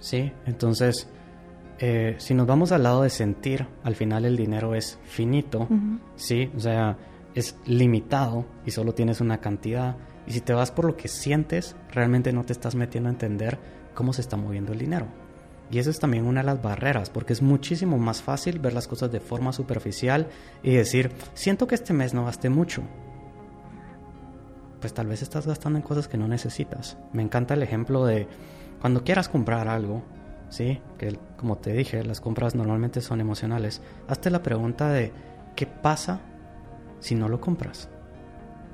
Sí, 0.00 0.30
entonces, 0.44 1.08
eh, 1.82 2.14
si 2.18 2.34
nos 2.34 2.46
vamos 2.46 2.72
al 2.72 2.82
lado 2.82 3.02
de 3.02 3.08
sentir, 3.08 3.66
al 3.84 3.96
final 3.96 4.26
el 4.26 4.36
dinero 4.36 4.74
es 4.74 4.98
finito, 5.04 5.66
sí, 6.14 6.50
o 6.54 6.60
sea, 6.60 6.98
es 7.34 7.56
limitado 7.64 8.44
y 8.66 8.70
solo 8.70 8.92
tienes 8.92 9.22
una 9.22 9.38
cantidad. 9.40 9.96
Y 10.26 10.32
si 10.32 10.42
te 10.42 10.52
vas 10.52 10.70
por 10.70 10.84
lo 10.84 10.98
que 10.98 11.08
sientes, 11.08 11.76
realmente 11.90 12.34
no 12.34 12.44
te 12.44 12.52
estás 12.52 12.74
metiendo 12.74 13.08
a 13.08 13.12
entender 13.12 13.58
cómo 13.94 14.12
se 14.12 14.20
está 14.20 14.36
moviendo 14.36 14.74
el 14.74 14.78
dinero. 14.78 15.06
Y 15.70 15.78
eso 15.78 15.88
es 15.88 15.98
también 15.98 16.26
una 16.26 16.40
de 16.40 16.46
las 16.46 16.60
barreras, 16.60 17.08
porque 17.08 17.32
es 17.32 17.40
muchísimo 17.40 17.96
más 17.96 18.20
fácil 18.20 18.58
ver 18.58 18.74
las 18.74 18.86
cosas 18.86 19.10
de 19.10 19.20
forma 19.20 19.54
superficial 19.54 20.28
y 20.62 20.74
decir, 20.74 21.10
siento 21.32 21.66
que 21.66 21.76
este 21.76 21.94
mes 21.94 22.12
no 22.12 22.26
gasté 22.26 22.50
mucho. 22.50 22.82
Pues 24.80 24.92
tal 24.92 25.06
vez 25.06 25.22
estás 25.22 25.46
gastando 25.46 25.78
en 25.78 25.82
cosas 25.82 26.08
que 26.08 26.18
no 26.18 26.28
necesitas. 26.28 26.98
Me 27.14 27.22
encanta 27.22 27.54
el 27.54 27.62
ejemplo 27.62 28.04
de 28.04 28.28
cuando 28.82 29.02
quieras 29.02 29.30
comprar 29.30 29.68
algo, 29.68 30.02
¿sí? 30.50 30.80
Que 30.98 31.18
como 31.36 31.56
te 31.56 31.72
dije, 31.72 32.04
las 32.04 32.20
compras 32.20 32.54
normalmente 32.54 33.00
son 33.00 33.20
emocionales. 33.20 33.80
Hazte 34.08 34.30
la 34.30 34.42
pregunta 34.42 34.90
de, 34.90 35.12
¿qué 35.56 35.66
pasa 35.66 36.20
si 36.98 37.14
no 37.14 37.28
lo 37.28 37.40
compras? 37.40 37.88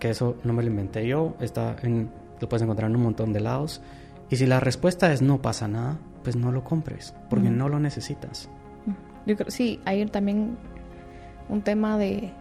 Que 0.00 0.10
eso 0.10 0.36
no 0.42 0.52
me 0.52 0.62
lo 0.62 0.70
inventé 0.70 1.06
yo, 1.06 1.36
está 1.40 1.76
en, 1.82 2.10
lo 2.40 2.48
puedes 2.48 2.62
encontrar 2.62 2.90
en 2.90 2.96
un 2.96 3.02
montón 3.02 3.32
de 3.32 3.40
lados. 3.40 3.80
Y 4.28 4.36
si 4.36 4.46
la 4.46 4.58
respuesta 4.58 5.12
es 5.12 5.22
no 5.22 5.40
pasa 5.40 5.68
nada, 5.68 5.98
pues 6.24 6.34
no 6.34 6.50
lo 6.50 6.64
compres, 6.64 7.14
porque 7.30 7.50
no 7.50 7.68
lo 7.68 7.78
necesitas. 7.78 8.48
Yo 9.26 9.36
creo, 9.36 9.50
sí, 9.50 9.80
hay 9.84 10.04
también 10.06 10.56
un 11.48 11.62
tema 11.62 11.96
de 11.96 12.32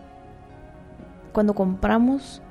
cuando 1.34 1.54
compramos 1.54 2.42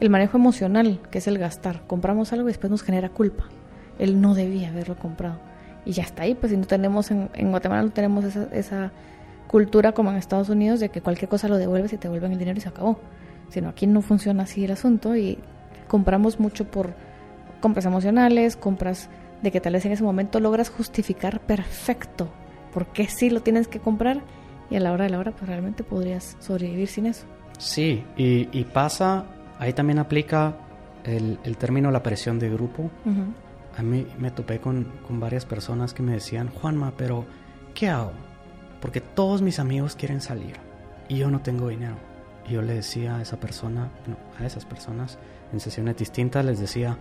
el 0.00 0.10
manejo 0.10 0.36
emocional, 0.36 1.00
que 1.10 1.18
es 1.18 1.28
el 1.28 1.38
gastar. 1.38 1.86
Compramos 1.86 2.32
algo 2.32 2.48
y 2.48 2.52
después 2.52 2.70
nos 2.70 2.82
genera 2.82 3.10
culpa. 3.10 3.44
Él 3.98 4.20
no 4.20 4.34
debía 4.34 4.70
haberlo 4.70 4.96
comprado. 4.96 5.38
Y 5.84 5.92
ya 5.92 6.02
está 6.02 6.22
ahí, 6.22 6.34
pues 6.34 6.52
si 6.52 6.56
no 6.56 6.66
tenemos, 6.66 7.10
en, 7.10 7.28
Guatemala 7.50 7.82
no 7.82 7.90
tenemos 7.90 8.24
esa, 8.24 8.48
esa, 8.52 8.92
cultura 9.48 9.92
como 9.92 10.10
en 10.10 10.16
Estados 10.16 10.48
Unidos 10.48 10.80
de 10.80 10.88
que 10.88 11.02
cualquier 11.02 11.28
cosa 11.28 11.46
lo 11.46 11.58
devuelves 11.58 11.92
y 11.92 11.98
te 11.98 12.08
devuelven 12.08 12.32
el 12.32 12.38
dinero 12.38 12.56
y 12.56 12.62
se 12.62 12.70
acabó. 12.70 12.98
Sino 13.50 13.68
aquí 13.68 13.86
no 13.86 14.00
funciona 14.00 14.44
así 14.44 14.64
el 14.64 14.70
asunto 14.70 15.14
y 15.14 15.38
compramos 15.88 16.40
mucho 16.40 16.64
por 16.64 16.94
compras 17.60 17.84
emocionales, 17.84 18.56
compras 18.56 19.10
de 19.42 19.50
que 19.50 19.60
tal 19.60 19.74
vez 19.74 19.84
en 19.84 19.92
ese 19.92 20.02
momento 20.02 20.40
logras 20.40 20.70
justificar 20.70 21.40
perfecto 21.40 22.30
por 22.72 22.86
qué 22.86 23.06
sí 23.08 23.28
lo 23.28 23.40
tienes 23.40 23.68
que 23.68 23.78
comprar 23.78 24.22
y 24.70 24.76
a 24.76 24.80
la 24.80 24.92
hora 24.92 25.04
de 25.04 25.10
la 25.10 25.18
hora 25.18 25.32
pues 25.32 25.46
realmente 25.46 25.84
podrías 25.84 26.36
sobrevivir 26.40 26.88
sin 26.88 27.06
eso. 27.06 27.26
Sí, 27.58 28.04
y, 28.16 28.64
pasa, 28.64 29.26
ahí 29.58 29.72
también 29.72 29.98
aplica 29.98 30.56
el, 31.04 31.38
término 31.58 31.90
la 31.90 32.02
presión 32.02 32.38
de 32.38 32.48
grupo. 32.48 32.90
A 33.76 33.82
mí 33.82 34.06
me 34.18 34.30
topé 34.30 34.60
con, 34.60 34.84
con 35.06 35.20
varias 35.20 35.44
personas 35.44 35.94
que 35.94 36.02
me 36.02 36.12
decían, 36.12 36.48
Juanma, 36.48 36.92
pero 36.96 37.24
¿qué 37.74 37.88
hago? 37.88 38.12
Porque 38.80 39.00
todos 39.00 39.42
mis 39.42 39.58
amigos 39.58 39.96
quieren 39.96 40.20
salir 40.20 40.56
y 41.08 41.18
yo 41.18 41.30
no 41.30 41.40
tengo 41.40 41.68
dinero. 41.68 41.96
Y 42.48 42.54
yo 42.54 42.62
le 42.62 42.74
decía 42.74 43.16
a 43.16 43.22
esa 43.22 43.38
persona, 43.38 43.90
no, 44.06 44.16
a 44.38 44.46
esas 44.46 44.64
personas, 44.64 45.18
en 45.52 45.60
sesiones 45.60 45.96
distintas 45.96 46.44
les 46.44 46.58
decía, 46.58 46.98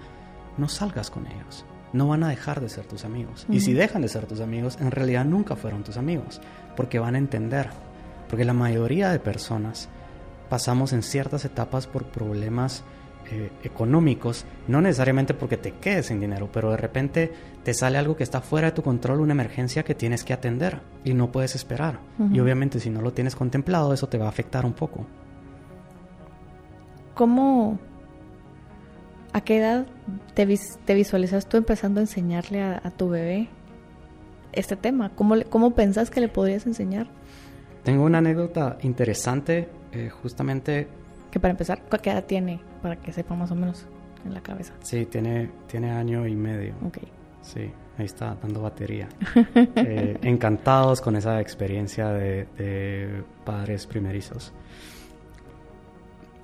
no 0.57 0.69
salgas 0.69 1.10
con 1.10 1.25
ellos 1.27 1.65
no 1.93 2.07
van 2.07 2.23
a 2.23 2.29
dejar 2.29 2.62
de 2.62 2.69
ser 2.69 2.86
tus 2.86 3.05
amigos. 3.05 3.45
Y 3.49 3.60
si 3.60 3.73
dejan 3.73 4.01
de 4.01 4.07
ser 4.07 4.25
tus 4.25 4.39
amigos, 4.39 4.77
en 4.79 4.91
realidad 4.91 5.25
nunca 5.25 5.55
fueron 5.55 5.84
tus 5.84 5.97
amigos, 5.97 6.41
porque 6.75 6.99
van 6.99 7.15
a 7.15 7.17
entender. 7.17 7.69
Porque 8.29 8.45
la 8.45 8.53
mayoría 8.53 9.10
de 9.10 9.19
personas 9.19 9.89
pasamos 10.49 10.93
en 10.93 11.03
ciertas 11.03 11.43
etapas 11.43 11.88
por 11.88 12.05
problemas 12.05 12.84
eh, 13.31 13.49
económicos, 13.63 14.45
no 14.67 14.81
necesariamente 14.81 15.33
porque 15.33 15.57
te 15.57 15.71
quedes 15.71 16.07
sin 16.07 16.19
dinero, 16.19 16.49
pero 16.51 16.71
de 16.71 16.77
repente 16.77 17.31
te 17.63 17.73
sale 17.73 17.97
algo 17.97 18.15
que 18.15 18.23
está 18.23 18.41
fuera 18.41 18.67
de 18.67 18.73
tu 18.73 18.83
control, 18.83 19.21
una 19.21 19.33
emergencia 19.33 19.83
que 19.83 19.95
tienes 19.95 20.23
que 20.23 20.33
atender 20.33 20.81
y 21.03 21.13
no 21.13 21.31
puedes 21.31 21.55
esperar. 21.55 21.99
Y 22.31 22.39
obviamente 22.39 22.79
si 22.79 22.89
no 22.89 23.01
lo 23.01 23.13
tienes 23.13 23.35
contemplado, 23.35 23.93
eso 23.93 24.07
te 24.07 24.17
va 24.17 24.25
a 24.25 24.29
afectar 24.29 24.65
un 24.65 24.73
poco. 24.73 25.05
¿Cómo 27.15 27.79
¿A 29.33 29.41
qué 29.41 29.57
edad 29.57 29.85
te, 30.33 30.45
te 30.85 30.93
visualizas 30.93 31.47
tú 31.47 31.55
empezando 31.57 31.99
a 31.99 32.03
enseñarle 32.03 32.61
a, 32.61 32.91
tu 32.91 33.09
bebé 33.09 33.47
este 34.51 34.75
tema? 34.75 35.11
¿Cómo, 35.15 35.35
¿Cómo 35.49 35.73
pensás 35.73 36.09
que 36.09 36.19
le 36.19 36.27
podrías 36.27 36.65
enseñar? 36.65 37.07
Tengo 37.83 38.03
una 38.03 38.17
anécdota 38.17 38.77
interesante, 38.81 39.69
eh, 39.93 40.09
justamente... 40.09 40.87
Que 41.31 41.39
para 41.39 41.51
empezar, 41.51 41.81
¿qué 42.01 42.09
edad 42.09 42.25
tiene? 42.25 42.59
Para 42.81 42.95
que 42.95 43.11
sepa 43.11 43.35
más 43.35 43.51
o 43.51 43.55
menos 43.55 43.85
en 44.25 44.33
la 44.33 44.41
cabeza. 44.41 44.73
Sí, 44.81 45.05
tiene, 45.05 45.49
tiene 45.67 45.91
año 45.91 46.27
y 46.27 46.35
medio. 46.35 46.75
Ok. 46.85 46.99
Sí, 47.41 47.71
ahí 47.97 48.05
está, 48.05 48.35
dando 48.41 48.61
batería. 48.61 49.09
Eh, 49.75 50.17
encantados 50.21 51.01
con 51.01 51.15
esa 51.15 51.39
experiencia 51.41 52.09
de, 52.09 52.45
de 52.57 53.23
padres 53.43 53.87
primerizos. 53.87 54.53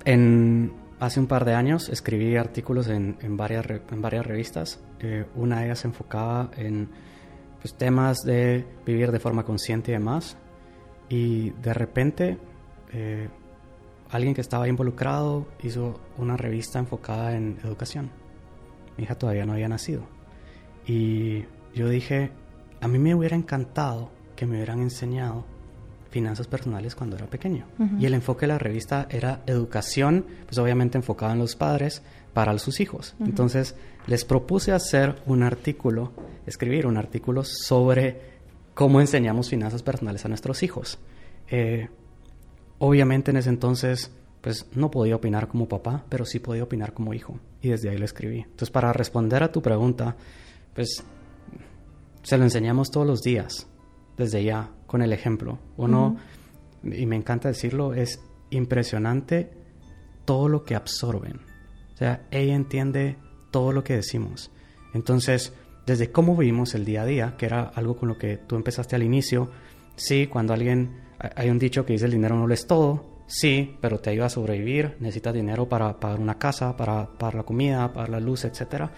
En, 0.04 0.72
Hace 1.00 1.20
un 1.20 1.28
par 1.28 1.44
de 1.44 1.54
años 1.54 1.88
escribí 1.88 2.36
artículos 2.36 2.88
en, 2.88 3.16
varias, 3.36 3.66
en 3.68 4.02
varias 4.02 4.26
revistas. 4.26 4.80
Eh, 4.98 5.26
una 5.36 5.60
de 5.60 5.66
ellas 5.66 5.78
se 5.78 5.88
enfocaba 5.88 6.50
en 6.56 6.88
pues, 7.60 7.74
temas 7.74 8.18
de 8.24 8.64
vivir 8.84 9.12
de 9.12 9.20
forma 9.20 9.44
consciente 9.44 9.92
y 9.92 9.94
demás. 9.94 10.36
Y 11.08 11.50
de 11.50 11.72
repente 11.72 12.38
eh, 12.92 13.28
alguien 14.10 14.34
que 14.34 14.40
estaba 14.40 14.68
involucrado 14.68 15.46
hizo 15.62 16.00
una 16.16 16.36
revista 16.36 16.78
enfocada 16.78 17.34
en 17.34 17.58
educación. 17.64 18.10
Mi 18.96 19.04
hija 19.04 19.14
todavía 19.16 19.46
no 19.46 19.52
había 19.52 19.68
nacido. 19.68 20.02
Y 20.86 21.44
yo 21.74 21.88
dije, 21.88 22.30
a 22.80 22.88
mí 22.88 22.98
me 22.98 23.14
hubiera 23.14 23.36
encantado 23.36 24.10
que 24.34 24.46
me 24.46 24.56
hubieran 24.56 24.80
enseñado 24.80 25.44
finanzas 26.10 26.46
personales 26.46 26.94
cuando 26.94 27.16
era 27.16 27.26
pequeño. 27.26 27.66
Y 27.98 28.06
el 28.06 28.14
enfoque 28.14 28.46
de 28.46 28.52
la 28.54 28.58
revista 28.58 29.06
era 29.10 29.42
educación, 29.46 30.24
pues 30.46 30.58
obviamente 30.58 30.96
enfocada 30.96 31.32
en 31.32 31.38
los 31.38 31.54
padres 31.54 32.02
para 32.32 32.56
sus 32.58 32.80
hijos. 32.80 33.14
Entonces 33.20 33.74
les 34.06 34.24
propuse 34.24 34.72
hacer 34.72 35.16
un 35.26 35.42
artículo, 35.42 36.12
escribir 36.46 36.86
un 36.86 36.96
artículo 36.96 37.44
sobre 37.44 38.38
cómo 38.74 39.00
enseñamos 39.00 39.50
finanzas 39.50 39.82
personales 39.82 40.24
a 40.24 40.28
nuestros 40.28 40.62
hijos. 40.62 40.98
Eh, 41.50 41.88
obviamente 42.78 43.30
en 43.30 43.38
ese 43.38 43.48
entonces 43.48 44.12
pues 44.40 44.66
no 44.74 44.90
podía 44.90 45.16
opinar 45.16 45.48
como 45.48 45.68
papá, 45.68 46.04
pero 46.08 46.24
sí 46.24 46.38
podía 46.38 46.62
opinar 46.62 46.92
como 46.92 47.12
hijo. 47.12 47.40
Y 47.60 47.68
desde 47.68 47.90
ahí 47.90 47.98
lo 47.98 48.04
escribí. 48.04 48.40
Entonces 48.40 48.70
para 48.70 48.92
responder 48.92 49.42
a 49.42 49.52
tu 49.52 49.60
pregunta, 49.60 50.16
pues 50.74 51.02
se 52.22 52.38
lo 52.38 52.44
enseñamos 52.44 52.90
todos 52.90 53.06
los 53.06 53.22
días 53.22 53.66
desde 54.16 54.44
ya 54.44 54.70
con 54.86 55.02
el 55.02 55.12
ejemplo. 55.12 55.58
Uno, 55.76 56.16
y 56.82 57.06
me 57.06 57.16
encanta 57.16 57.48
decirlo, 57.48 57.94
es 57.94 58.20
impresionante 58.50 59.50
todo 60.24 60.48
lo 60.48 60.64
que 60.64 60.74
absorben. 60.74 61.40
O 61.94 61.96
sea, 61.96 62.26
ella 62.30 62.54
entiende 62.54 63.16
todo 63.50 63.72
lo 63.72 63.82
que 63.82 63.94
decimos. 63.94 64.50
Entonces, 64.94 65.52
desde 65.86 66.12
cómo 66.12 66.36
vivimos 66.36 66.74
el 66.74 66.84
día 66.84 67.02
a 67.02 67.06
día, 67.06 67.36
que 67.38 67.46
era 67.46 67.62
algo 67.62 67.96
con 67.96 68.08
lo 68.08 68.18
que 68.18 68.36
tú 68.36 68.56
empezaste 68.56 68.94
al 68.94 69.02
inicio, 69.02 69.50
sí, 69.96 70.26
cuando 70.26 70.52
alguien, 70.52 71.00
hay 71.18 71.50
un 71.50 71.58
dicho 71.58 71.84
que 71.84 71.94
dice 71.94 72.06
el 72.06 72.12
dinero 72.12 72.36
no 72.36 72.46
lo 72.46 72.54
es 72.54 72.66
todo, 72.66 73.22
sí, 73.26 73.76
pero 73.80 73.98
te 73.98 74.10
ayuda 74.10 74.26
a 74.26 74.30
sobrevivir, 74.30 74.96
necesitas 75.00 75.34
dinero 75.34 75.68
para 75.68 75.98
pagar 75.98 76.20
una 76.20 76.38
casa, 76.38 76.76
para 76.76 77.06
pagar 77.06 77.34
la 77.34 77.42
comida, 77.42 77.92
para 77.92 78.08
la 78.08 78.20
luz, 78.20 78.44
etcétera. 78.44 78.90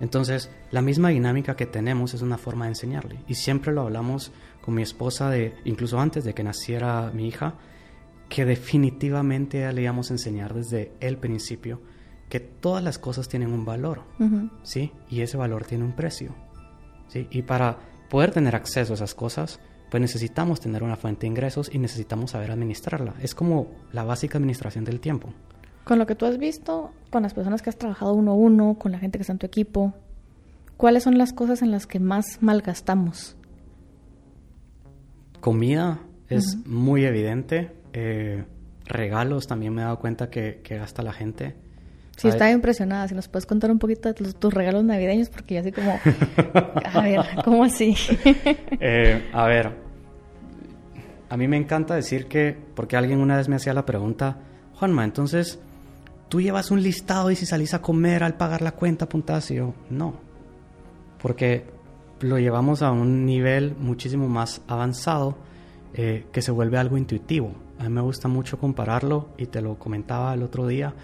Entonces, 0.00 0.50
la 0.70 0.82
misma 0.82 1.08
dinámica 1.08 1.56
que 1.56 1.66
tenemos 1.66 2.14
es 2.14 2.22
una 2.22 2.38
forma 2.38 2.66
de 2.66 2.70
enseñarle. 2.70 3.20
Y 3.26 3.34
siempre 3.34 3.72
lo 3.72 3.82
hablamos 3.82 4.32
con 4.60 4.74
mi 4.74 4.82
esposa, 4.82 5.28
de, 5.30 5.54
incluso 5.64 5.98
antes 5.98 6.24
de 6.24 6.34
que 6.34 6.44
naciera 6.44 7.10
mi 7.12 7.26
hija, 7.26 7.54
que 8.28 8.44
definitivamente 8.44 9.72
le 9.72 9.82
íbamos 9.82 10.10
a 10.10 10.14
enseñar 10.14 10.54
desde 10.54 10.92
el 11.00 11.16
principio 11.16 11.80
que 12.28 12.40
todas 12.40 12.84
las 12.84 12.98
cosas 12.98 13.28
tienen 13.28 13.52
un 13.52 13.64
valor, 13.64 14.02
¿sí? 14.62 14.92
Y 15.08 15.22
ese 15.22 15.36
valor 15.36 15.64
tiene 15.64 15.84
un 15.84 15.96
precio, 15.96 16.34
¿sí? 17.08 17.26
Y 17.30 17.42
para 17.42 17.78
poder 18.10 18.32
tener 18.32 18.54
acceso 18.54 18.92
a 18.92 18.96
esas 18.96 19.14
cosas, 19.14 19.60
pues 19.90 20.00
necesitamos 20.00 20.60
tener 20.60 20.82
una 20.82 20.96
fuente 20.96 21.22
de 21.22 21.28
ingresos 21.28 21.70
y 21.72 21.78
necesitamos 21.78 22.32
saber 22.32 22.50
administrarla. 22.50 23.14
Es 23.20 23.34
como 23.34 23.68
la 23.92 24.04
básica 24.04 24.38
administración 24.38 24.84
del 24.84 25.00
tiempo. 25.00 25.32
Con 25.84 25.98
lo 25.98 26.06
que 26.06 26.14
tú 26.14 26.26
has 26.26 26.38
visto, 26.38 26.92
con 27.10 27.22
las 27.22 27.32
personas 27.32 27.62
que 27.62 27.70
has 27.70 27.78
trabajado 27.78 28.12
uno 28.12 28.32
a 28.32 28.34
uno, 28.34 28.76
con 28.78 28.92
la 28.92 28.98
gente 28.98 29.18
que 29.18 29.22
está 29.22 29.32
en 29.32 29.38
tu 29.38 29.46
equipo, 29.46 29.94
¿cuáles 30.76 31.02
son 31.02 31.16
las 31.16 31.32
cosas 31.32 31.62
en 31.62 31.70
las 31.70 31.86
que 31.86 32.00
más 32.00 32.42
malgastamos? 32.42 33.36
Comida 35.40 36.00
es 36.28 36.58
muy 36.66 37.04
evidente. 37.04 37.72
Eh, 37.92 38.44
regalos 38.84 39.46
también 39.46 39.74
me 39.74 39.82
he 39.82 39.84
dado 39.84 39.98
cuenta 39.98 40.30
que, 40.30 40.60
gasta 40.68 41.02
la 41.02 41.12
gente. 41.12 41.54
Sí, 42.18 42.28
estaba 42.28 42.50
impresionada. 42.50 43.06
Si 43.06 43.14
nos 43.14 43.28
puedes 43.28 43.46
contar 43.46 43.70
un 43.70 43.78
poquito 43.78 44.12
de 44.12 44.32
tus 44.32 44.52
regalos 44.52 44.82
navideños, 44.82 45.28
porque 45.28 45.54
yo 45.54 45.60
así 45.60 45.70
como, 45.70 45.98
a 46.84 47.02
ver, 47.02 47.20
¿cómo 47.44 47.64
así? 47.64 47.94
Eh, 48.80 49.28
a 49.32 49.46
ver, 49.46 49.72
a 51.28 51.36
mí 51.36 51.48
me 51.48 51.56
encanta 51.56 51.94
decir 51.94 52.26
que, 52.26 52.56
porque 52.74 52.96
alguien 52.96 53.20
una 53.20 53.36
vez 53.36 53.48
me 53.48 53.56
hacía 53.56 53.72
la 53.74 53.84
pregunta, 53.84 54.38
Juanma, 54.74 55.04
entonces, 55.04 55.60
¿tú 56.28 56.40
llevas 56.40 56.70
un 56.70 56.82
listado 56.82 57.30
y 57.30 57.36
si 57.36 57.46
salís 57.46 57.74
a 57.74 57.82
comer 57.82 58.24
al 58.24 58.34
pagar 58.34 58.62
la 58.62 58.72
cuenta 58.72 59.04
apuntás? 59.04 59.50
Y 59.50 59.56
yo, 59.56 59.74
no, 59.90 60.14
porque 61.20 61.64
lo 62.20 62.38
llevamos 62.38 62.82
a 62.82 62.90
un 62.90 63.26
nivel 63.26 63.76
muchísimo 63.78 64.28
más 64.28 64.62
avanzado 64.66 65.36
eh, 65.94 66.26
que 66.32 66.42
se 66.42 66.50
vuelve 66.50 66.78
algo 66.78 66.96
intuitivo. 66.96 67.52
A 67.78 67.84
mí 67.84 67.90
me 67.90 68.00
gusta 68.00 68.28
mucho 68.28 68.58
compararlo 68.58 69.28
y 69.38 69.46
te 69.46 69.60
lo 69.60 69.78
comentaba 69.78 70.34
el 70.34 70.42
otro 70.42 70.66
día 70.66 70.94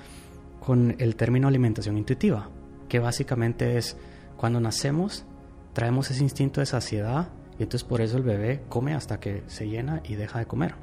con 0.64 0.96
el 0.98 1.16
término 1.16 1.48
alimentación 1.48 1.98
intuitiva, 1.98 2.50
que 2.88 2.98
básicamente 2.98 3.76
es 3.76 3.96
cuando 4.36 4.60
nacemos 4.60 5.26
traemos 5.74 6.10
ese 6.10 6.22
instinto 6.22 6.60
de 6.60 6.66
saciedad 6.66 7.28
y 7.58 7.64
entonces 7.64 7.86
por 7.86 8.00
eso 8.00 8.16
el 8.16 8.22
bebé 8.22 8.62
come 8.70 8.94
hasta 8.94 9.20
que 9.20 9.42
se 9.46 9.68
llena 9.68 10.00
y 10.04 10.14
deja 10.14 10.38
de 10.38 10.46
comer. 10.46 10.76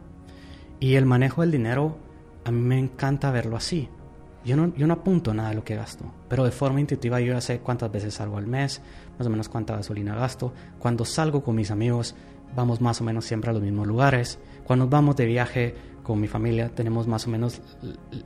Y 0.79 0.95
el 0.95 1.05
manejo 1.05 1.41
del 1.41 1.51
dinero, 1.51 1.97
a 2.45 2.51
mí 2.51 2.61
me 2.61 2.77
encanta 2.77 3.31
verlo 3.31 3.57
así. 3.57 3.89
Yo 4.43 4.57
no, 4.57 4.93
apunto 4.93 5.33
nada 5.33 5.49
de 5.49 5.55
lo 5.55 5.63
que 5.63 5.75
gasto, 5.75 6.05
pero 6.27 6.43
de 6.43 6.51
forma 6.51 6.79
intuitiva 6.79 7.19
yo 7.19 7.33
ya 7.33 7.41
sé 7.41 7.59
cuántas 7.59 7.91
veces 7.91 8.15
salgo 8.15 8.37
al 8.37 8.47
mes, 8.47 8.81
más 9.17 9.27
o 9.27 9.29
menos 9.29 9.49
cuánta 9.49 9.75
gasolina 9.75 10.15
gasto. 10.15 10.53
Cuando 10.79 11.05
salgo 11.05 11.43
con 11.43 11.55
mis 11.55 11.69
amigos, 11.69 12.15
vamos 12.55 12.81
más 12.81 13.01
o 13.01 13.03
menos 13.03 13.25
siempre 13.25 13.51
a 13.51 13.53
los 13.53 13.61
mismos 13.61 13.85
lugares. 13.85 14.39
Cuando 14.63 14.87
vamos 14.87 15.15
de 15.15 15.27
viaje 15.27 15.75
con 16.01 16.19
mi 16.19 16.27
familia, 16.27 16.69
tenemos 16.69 17.07
más 17.07 17.27
o 17.27 17.29
menos 17.29 17.61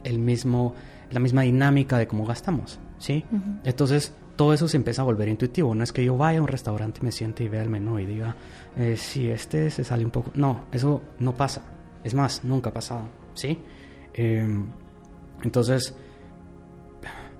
el 0.06 0.20
mismo, 0.20 0.74
la 1.12 1.20
misma 1.20 1.44
dinámica 1.44 1.98
de 1.98 2.08
cómo 2.08 2.26
gastamos, 2.26 2.80
¿sí? 2.98 3.26
Entonces, 3.64 4.14
todo 4.36 4.54
eso 4.54 4.68
se 4.68 4.78
empieza 4.78 5.02
a 5.02 5.06
volver 5.06 5.28
intuitivo. 5.28 5.74
No 5.76 5.84
es 5.84 5.92
que 5.92 6.04
yo 6.04 6.18
vaya 6.18 6.40
a 6.40 6.42
un 6.42 6.48
restaurante 6.48 7.00
y 7.02 7.06
me 7.06 7.12
siente 7.12 7.44
y 7.44 7.50
vea 7.50 7.64
el 7.64 7.70
menú 7.70 8.00
y 8.00 8.06
diga, 8.06 8.36
eh, 8.78 8.98
si 8.98 9.30
este 9.30 9.70
se 9.70 9.84
sale 9.84 10.04
un 10.06 10.12
poco. 10.12 10.32
No, 10.36 10.66
eso 10.72 11.02
no 11.20 11.34
pasa. 11.34 11.64
Es 12.04 12.14
más, 12.14 12.44
nunca 12.44 12.70
ha 12.70 12.74
pasado, 12.74 13.08
¿sí? 13.34 13.60
Em, 14.14 14.68
entonces, 15.44 15.96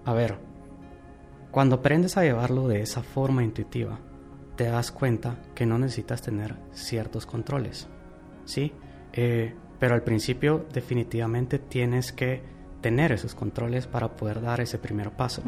a 0.06 0.14
ver, 0.14 0.38
cuando 1.52 1.76
aprendes 1.76 2.18
a 2.18 2.24
llevarlo 2.24 2.68
de 2.68 2.82
esa 2.82 3.02
forma 3.02 3.44
intuitiva, 3.44 4.00
te 4.56 4.66
das 4.66 4.92
cuenta 4.92 5.38
que 5.54 5.66
no 5.66 5.78
necesitas 5.78 6.22
tener 6.22 6.56
ciertos 6.72 7.26
controles, 7.26 7.88
¿sí? 8.46 8.74
Eh, 9.14 9.54
pero 9.80 9.96
al 9.96 10.04
principio 10.04 10.66
definitivamente 10.74 11.60
tienes 11.60 12.12
que 12.12 12.55
tener 12.86 13.12
esos 13.12 13.34
controles 13.34 13.88
para 13.88 14.16
poder 14.16 14.44
dar 14.44 14.62
ese 14.62 14.78
primer 14.78 15.10
paso. 15.10 15.42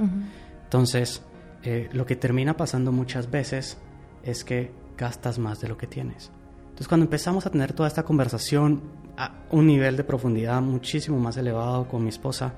Entonces, 0.63 1.21
eh, 1.61 1.87
lo 1.93 2.03
que 2.07 2.15
termina 2.15 2.57
pasando 2.57 2.91
muchas 2.91 3.29
veces 3.29 3.77
es 4.23 4.43
que 4.43 4.71
gastas 4.97 5.37
más 5.37 5.61
de 5.61 5.67
lo 5.67 5.77
que 5.77 5.85
tienes. 5.85 6.31
Entonces, 6.61 6.87
cuando 6.87 7.03
empezamos 7.03 7.45
a 7.45 7.51
tener 7.51 7.73
toda 7.73 7.89
esta 7.89 8.01
conversación 8.01 8.81
a 9.17 9.33
un 9.51 9.67
nivel 9.67 9.97
de 9.97 10.03
profundidad 10.03 10.63
muchísimo 10.63 11.19
más 11.19 11.37
elevado 11.37 11.87
con 11.87 12.01
mi 12.01 12.09
esposa, 12.09 12.53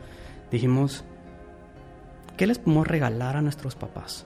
dijimos, 0.49 1.03
¿qué 2.38 2.47
les 2.47 2.57
podemos 2.57 2.88
regalar 2.88 3.36
a 3.36 3.41
nuestros 3.41 3.75
papás? 3.75 4.25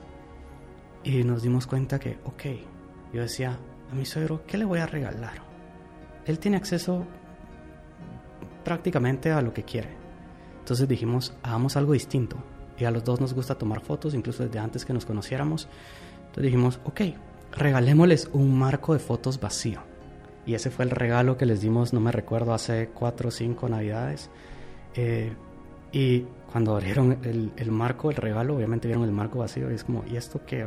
Y 1.02 1.24
nos 1.24 1.42
dimos 1.42 1.66
cuenta 1.66 1.98
que, 1.98 2.20
ok, 2.26 2.42
yo 3.12 3.22
decía 3.22 3.58
a 3.90 3.94
mi 3.96 4.06
suegro, 4.06 4.44
¿qué 4.46 4.56
le 4.56 4.66
voy 4.66 4.78
a 4.78 4.86
regalar? 4.86 5.42
Él 6.26 6.38
tiene 6.38 6.58
acceso 6.58 7.04
prácticamente 8.62 9.32
a 9.32 9.42
lo 9.42 9.52
que 9.52 9.64
quiere. 9.64 10.03
Entonces 10.64 10.88
dijimos, 10.88 11.34
hagamos 11.42 11.76
algo 11.76 11.92
distinto. 11.92 12.38
Y 12.78 12.86
a 12.86 12.90
los 12.90 13.04
dos 13.04 13.20
nos 13.20 13.34
gusta 13.34 13.54
tomar 13.54 13.82
fotos, 13.82 14.14
incluso 14.14 14.44
desde 14.44 14.58
antes 14.58 14.86
que 14.86 14.94
nos 14.94 15.04
conociéramos. 15.04 15.68
Entonces 16.20 16.44
dijimos, 16.44 16.80
ok, 16.84 17.02
regalémosles 17.52 18.30
un 18.32 18.58
marco 18.58 18.94
de 18.94 18.98
fotos 18.98 19.38
vacío. 19.38 19.80
Y 20.46 20.54
ese 20.54 20.70
fue 20.70 20.86
el 20.86 20.90
regalo 20.90 21.36
que 21.36 21.44
les 21.44 21.60
dimos, 21.60 21.92
no 21.92 22.00
me 22.00 22.12
recuerdo, 22.12 22.54
hace 22.54 22.88
cuatro 22.94 23.28
o 23.28 23.30
cinco 23.30 23.68
navidades. 23.68 24.30
Eh, 24.94 25.34
y 25.92 26.24
cuando 26.50 26.76
abrieron 26.76 27.18
el, 27.24 27.70
marco, 27.70 28.10
el 28.10 28.16
regalo, 28.16 28.56
obviamente 28.56 28.88
vieron 28.88 29.04
el 29.04 29.12
marco 29.12 29.40
vacío 29.40 29.70
y 29.70 29.74
es 29.74 29.84
como, 29.84 30.02
¿y 30.10 30.16
esto 30.16 30.40
qué? 30.46 30.66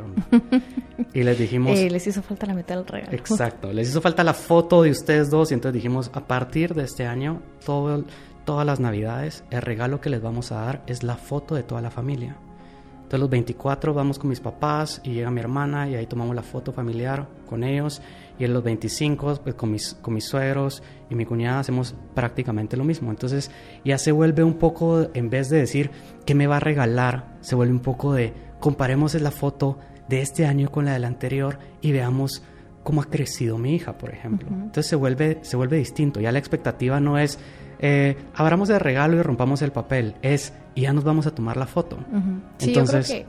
y 1.12 1.24
les 1.24 1.38
dijimos... 1.38 1.76
Eh, 1.76 1.90
les 1.90 2.06
hizo 2.06 2.22
falta 2.22 2.46
la 2.46 2.54
mitad 2.54 2.76
del 2.76 2.86
regalo. 2.86 3.12
Exacto, 3.16 3.72
les 3.72 3.88
hizo 3.88 4.00
falta 4.00 4.22
la 4.22 4.34
foto 4.34 4.82
de 4.82 4.90
ustedes 4.90 5.28
dos 5.28 5.50
y 5.50 5.54
entonces 5.54 5.74
dijimos, 5.74 6.10
a 6.14 6.24
partir 6.24 6.74
de 6.74 6.84
este 6.84 7.04
año, 7.04 7.42
todo, 7.64 8.04
todas 8.48 8.64
las 8.64 8.80
navidades, 8.80 9.44
el 9.50 9.60
regalo 9.60 10.00
que 10.00 10.08
les 10.08 10.22
vamos 10.22 10.52
a 10.52 10.62
dar 10.62 10.82
es 10.86 11.02
la 11.02 11.16
foto 11.16 11.54
de 11.54 11.64
toda 11.64 11.82
la 11.82 11.90
familia. 11.90 12.34
Entonces 12.94 13.20
los 13.20 13.28
24 13.28 13.92
vamos 13.92 14.18
con 14.18 14.30
mis 14.30 14.40
papás 14.40 15.02
y 15.04 15.12
llega 15.12 15.30
mi 15.30 15.40
hermana 15.40 15.86
y 15.86 15.96
ahí 15.96 16.06
tomamos 16.06 16.34
la 16.34 16.42
foto 16.42 16.72
familiar 16.72 17.28
con 17.46 17.62
ellos 17.62 18.00
y 18.38 18.44
en 18.44 18.54
los 18.54 18.64
25 18.64 19.40
pues 19.44 19.54
con 19.54 19.70
mis, 19.70 19.92
con 20.00 20.14
mis 20.14 20.24
suegros 20.24 20.82
y 21.10 21.14
mi 21.14 21.26
cuñada 21.26 21.60
hacemos 21.60 21.94
prácticamente 22.14 22.78
lo 22.78 22.84
mismo. 22.84 23.10
Entonces 23.10 23.50
ya 23.84 23.98
se 23.98 24.12
vuelve 24.12 24.42
un 24.42 24.54
poco, 24.54 25.10
en 25.12 25.28
vez 25.28 25.50
de 25.50 25.58
decir 25.58 25.90
qué 26.24 26.34
me 26.34 26.46
va 26.46 26.56
a 26.56 26.60
regalar, 26.60 27.36
se 27.42 27.54
vuelve 27.54 27.74
un 27.74 27.80
poco 27.80 28.14
de 28.14 28.32
comparemos 28.60 29.12
la 29.20 29.30
foto 29.30 29.78
de 30.08 30.22
este 30.22 30.46
año 30.46 30.70
con 30.70 30.86
la 30.86 30.94
del 30.94 31.04
anterior 31.04 31.58
y 31.82 31.92
veamos 31.92 32.42
cómo 32.82 33.02
ha 33.02 33.10
crecido 33.10 33.58
mi 33.58 33.74
hija, 33.74 33.98
por 33.98 34.08
ejemplo. 34.08 34.48
Entonces 34.48 34.86
se 34.86 34.96
vuelve, 34.96 35.40
se 35.42 35.58
vuelve 35.58 35.76
distinto. 35.76 36.20
Ya 36.20 36.32
la 36.32 36.38
expectativa 36.38 36.98
no 36.98 37.18
es 37.18 37.38
eh, 37.78 38.16
abramos 38.34 38.70
el 38.70 38.80
regalo 38.80 39.16
y 39.16 39.22
rompamos 39.22 39.62
el 39.62 39.72
papel. 39.72 40.14
Es, 40.22 40.52
y 40.74 40.82
ya 40.82 40.92
nos 40.92 41.04
vamos 41.04 41.26
a 41.26 41.34
tomar 41.34 41.56
la 41.56 41.66
foto. 41.66 41.98
entonces, 42.60 43.24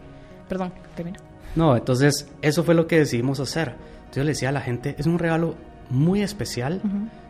Perdón, 0.48 0.74
termina. 0.96 1.20
No, 1.56 1.78
entonces 1.78 2.28
eso 2.42 2.64
fue 2.64 2.76
lo 2.76 2.88
que 2.88 3.00
decidimos 3.00 3.40
hacer. 3.40 3.70
Entonces 3.70 4.16
yo 4.16 4.24
le 4.24 4.30
decía 4.30 4.50
a 4.50 4.52
la 4.52 4.62
gente, 4.62 4.96
es 4.98 5.06
un 5.06 5.20
regalo 5.20 5.56
muy 5.90 6.22
especial. 6.22 6.82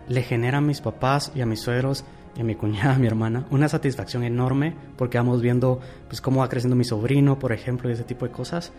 Le 0.07 0.23
genera 0.23 0.57
a 0.57 0.61
mis 0.61 0.81
papás 0.81 1.31
y 1.35 1.41
a 1.41 1.45
mis 1.45 1.59
suegros 1.59 2.05
y 2.35 2.41
a 2.41 2.43
mi 2.43 2.55
cuñada, 2.55 2.93
a 2.95 2.99
mi 2.99 3.07
hermana, 3.07 3.45
una 3.51 3.67
satisfacción 3.67 4.23
enorme 4.23 4.73
porque 4.97 5.17
vamos 5.17 5.41
viendo 5.41 5.79
pues 6.07 6.21
cómo 6.21 6.39
va 6.39 6.49
creciendo 6.49 6.75
mi 6.75 6.85
sobrino, 6.85 7.37
por 7.37 7.51
ejemplo, 7.51 7.89
y 7.89 7.93
ese 7.93 8.03
tipo 8.03 8.25
de 8.25 8.31
cosas. 8.31 8.71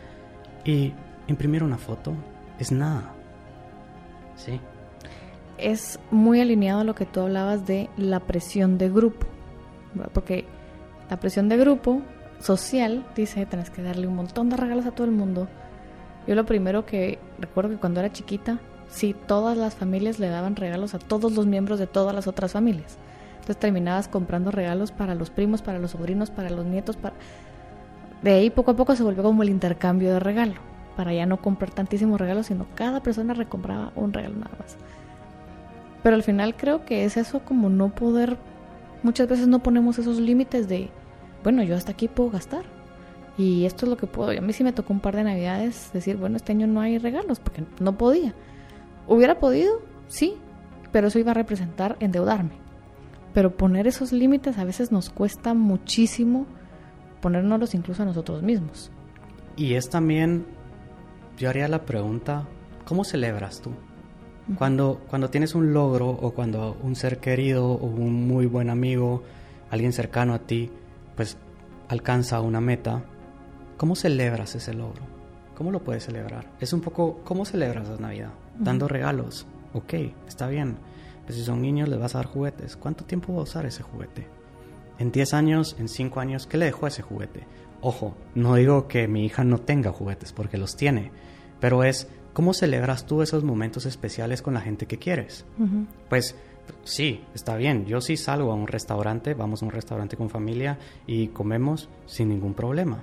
Y 0.65 0.93
imprimir 1.27 1.63
una 1.63 1.79
foto 1.79 2.15
es 2.59 2.73
nada. 2.73 3.13
¿Sí? 4.37 4.59
Es 5.63 5.99
muy 6.11 6.41
alineado 6.41 6.81
a 6.81 6.85
lo 6.85 6.95
que 6.95 7.07
tú 7.07 7.21
hablabas 7.21 7.67
de 7.67 7.89
la 7.97 8.21
presión 8.21 8.79
de 8.79 8.91
grupo, 8.91 9.27
porque 10.13 10.45
la 11.09 11.19
presión 11.19 11.49
de 11.49 11.57
grupo 11.57 12.03
social 12.41 13.07
dice, 13.15 13.47
tienes 13.47 13.71
que 13.71 13.83
darle 13.83 14.07
un 14.07 14.17
montón 14.17 14.49
de 14.49 14.57
regalos 14.57 14.87
a 14.87 14.93
todo 14.93 15.07
el 15.07 15.13
mundo. 15.13 15.49
Yo 16.27 16.35
lo 16.35 16.47
primero 16.47 16.87
que 16.87 17.19
recuerdo 17.39 17.71
que 17.71 17.77
cuando 17.77 18.01
era 18.01 18.13
chiquita, 18.13 18.59
sí, 18.89 19.15
todas 19.27 19.57
las 19.57 19.75
familias 19.75 20.19
le 20.19 20.29
daban 20.29 20.57
regalos 20.57 20.95
a 20.95 20.99
todos 20.99 21.33
los 21.33 21.47
miembros 21.47 21.79
de 21.79 21.87
todas 21.87 22.15
las 22.15 22.27
otras 22.27 22.53
familias. 22.53 22.99
Entonces 23.35 23.57
terminabas 23.59 24.09
comprando 24.09 24.51
regalos 24.51 24.93
para 24.93 25.15
los 25.15 25.31
primos, 25.31 25.63
para 25.63 25.79
los 25.79 25.93
sobrinos, 25.93 26.31
para 26.31 26.51
los 26.51 26.67
nietos, 26.67 26.97
para... 26.97 27.15
De 28.23 28.33
ahí 28.33 28.51
poco 28.51 28.73
a 28.73 28.77
poco 28.77 28.95
se 28.95 29.03
volvió 29.03 29.23
como 29.23 29.43
el 29.43 29.49
intercambio 29.49 30.13
de 30.13 30.21
regalo, 30.21 30.55
para 30.95 31.13
ya 31.15 31.25
no 31.25 31.39
comprar 31.39 31.71
tantísimos 31.71 32.21
regalos, 32.21 32.47
sino 32.47 32.67
cada 32.75 33.01
persona 33.01 33.33
recompraba 33.33 33.93
un 33.97 34.13
regalo 34.13 34.37
nada 34.37 34.51
más. 34.59 34.77
Pero 36.03 36.17
al 36.17 36.23
final 36.23 36.57
creo 36.57 36.85
que 36.85 37.05
es 37.05 37.17
eso 37.17 37.41
como 37.41 37.69
no 37.69 37.95
poder, 37.95 38.39
muchas 39.03 39.29
veces 39.29 39.49
no 39.49 39.63
ponemos 39.63 39.99
esos 39.99 40.19
límites 40.19 40.69
de, 40.69 40.89
bueno, 41.43 41.63
yo 41.63 41.77
hasta 41.77 41.93
aquí 41.93 42.09
puedo 42.09 42.31
gastar. 42.31 42.65
Y 43.37 43.65
esto 43.65 43.87
es 43.87 43.91
lo 43.91 43.97
que 43.97 44.07
puedo. 44.07 44.33
Y 44.33 44.39
a 44.39 44.41
mí 44.41 44.53
sí 44.53 44.65
me 44.65 44.73
tocó 44.73 44.93
un 44.93 45.01
par 45.01 45.17
de 45.17 45.25
navidades 45.25 45.91
decir, 45.93 46.17
bueno, 46.17 46.37
este 46.37 46.53
año 46.53 46.67
no 46.67 46.81
hay 46.81 46.99
regalos 46.99 47.41
porque 47.41 47.65
no 47.81 47.97
podía. 47.97 48.35
¿Hubiera 49.07 49.39
podido? 49.39 49.81
Sí, 50.09 50.35
pero 50.93 51.09
eso 51.09 51.19
iba 51.19 51.31
a 51.31 51.35
representar 51.35 51.97
endeudarme. 52.01 52.53
Pero 53.33 53.57
poner 53.57 53.87
esos 53.87 54.13
límites 54.13 54.59
a 54.59 54.65
veces 54.65 54.93
nos 54.93 55.11
cuesta 55.11 55.55
muchísimo 55.55 56.47
ponérnoslos 57.21 57.75
incluso 57.75 58.03
a 58.03 58.07
nosotros 58.07 58.43
mismos. 58.43 58.91
Y 59.57 59.75
es 59.75 59.91
también, 59.91 60.47
yo 61.39 61.51
haría 61.51 61.69
la 61.69 61.85
pregunta, 61.85 62.49
¿cómo 62.85 63.05
celebras 63.05 63.61
tú? 63.61 63.73
Cuando, 64.57 65.01
cuando 65.09 65.31
tienes 65.31 65.55
un 65.55 65.73
logro 65.73 66.09
o 66.09 66.33
cuando 66.33 66.77
un 66.83 66.97
ser 66.97 67.19
querido 67.19 67.67
o 67.67 67.87
un 67.87 68.27
muy 68.27 68.47
buen 68.47 68.71
amigo, 68.71 69.23
alguien 69.71 69.93
cercano 69.93 70.35
a 70.35 70.41
ti, 70.41 70.71
pues 71.17 71.37
alcanza 71.89 72.41
una 72.41 72.61
meta, 72.61 73.03
¿cómo 73.77 73.95
celebras 73.95 74.55
ese 74.55 74.75
logro? 74.75 75.03
¿Cómo 75.57 75.71
lo 75.71 75.85
puedes 75.85 76.05
celebrar? 76.05 76.51
Es 76.61 76.73
un 76.73 76.81
poco, 76.81 77.21
¿cómo 77.25 77.45
celebras 77.45 77.89
la 77.89 77.97
Navidad? 77.97 78.31
Dando 78.59 78.89
regalos. 78.89 79.47
Ok, 79.75 79.95
está 80.27 80.49
bien. 80.49 80.77
Pues 81.27 81.39
si 81.39 81.45
son 81.45 81.63
niños 81.63 81.89
les 81.89 82.01
vas 82.01 82.15
a 82.15 82.19
dar 82.19 82.27
juguetes. 82.27 82.77
¿Cuánto 82.77 83.05
tiempo 83.05 83.35
va 83.35 83.41
a 83.41 83.45
usar 83.45 83.67
ese 83.67 83.83
juguete? 83.83 84.41
en 85.01 85.11
10 85.11 85.35
años, 85.35 85.77
en 85.79 85.89
5 85.89 86.21
años, 86.21 86.47
¿qué 86.47 86.59
le 86.59 86.67
dejó 86.67 86.87
ese 86.87 87.01
juguete? 87.01 87.47
Ojo, 87.81 88.15
no 88.35 88.55
digo 88.57 88.87
que 88.87 89.09
mi 89.09 89.25
hija 89.25 89.45
no 89.45 89.59
tenga 89.59 89.93
juguetes, 89.93 90.35
porque 90.35 90.59
los 90.59 90.77
tiene, 90.77 91.11
pero 91.59 91.83
es 91.83 92.07
cómo 92.33 92.55
celebras 92.55 93.07
tú 93.07 93.23
esos 93.23 93.45
momentos 93.45 93.87
especiales 93.87 94.43
con 94.43 94.55
la 94.55 94.61
gente 94.61 94.87
que 94.87 94.99
quieres. 94.99 95.45
Pues 96.09 96.37
sí, 96.85 97.25
está 97.35 97.57
bien, 97.57 97.87
yo 97.87 98.01
sí 98.01 98.17
salgo 98.17 98.53
a 98.53 98.55
un 98.55 98.67
restaurante, 98.67 99.35
vamos 99.35 99.63
a 99.63 99.67
un 99.67 99.73
restaurante 99.73 100.17
con 100.17 100.31
familia 100.31 100.79
y 101.07 101.29
comemos 101.29 101.89
sin 102.07 102.29
ningún 102.29 102.55
problema, 102.55 103.03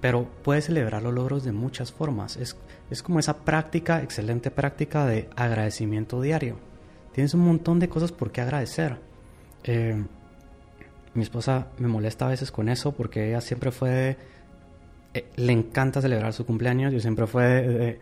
pero 0.00 0.28
puedes 0.42 0.66
celebrar 0.66 1.02
los 1.02 1.14
logros 1.14 1.44
de 1.44 1.52
muchas 1.52 1.92
formas. 1.92 2.36
Es, 2.36 2.56
es 2.90 3.02
como 3.02 3.18
esa 3.18 3.38
práctica, 3.38 4.02
excelente 4.02 4.50
práctica 4.50 5.06
de 5.06 5.28
agradecimiento 5.36 6.20
diario. 6.20 6.56
Tienes 7.12 7.34
un 7.34 7.40
montón 7.40 7.78
de 7.80 7.88
cosas 7.88 8.12
por 8.12 8.30
qué 8.30 8.40
agradecer. 8.40 8.98
Eh, 9.64 10.02
mi 11.14 11.22
esposa 11.22 11.68
me 11.78 11.88
molesta 11.88 12.26
a 12.26 12.28
veces 12.28 12.52
con 12.52 12.68
eso 12.68 12.92
porque 12.92 13.28
ella 13.28 13.40
siempre 13.40 13.72
fue... 13.72 14.16
Eh, 15.12 15.26
le 15.36 15.52
encanta 15.52 16.00
celebrar 16.00 16.32
su 16.32 16.46
cumpleaños, 16.46 16.92
yo 16.92 17.00
siempre 17.00 17.26
fue... 17.26 17.98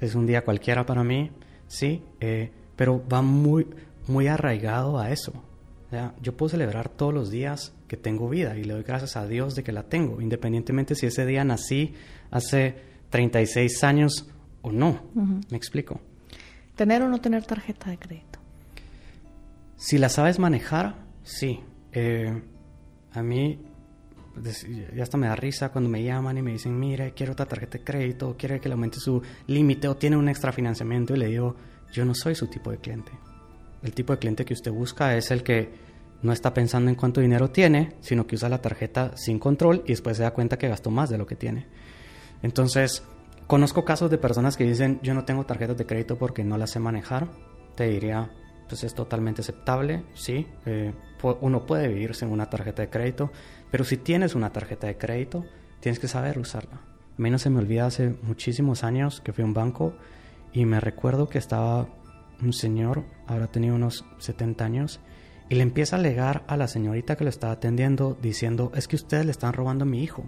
es 0.00 0.14
un 0.14 0.26
día 0.26 0.44
cualquiera 0.44 0.86
para 0.86 1.04
mí, 1.04 1.30
sí, 1.66 2.02
eh, 2.20 2.50
pero 2.76 3.06
va 3.06 3.22
muy, 3.22 3.66
muy 4.06 4.26
arraigado 4.26 4.98
a 4.98 5.10
eso. 5.10 5.32
Yo 6.22 6.36
puedo 6.36 6.50
celebrar 6.50 6.88
todos 6.88 7.12
los 7.12 7.30
días 7.30 7.74
que 7.88 7.96
tengo 7.96 8.28
vida 8.28 8.56
y 8.56 8.62
le 8.62 8.74
doy 8.74 8.84
gracias 8.84 9.16
a 9.16 9.26
Dios 9.26 9.56
de 9.56 9.64
que 9.64 9.72
la 9.72 9.82
tengo, 9.82 10.20
independientemente 10.20 10.94
si 10.94 11.06
ese 11.06 11.26
día 11.26 11.44
nací 11.44 11.94
hace 12.30 12.76
36 13.10 13.82
años 13.82 14.28
o 14.62 14.70
no. 14.70 15.02
¿Me 15.50 15.56
explico? 15.56 16.00
¿Tener 16.76 17.02
o 17.02 17.08
no 17.08 17.20
tener 17.20 17.44
tarjeta 17.44 17.90
de 17.90 17.98
crédito? 17.98 18.38
Si 19.76 19.98
la 19.98 20.08
sabes 20.08 20.38
manejar, 20.38 20.94
sí. 21.24 21.60
Eh, 21.92 22.40
a 23.12 23.22
mí 23.22 23.58
ya 24.94 25.02
hasta 25.02 25.16
me 25.16 25.26
da 25.26 25.36
risa 25.36 25.70
cuando 25.70 25.90
me 25.90 26.02
llaman 26.02 26.38
y 26.38 26.42
me 26.42 26.52
dicen, 26.52 26.78
mire, 26.78 27.12
quiero 27.12 27.32
otra 27.32 27.46
tarjeta 27.46 27.78
de 27.78 27.84
crédito, 27.84 28.36
quiere 28.38 28.60
que 28.60 28.68
le 28.68 28.74
aumente 28.74 28.98
su 28.98 29.22
límite 29.46 29.88
o 29.88 29.96
tiene 29.96 30.16
un 30.16 30.28
extra 30.28 30.52
financiamiento 30.52 31.14
y 31.14 31.18
le 31.18 31.26
digo, 31.26 31.56
yo 31.92 32.04
no 32.04 32.14
soy 32.14 32.34
su 32.34 32.46
tipo 32.46 32.70
de 32.70 32.78
cliente. 32.78 33.12
El 33.82 33.92
tipo 33.92 34.12
de 34.12 34.18
cliente 34.18 34.44
que 34.44 34.54
usted 34.54 34.72
busca 34.72 35.16
es 35.16 35.30
el 35.30 35.42
que 35.42 35.70
no 36.22 36.32
está 36.32 36.52
pensando 36.52 36.90
en 36.90 36.96
cuánto 36.96 37.20
dinero 37.20 37.50
tiene, 37.50 37.94
sino 38.00 38.26
que 38.26 38.36
usa 38.36 38.48
la 38.48 38.60
tarjeta 38.60 39.12
sin 39.16 39.38
control 39.38 39.82
y 39.86 39.90
después 39.90 40.16
se 40.16 40.22
da 40.22 40.32
cuenta 40.32 40.58
que 40.58 40.68
gastó 40.68 40.90
más 40.90 41.08
de 41.08 41.18
lo 41.18 41.26
que 41.26 41.36
tiene. 41.36 41.66
Entonces, 42.42 43.02
conozco 43.46 43.84
casos 43.84 44.10
de 44.10 44.18
personas 44.18 44.56
que 44.56 44.64
dicen, 44.64 45.00
yo 45.02 45.14
no 45.14 45.24
tengo 45.24 45.44
tarjetas 45.44 45.76
de 45.76 45.86
crédito 45.86 46.16
porque 46.16 46.44
no 46.44 46.58
las 46.58 46.70
sé 46.70 46.80
manejar. 46.80 47.28
Te 47.74 47.88
diría, 47.88 48.30
pues 48.68 48.84
es 48.84 48.94
totalmente 48.94 49.40
aceptable, 49.40 50.04
sí. 50.14 50.46
Eh, 50.66 50.92
uno 51.40 51.66
puede 51.66 51.88
vivir 51.88 52.14
sin 52.14 52.28
una 52.28 52.48
tarjeta 52.48 52.82
de 52.82 52.88
crédito, 52.88 53.30
pero 53.70 53.84
si 53.84 53.96
tienes 53.96 54.34
una 54.34 54.52
tarjeta 54.52 54.86
de 54.86 54.98
crédito, 54.98 55.44
tienes 55.80 55.98
que 55.98 56.08
saber 56.08 56.38
usarla. 56.38 56.76
A 56.76 57.22
mí 57.22 57.30
no 57.30 57.38
se 57.38 57.50
me 57.50 57.58
olvida 57.58 57.86
hace 57.86 58.16
muchísimos 58.22 58.84
años 58.84 59.20
que 59.20 59.32
fui 59.32 59.42
a 59.42 59.46
un 59.46 59.54
banco 59.54 59.94
y 60.52 60.64
me 60.64 60.80
recuerdo 60.80 61.28
que 61.28 61.38
estaba 61.38 61.88
un 62.42 62.52
señor, 62.52 63.04
ahora 63.26 63.46
tenía 63.46 63.74
unos 63.74 64.04
70 64.18 64.64
años, 64.64 65.00
y 65.48 65.56
le 65.56 65.62
empieza 65.62 65.96
a 65.96 65.98
alegar 65.98 66.44
a 66.46 66.56
la 66.56 66.68
señorita 66.68 67.16
que 67.16 67.24
lo 67.24 67.30
estaba 67.30 67.52
atendiendo 67.52 68.16
diciendo, 68.22 68.72
es 68.74 68.88
que 68.88 68.96
ustedes 68.96 69.24
le 69.26 69.32
están 69.32 69.52
robando 69.52 69.82
a 69.82 69.86
mi 69.86 70.02
hijo, 70.02 70.24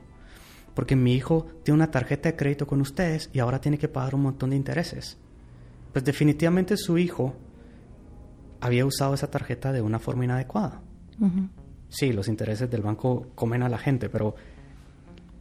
porque 0.74 0.96
mi 0.96 1.14
hijo 1.14 1.46
tiene 1.62 1.76
una 1.76 1.90
tarjeta 1.90 2.28
de 2.28 2.36
crédito 2.36 2.66
con 2.66 2.80
ustedes 2.80 3.30
y 3.32 3.38
ahora 3.38 3.60
tiene 3.60 3.78
que 3.78 3.88
pagar 3.88 4.14
un 4.14 4.22
montón 4.22 4.50
de 4.50 4.56
intereses. 4.56 5.18
Pues 5.92 6.04
definitivamente 6.04 6.76
su 6.76 6.98
hijo 6.98 7.34
había 8.60 8.86
usado 8.86 9.14
esa 9.14 9.30
tarjeta 9.30 9.72
de 9.72 9.82
una 9.82 9.98
forma 9.98 10.24
inadecuada. 10.24 10.80
Sí, 11.92 12.10
los 12.10 12.26
intereses 12.28 12.70
del 12.70 12.80
banco 12.80 13.26
comen 13.34 13.62
a 13.62 13.68
la 13.68 13.76
gente, 13.76 14.08
pero 14.08 14.34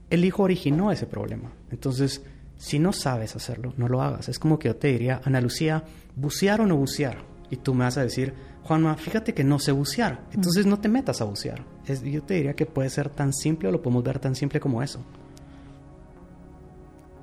el 0.09 0.25
hijo 0.25 0.43
originó 0.43 0.91
ese 0.91 1.05
problema. 1.05 1.49
Entonces, 1.71 2.21
si 2.57 2.77
no 2.77 2.91
sabes 2.91 3.37
hacerlo, 3.37 3.73
no 3.77 3.87
lo 3.87 4.01
hagas. 4.01 4.27
Es 4.27 4.37
como 4.37 4.59
que 4.59 4.67
yo 4.67 4.75
te 4.75 4.89
diría, 4.89 5.21
Ana 5.23 5.39
Lucía, 5.39 5.85
bucear 6.17 6.59
o 6.59 6.65
no 6.65 6.75
bucear. 6.75 7.19
Y 7.49 7.55
tú 7.55 7.73
me 7.73 7.85
vas 7.85 7.97
a 7.97 8.03
decir, 8.03 8.33
Juanma, 8.63 8.97
fíjate 8.97 9.33
que 9.33 9.45
no 9.45 9.59
sé 9.59 9.71
bucear. 9.71 10.25
Entonces 10.33 10.65
no 10.65 10.77
te 10.77 10.89
metas 10.89 11.21
a 11.21 11.23
bucear. 11.23 11.63
yo 12.03 12.21
te 12.23 12.33
diría 12.33 12.53
que 12.53 12.65
puede 12.65 12.89
ser 12.89 13.07
tan 13.07 13.31
simple 13.31 13.69
o 13.69 13.71
lo 13.71 13.81
podemos 13.81 14.03
ver 14.03 14.19
tan 14.19 14.35
simple 14.35 14.59
como 14.59 14.83
eso. 14.83 14.99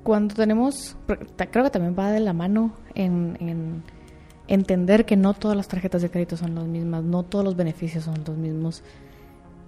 Cuando 0.01 0.33
tenemos, 0.33 0.97
creo 1.05 1.65
que 1.65 1.69
también 1.69 1.95
va 1.97 2.09
de 2.11 2.19
la 2.19 2.33
mano 2.33 2.73
en 2.95 3.83
entender 4.47 5.05
que 5.05 5.15
no 5.15 5.35
todas 5.35 5.55
las 5.55 5.67
tarjetas 5.67 6.01
de 6.01 6.09
crédito 6.09 6.35
son 6.35 6.55
las 6.55 6.65
mismas, 6.65 7.03
no 7.03 7.21
todos 7.21 7.45
los 7.45 7.55
beneficios 7.55 8.05
son 8.05 8.15
los 8.25 8.35
mismos. 8.35 8.83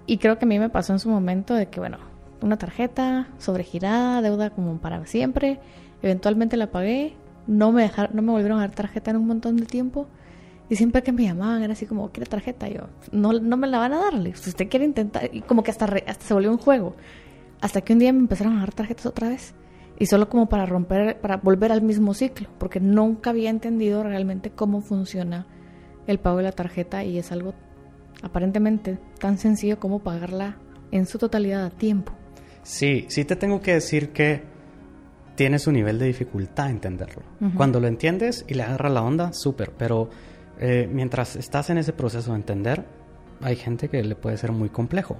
Y 0.06 0.18
creo 0.18 0.38
que 0.38 0.46
a 0.46 0.48
mí 0.48 0.60
me 0.60 0.70
pasó 0.70 0.94
en 0.94 1.00
su 1.00 1.10
momento 1.10 1.54
de 1.54 1.68
que, 1.68 1.80
bueno, 1.80 1.98
una 2.42 2.58
tarjeta 2.58 3.28
sobregirada, 3.38 4.22
deuda 4.22 4.50
como 4.50 4.78
para 4.78 5.06
siempre, 5.06 5.60
eventualmente 6.02 6.58
la 6.58 6.72
pagué, 6.72 7.16
no 7.48 7.72
me 7.72 7.84
dejaron, 7.84 8.16
no 8.16 8.22
me 8.22 8.32
volvieron 8.32 8.58
a 8.58 8.62
dar 8.62 8.72
tarjeta 8.72 9.12
en 9.12 9.18
un 9.18 9.28
montón 9.28 9.58
de 9.58 9.66
tiempo. 9.66 10.08
Y 10.70 10.76
siempre 10.76 11.04
que 11.04 11.12
me 11.12 11.24
llamaban 11.24 11.62
era 11.64 11.74
así 11.74 11.86
como, 11.86 12.10
¿quiere 12.12 12.30
tarjeta? 12.30 12.68
yo, 12.70 12.88
no, 13.12 13.34
no 13.34 13.58
me 13.58 13.68
la 13.68 13.78
van 13.78 13.94
a 13.94 14.00
darle. 14.00 14.34
Si 14.36 14.50
usted 14.50 14.70
quiere 14.70 14.86
intentar, 14.86 15.30
y 15.34 15.42
como 15.42 15.64
que 15.64 15.72
hasta, 15.72 15.86
hasta 15.86 16.26
se 16.26 16.34
volvió 16.34 16.50
un 16.50 16.58
juego. 16.58 16.96
Hasta 17.60 17.82
que 17.82 17.94
un 17.94 18.00
día 18.00 18.14
me 18.14 18.20
empezaron 18.20 18.58
a 18.58 18.62
dar 18.62 18.74
tarjetas 18.74 19.06
otra 19.06 19.30
vez 19.30 19.54
y 20.02 20.08
solo 20.08 20.30
como 20.30 20.50
para 20.50 20.66
romper, 20.66 21.22
para 21.22 21.38
volver 21.38 21.72
al 21.72 21.84
mismo 21.84 22.16
ciclo, 22.16 22.50
porque 22.58 22.80
nunca 22.80 23.30
había 23.30 23.52
entendido 23.52 24.02
realmente 24.02 24.50
cómo 24.50 24.82
funciona 24.82 25.46
el 26.08 26.18
pago 26.18 26.38
de 26.38 26.44
la 26.44 26.54
tarjeta 26.54 27.04
y 27.04 27.20
es 27.20 27.32
algo 27.32 27.54
aparentemente 28.22 28.98
tan 29.20 29.38
sencillo 29.38 29.80
como 29.80 30.00
pagarla 30.00 30.58
en 30.92 31.06
su 31.06 31.18
totalidad 31.18 31.66
a 31.66 31.70
tiempo. 31.70 32.14
Sí, 32.64 33.06
sí 33.10 33.26
te 33.26 33.36
tengo 33.36 33.62
que 33.62 33.74
decir 33.74 34.10
que 34.10 34.44
tienes 35.36 35.66
un 35.68 35.74
nivel 35.74 35.98
de 35.98 36.06
dificultad 36.06 36.70
entenderlo. 36.70 37.24
Cuando 37.56 37.80
lo 37.80 37.88
entiendes 37.88 38.46
y 38.48 38.54
le 38.54 38.64
agarras 38.64 38.92
la 38.92 39.02
onda, 39.02 39.34
súper, 39.34 39.72
pero 39.72 40.10
eh, 40.60 40.88
mientras 40.92 41.36
estás 41.36 41.70
en 41.70 41.78
ese 41.78 41.94
proceso 41.94 42.32
de 42.32 42.38
entender, 42.38 42.86
hay 43.42 43.56
gente 43.56 43.90
que 43.90 44.04
le 44.04 44.16
puede 44.16 44.38
ser 44.38 44.52
muy 44.52 44.70
complejo. 44.70 45.18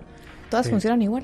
Todas 0.50 0.70
funcionan 0.70 1.02
igual. 1.02 1.24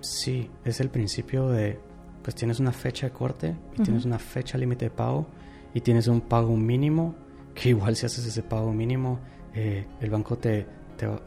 Sí, 0.00 0.50
es 0.64 0.80
el 0.80 0.90
principio 0.90 1.48
de 1.48 1.78
pues 2.22 2.34
tienes 2.34 2.58
una 2.58 2.72
fecha 2.72 3.06
de 3.06 3.12
corte 3.12 3.54
y 3.78 3.82
tienes 3.82 4.06
una 4.06 4.18
fecha 4.18 4.56
límite 4.56 4.86
de 4.86 4.90
pago 4.90 5.26
y 5.74 5.80
tienes 5.80 6.08
un 6.08 6.22
pago 6.22 6.56
mínimo, 6.56 7.14
que 7.54 7.70
igual 7.70 7.96
si 7.96 8.06
haces 8.06 8.26
ese 8.26 8.42
pago 8.42 8.72
mínimo, 8.72 9.20
eh, 9.54 9.86
el 10.00 10.10
banco 10.10 10.36
te, 10.38 10.66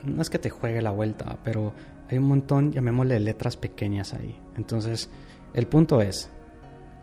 no 0.04 0.22
es 0.22 0.30
que 0.30 0.40
te 0.40 0.50
juegue 0.50 0.82
la 0.82 0.92
vuelta, 0.92 1.38
pero 1.44 1.74
hay 2.10 2.18
un 2.18 2.26
montón, 2.26 2.72
llamémosle 2.72 3.20
letras 3.20 3.58
pequeñas 3.58 4.14
ahí. 4.14 4.40
Entonces, 4.56 5.10
el 5.54 5.68
punto 5.68 6.02
es, 6.02 6.30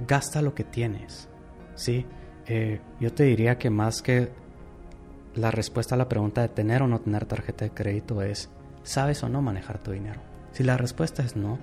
gasta 0.07 0.43
lo 0.43 0.55
que 0.55 0.64
tienes, 0.64 1.29
¿sí? 1.75 2.07
Eh, 2.47 2.81
yo 3.01 3.12
te 3.12 3.25
diría 3.25 3.59
que 3.59 3.70
más 3.70 4.03
que 4.03 4.31
la 5.35 5.51
respuesta 5.51 5.95
a 5.95 5.99
la 5.99 6.09
pregunta 6.09 6.43
de 6.43 6.49
tener 6.49 6.83
o 6.83 6.89
no 6.89 7.01
tener 7.01 7.25
tarjeta 7.25 7.64
de 7.64 7.72
crédito 7.72 8.22
es, 8.22 8.51
¿sabes 8.83 9.22
o 9.22 9.29
no 9.29 9.43
manejar 9.43 9.79
tu 9.79 9.93
dinero? 9.93 10.20
Si 10.53 10.62
la 10.62 10.77
respuesta 10.77 11.22
es 11.22 11.37
no, 11.37 11.59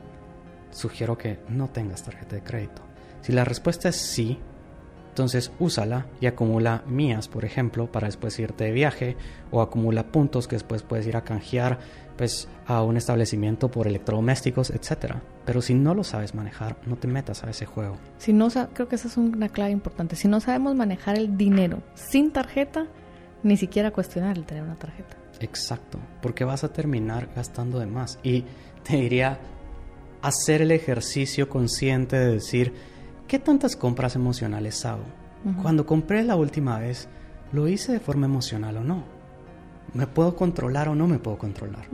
sugiero 0.72 1.18
que 1.18 1.40
no 1.50 1.70
tengas 1.70 2.04
tarjeta 2.04 2.36
de 2.36 2.44
crédito. 2.44 2.82
Si 3.22 3.32
la 3.32 3.46
respuesta 3.46 3.90
es 3.90 3.96
sí, 3.96 4.40
entonces 5.12 5.52
úsala 5.60 6.06
y 6.22 6.26
acumula 6.26 6.84
mías, 6.88 7.28
por 7.28 7.44
ejemplo, 7.44 7.92
para 7.92 8.08
después 8.08 8.40
irte 8.40 8.64
de 8.64 8.72
viaje 8.72 9.18
o 9.52 9.62
acumula 9.62 10.08
puntos 10.08 10.48
que 10.48 10.56
después 10.56 10.84
puedes 10.84 11.06
ir 11.06 11.18
a 11.18 11.26
canjear 11.26 11.80
pues, 12.16 12.48
a 12.66 12.82
un 12.82 12.96
establecimiento 12.96 13.70
por 13.70 13.88
electrodomésticos, 13.88 14.70
etc. 14.70 15.16
Pero 15.46 15.62
si 15.62 15.74
no 15.74 15.94
lo 15.94 16.06
sabes 16.06 16.34
manejar, 16.34 16.78
no 16.86 16.96
te 16.96 17.10
metas 17.10 17.44
a 17.44 17.50
ese 17.50 17.66
juego. 17.66 17.98
Si 18.20 18.32
no, 18.32 18.48
creo 18.74 18.88
que 18.88 18.96
esa 18.96 19.10
es 19.10 19.18
una 19.18 19.50
clave 19.50 19.72
importante. 19.72 20.16
Si 20.16 20.30
no 20.30 20.40
sabemos 20.40 20.76
manejar 20.76 21.18
el 21.18 21.36
dinero 21.36 21.84
sin 21.94 22.32
tarjeta, 22.32 22.88
ni 23.44 23.58
siquiera 23.58 23.92
cuestionar 23.92 24.38
el 24.38 24.46
tener 24.46 24.64
una 24.64 24.80
tarjeta. 24.80 25.18
Exacto, 25.42 26.00
porque 26.22 26.46
vas 26.46 26.64
a 26.64 26.72
terminar 26.72 27.28
gastando 27.36 27.80
de 27.80 27.86
más. 27.86 28.18
Y 28.24 28.46
te 28.84 28.96
diría, 28.96 29.40
hacer 30.22 30.62
el 30.62 30.72
ejercicio 30.72 31.50
consciente 31.50 32.18
de 32.18 32.32
decir, 32.32 32.74
¿qué 33.32 33.40
tantas 33.40 33.78
compras 33.78 34.18
emocionales 34.18 34.84
hago? 34.84 35.06
Cuando 35.62 35.86
compré 35.86 36.22
la 36.22 36.36
última 36.36 36.80
vez, 36.80 37.08
¿lo 37.54 37.66
hice 37.70 37.94
de 37.94 38.02
forma 38.02 38.26
emocional 38.26 38.76
o 38.76 38.84
no? 38.84 39.06
¿Me 39.94 40.06
puedo 40.06 40.36
controlar 40.36 40.90
o 40.90 40.96
no 40.96 41.08
me 41.08 41.18
puedo 41.18 41.38
controlar? 41.38 41.86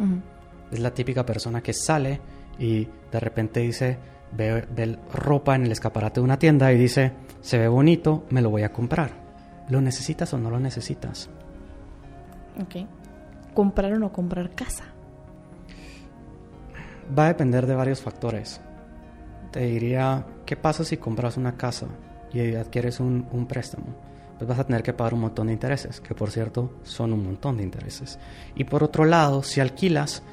Es 0.72 0.80
la 0.80 0.96
típica 0.96 1.28
persona 1.28 1.62
que 1.62 1.74
sale 1.74 2.20
y 2.58 2.88
de 3.12 3.20
repente 3.20 3.60
dice, 3.60 4.00
ve, 4.36 4.66
ve, 4.76 4.98
ropa 5.14 5.54
en 5.54 5.66
el 5.66 5.72
escaparate 5.72 6.22
de 6.22 6.24
una 6.24 6.40
tienda 6.40 6.74
y 6.74 6.78
dice, 6.80 7.14
se 7.42 7.60
ve 7.60 7.68
bonito, 7.68 8.26
me 8.32 8.42
lo 8.42 8.50
voy 8.50 8.64
a 8.64 8.74
comprar. 8.74 9.12
¿Lo 9.70 9.80
necesitas 9.80 10.34
o 10.34 10.40
no 10.40 10.50
lo 10.50 10.60
necesitas? 10.60 11.30
Ok. 12.60 12.88
¿Comprar 13.54 13.94
o 13.94 14.00
no 14.00 14.12
comprar 14.12 14.56
casa? 14.56 14.86
Va 17.16 17.26
a 17.26 17.28
depender 17.28 17.68
de 17.68 17.76
varios 17.76 18.02
factores. 18.02 18.60
Te 19.52 19.60
diría, 19.62 20.26
¿qué 20.48 20.56
pasa 20.56 20.84
si 20.84 20.98
compras 20.98 21.38
una 21.38 21.58
casa 21.58 21.86
y 22.34 22.56
adquieres 22.56 23.00
un, 23.00 23.46
préstamo? 23.48 23.88
Pues 24.40 24.48
vas 24.48 24.58
a 24.58 24.64
tener 24.64 24.82
que 24.82 24.94
pagar 24.94 25.14
un 25.14 25.20
montón 25.20 25.48
de 25.48 25.54
intereses, 25.54 26.00
que 26.00 26.16
por 26.16 26.32
cierto 26.32 26.80
son 26.84 27.14
un 27.14 27.24
montón 27.24 27.58
de 27.58 27.64
intereses. 27.64 28.18
Y 28.56 28.64
por 28.64 28.84
otro 28.84 29.06
lado, 29.06 29.44
si 29.44 29.60
alquilas, 29.60 30.24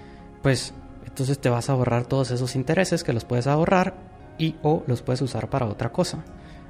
pues 0.42 0.72
entonces 1.04 1.38
te 1.38 1.50
vas 1.50 1.68
a 1.68 1.72
ahorrar 1.72 2.06
todos 2.06 2.30
esos 2.30 2.54
intereses 2.54 3.02
que 3.02 3.12
los 3.12 3.24
puedes 3.24 3.46
ahorrar 3.46 3.94
y 4.38 4.56
o 4.62 4.84
los 4.86 5.02
puedes 5.02 5.20
usar 5.20 5.50
para 5.50 5.66
otra 5.66 5.90
cosa. 5.90 6.24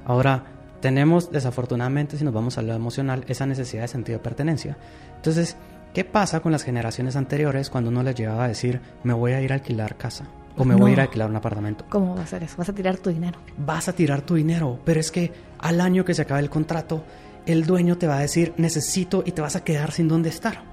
Ahora, 0.05 0.45
tenemos 0.81 1.31
desafortunadamente, 1.31 2.17
si 2.17 2.23
nos 2.23 2.33
vamos 2.33 2.57
a 2.57 2.61
lo 2.61 2.73
emocional, 2.73 3.25
esa 3.27 3.45
necesidad 3.45 3.83
de 3.83 3.87
sentido 3.89 4.17
de 4.17 4.23
pertenencia. 4.23 4.77
Entonces, 5.15 5.55
¿qué 5.93 6.03
pasa 6.03 6.39
con 6.39 6.51
las 6.51 6.63
generaciones 6.63 7.15
anteriores 7.15 7.69
cuando 7.69 7.91
uno 7.91 8.01
les 8.01 8.15
llevaba 8.15 8.45
a 8.45 8.49
decir, 8.49 8.81
me 9.03 9.13
voy 9.13 9.33
a 9.33 9.41
ir 9.41 9.51
a 9.51 9.55
alquilar 9.55 9.97
casa? 9.97 10.25
O 10.57 10.63
me 10.63 10.75
voy 10.75 10.91
a 10.91 10.93
ir 10.93 10.99
a 10.99 11.03
alquilar 11.03 11.29
un 11.29 11.35
apartamento. 11.35 11.85
¿Cómo 11.89 12.15
va 12.15 12.23
a 12.23 12.27
ser 12.27 12.43
eso? 12.43 12.55
Vas 12.57 12.69
a 12.69 12.73
tirar 12.73 12.97
tu 12.97 13.09
dinero. 13.09 13.39
Vas 13.57 13.89
a 13.89 13.93
tirar 13.93 14.21
tu 14.21 14.35
dinero, 14.35 14.79
pero 14.85 14.99
es 14.99 15.11
que 15.11 15.33
al 15.59 15.81
año 15.81 16.05
que 16.05 16.13
se 16.13 16.21
acabe 16.21 16.41
el 16.41 16.49
contrato, 16.49 17.03
el 17.45 17.65
dueño 17.65 17.97
te 17.97 18.07
va 18.07 18.17
a 18.17 18.21
decir, 18.21 18.53
necesito 18.57 19.23
y 19.25 19.31
te 19.31 19.41
vas 19.41 19.55
a 19.55 19.63
quedar 19.63 19.91
sin 19.91 20.07
dónde 20.07 20.29
estar. 20.29 20.63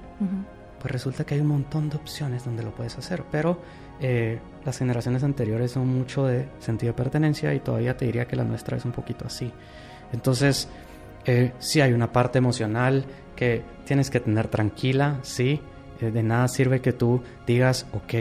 Pues 0.79 0.91
resulta 0.91 1.25
que 1.25 1.35
hay 1.35 1.41
un 1.41 1.47
montón 1.47 1.89
de 1.89 1.97
opciones 1.97 2.45
donde 2.45 2.63
lo 2.63 2.73
puedes 2.73 2.97
hacer, 2.97 3.23
pero 3.31 3.59
eh, 3.99 4.39
las 4.65 4.77
generaciones 4.77 5.23
anteriores 5.23 5.71
son 5.71 5.87
mucho 5.87 6.25
de 6.25 6.47
sentido 6.59 6.93
de 6.93 6.97
pertenencia 6.97 7.53
y 7.53 7.59
todavía 7.59 7.95
te 7.95 8.05
diría 8.05 8.25
que 8.25 8.35
la 8.35 8.43
nuestra 8.43 8.77
es 8.77 8.85
un 8.85 8.91
poquito 8.91 9.25
así. 9.25 9.51
Entonces, 10.11 10.67
eh, 11.25 11.53
sí 11.59 11.81
hay 11.81 11.93
una 11.93 12.11
parte 12.11 12.37
emocional 12.37 13.05
que 13.35 13.63
tienes 13.85 14.09
que 14.09 14.19
tener 14.19 14.47
tranquila, 14.47 15.19
sí. 15.21 15.61
Eh, 16.01 16.11
de 16.11 16.23
nada 16.23 16.47
sirve 16.47 16.81
que 16.81 16.93
tú 16.93 17.21
digas, 17.45 17.85
ok, 17.93 18.13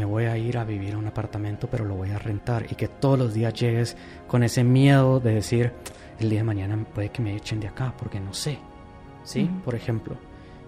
me 0.00 0.06
voy 0.06 0.24
a 0.24 0.38
ir 0.38 0.56
a 0.56 0.64
vivir 0.64 0.94
a 0.94 0.98
un 0.98 1.06
apartamento, 1.06 1.68
pero 1.70 1.84
lo 1.84 1.94
voy 1.94 2.10
a 2.10 2.18
rentar. 2.18 2.64
Y 2.70 2.74
que 2.74 2.88
todos 2.88 3.18
los 3.18 3.34
días 3.34 3.52
llegues 3.52 3.98
con 4.26 4.42
ese 4.42 4.64
miedo 4.64 5.20
de 5.20 5.34
decir, 5.34 5.74
el 6.18 6.30
día 6.30 6.38
de 6.38 6.44
mañana 6.44 6.86
puede 6.94 7.10
que 7.10 7.20
me 7.20 7.36
echen 7.36 7.60
de 7.60 7.68
acá, 7.68 7.92
porque 7.98 8.18
no 8.18 8.32
sé. 8.32 8.58
¿Sí? 9.24 9.50
Por 9.62 9.74
ejemplo. 9.74 10.16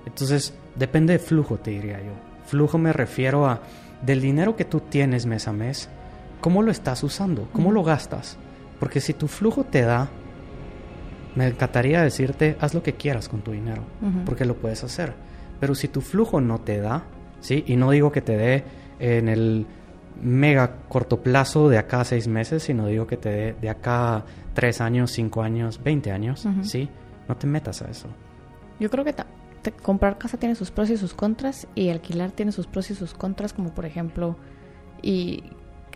Entonces, 0.04 0.52
depende 0.76 1.14
de 1.14 1.18
flujo, 1.18 1.56
te 1.56 1.70
diría 1.70 1.98
yo. 2.00 2.12
Flujo 2.44 2.76
me 2.76 2.92
refiero 2.92 3.46
a 3.46 3.62
del 4.02 4.20
dinero 4.20 4.54
que 4.54 4.66
tú 4.66 4.80
tienes 4.80 5.24
mes 5.24 5.48
a 5.48 5.52
mes, 5.54 5.88
¿cómo 6.42 6.60
lo 6.60 6.70
estás 6.70 7.02
usando? 7.02 7.48
¿Cómo 7.54 7.72
lo 7.72 7.82
gastas? 7.82 8.36
Porque 8.78 9.00
si 9.00 9.14
tu 9.14 9.28
flujo 9.28 9.64
te 9.64 9.80
da 9.80 10.10
me 11.36 11.46
encantaría 11.46 12.02
decirte, 12.02 12.58
haz 12.60 12.74
lo 12.74 12.82
que 12.82 12.92
quieras 12.92 13.30
con 13.30 13.40
tu 13.40 13.52
dinero, 13.52 13.82
porque 14.26 14.44
lo 14.44 14.56
puedes 14.56 14.84
hacer. 14.84 15.14
Pero 15.58 15.74
si 15.74 15.88
tu 15.88 16.02
flujo 16.02 16.42
no 16.42 16.60
te 16.60 16.78
da, 16.78 17.04
¿sí? 17.40 17.64
Y 17.66 17.76
no 17.76 17.90
digo 17.90 18.12
que 18.12 18.20
te 18.20 18.36
dé 18.36 18.64
en 18.98 19.28
el 19.28 19.66
mega 20.20 20.76
corto 20.88 21.22
plazo 21.22 21.68
de 21.68 21.78
acá 21.78 22.00
a 22.00 22.04
seis 22.04 22.28
meses, 22.28 22.62
sino 22.62 22.86
digo 22.86 23.06
que 23.06 23.16
te 23.16 23.30
dé 23.30 23.52
de 23.60 23.68
acá 23.68 24.24
tres 24.54 24.80
años, 24.80 25.10
cinco 25.10 25.42
años, 25.42 25.80
veinte 25.82 26.12
años, 26.12 26.46
¿sí? 26.62 26.88
No 27.28 27.36
te 27.36 27.46
metas 27.46 27.82
a 27.82 27.90
eso. 27.90 28.08
Yo 28.78 28.90
creo 28.90 29.04
que 29.04 29.14
comprar 29.82 30.18
casa 30.18 30.36
tiene 30.36 30.54
sus 30.54 30.70
pros 30.70 30.90
y 30.90 30.96
sus 30.96 31.14
contras 31.14 31.66
y 31.74 31.88
alquilar 31.88 32.32
tiene 32.32 32.52
sus 32.52 32.66
pros 32.66 32.90
y 32.90 32.94
sus 32.94 33.14
contras, 33.14 33.52
como 33.52 33.70
por 33.70 33.86
ejemplo, 33.86 34.36
y 35.02 35.44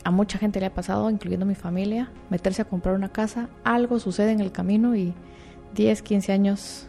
a 0.04 0.10
mucha 0.10 0.38
gente 0.38 0.60
le 0.60 0.66
ha 0.66 0.74
pasado, 0.74 1.10
incluyendo 1.10 1.46
mi 1.46 1.56
familia, 1.56 2.10
meterse 2.30 2.62
a 2.62 2.64
comprar 2.66 2.94
una 2.94 3.08
casa, 3.08 3.48
algo 3.64 3.98
sucede 3.98 4.32
en 4.32 4.40
el 4.40 4.52
camino 4.52 4.94
y 4.94 5.14
10, 5.74 6.02
15 6.02 6.32
años 6.32 6.88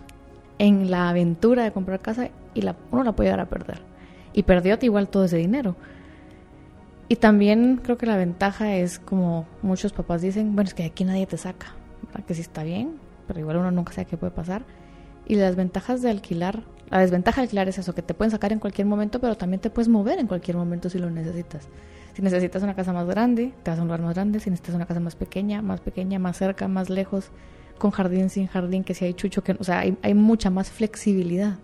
en 0.59 0.91
la 0.91 1.09
aventura 1.09 1.63
de 1.63 1.71
comprar 1.71 1.99
casa 1.99 2.29
y 2.53 2.61
la, 2.61 2.75
uno 2.91 3.03
la 3.03 3.13
puede 3.13 3.29
dar 3.29 3.39
a 3.39 3.49
perder. 3.49 3.81
Y 4.33 4.43
perdió 4.43 4.77
igual 4.81 5.09
todo 5.09 5.25
ese 5.25 5.37
dinero. 5.37 5.75
Y 7.09 7.15
también 7.15 7.79
creo 7.81 7.97
que 7.97 8.05
la 8.05 8.17
ventaja 8.17 8.75
es 8.75 8.99
como 8.99 9.47
muchos 9.61 9.93
papás 9.93 10.21
dicen, 10.21 10.55
bueno, 10.55 10.67
es 10.67 10.73
que 10.73 10.83
aquí 10.83 11.03
nadie 11.05 11.25
te 11.25 11.37
saca, 11.37 11.67
que 12.25 12.33
sí 12.33 12.41
está 12.41 12.63
bien, 12.63 12.97
pero 13.27 13.39
igual 13.39 13.57
uno 13.57 13.71
nunca 13.71 13.93
sabe 13.93 14.05
qué 14.05 14.17
puede 14.17 14.31
pasar. 14.31 14.65
Y 15.25 15.35
las 15.35 15.55
ventajas 15.55 16.01
de 16.01 16.09
alquilar, 16.09 16.63
la 16.89 16.99
desventaja 16.99 17.41
de 17.41 17.43
alquilar 17.43 17.69
es 17.69 17.77
eso, 17.77 17.93
que 17.95 18.01
te 18.01 18.13
pueden 18.13 18.31
sacar 18.31 18.51
en 18.51 18.59
cualquier 18.59 18.87
momento, 18.87 19.19
pero 19.19 19.35
también 19.35 19.61
te 19.61 19.69
puedes 19.69 19.87
mover 19.87 20.19
en 20.19 20.27
cualquier 20.27 20.57
momento 20.57 20.89
si 20.89 20.99
lo 20.99 21.09
necesitas. 21.09 21.67
Si 22.13 22.21
necesitas 22.21 22.63
una 22.63 22.75
casa 22.75 22.93
más 22.93 23.05
grande, 23.05 23.53
te 23.61 23.69
vas 23.69 23.79
a 23.79 23.83
un 23.83 23.89
lugar 23.89 24.01
más 24.01 24.15
grande. 24.15 24.39
Si 24.39 24.49
necesitas 24.49 24.73
una 24.73 24.87
casa 24.87 24.99
más 24.99 25.15
pequeña, 25.15 25.61
más 25.61 25.81
pequeña, 25.81 26.17
más 26.17 26.35
cerca, 26.35 26.67
más 26.67 26.89
lejos, 26.89 27.29
con 27.77 27.91
jardín, 27.91 28.29
sin 28.29 28.47
jardín, 28.47 28.83
que 28.83 28.93
si 28.93 29.05
hay 29.05 29.13
chucho, 29.13 29.43
que, 29.43 29.55
o 29.59 29.63
sea, 29.63 29.79
hay, 29.79 30.13
mucha 30.13 30.49
más 30.49 30.71
flexibilidad, 30.71 31.59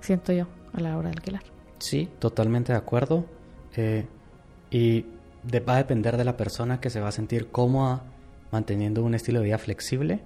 siento 0.00 0.32
yo, 0.32 0.46
a 0.74 0.80
la 0.80 0.96
hora 0.98 1.08
de 1.08 1.14
alquilar. 1.14 1.42
Sí, 1.78 2.08
totalmente 2.18 2.72
de 2.72 2.78
acuerdo. 2.78 3.24
Eh, 3.76 4.06
y 4.72 5.04
va 5.46 5.74
a 5.74 5.76
depender 5.76 6.16
de 6.16 6.24
la 6.24 6.36
persona 6.36 6.80
que 6.80 6.88
se 6.88 7.00
va 7.00 7.08
a 7.08 7.12
sentir 7.12 7.48
cómoda 7.48 8.02
manteniendo 8.50 9.04
un 9.04 9.14
estilo 9.14 9.40
de 9.40 9.46
vida 9.46 9.58
flexible 9.58 10.20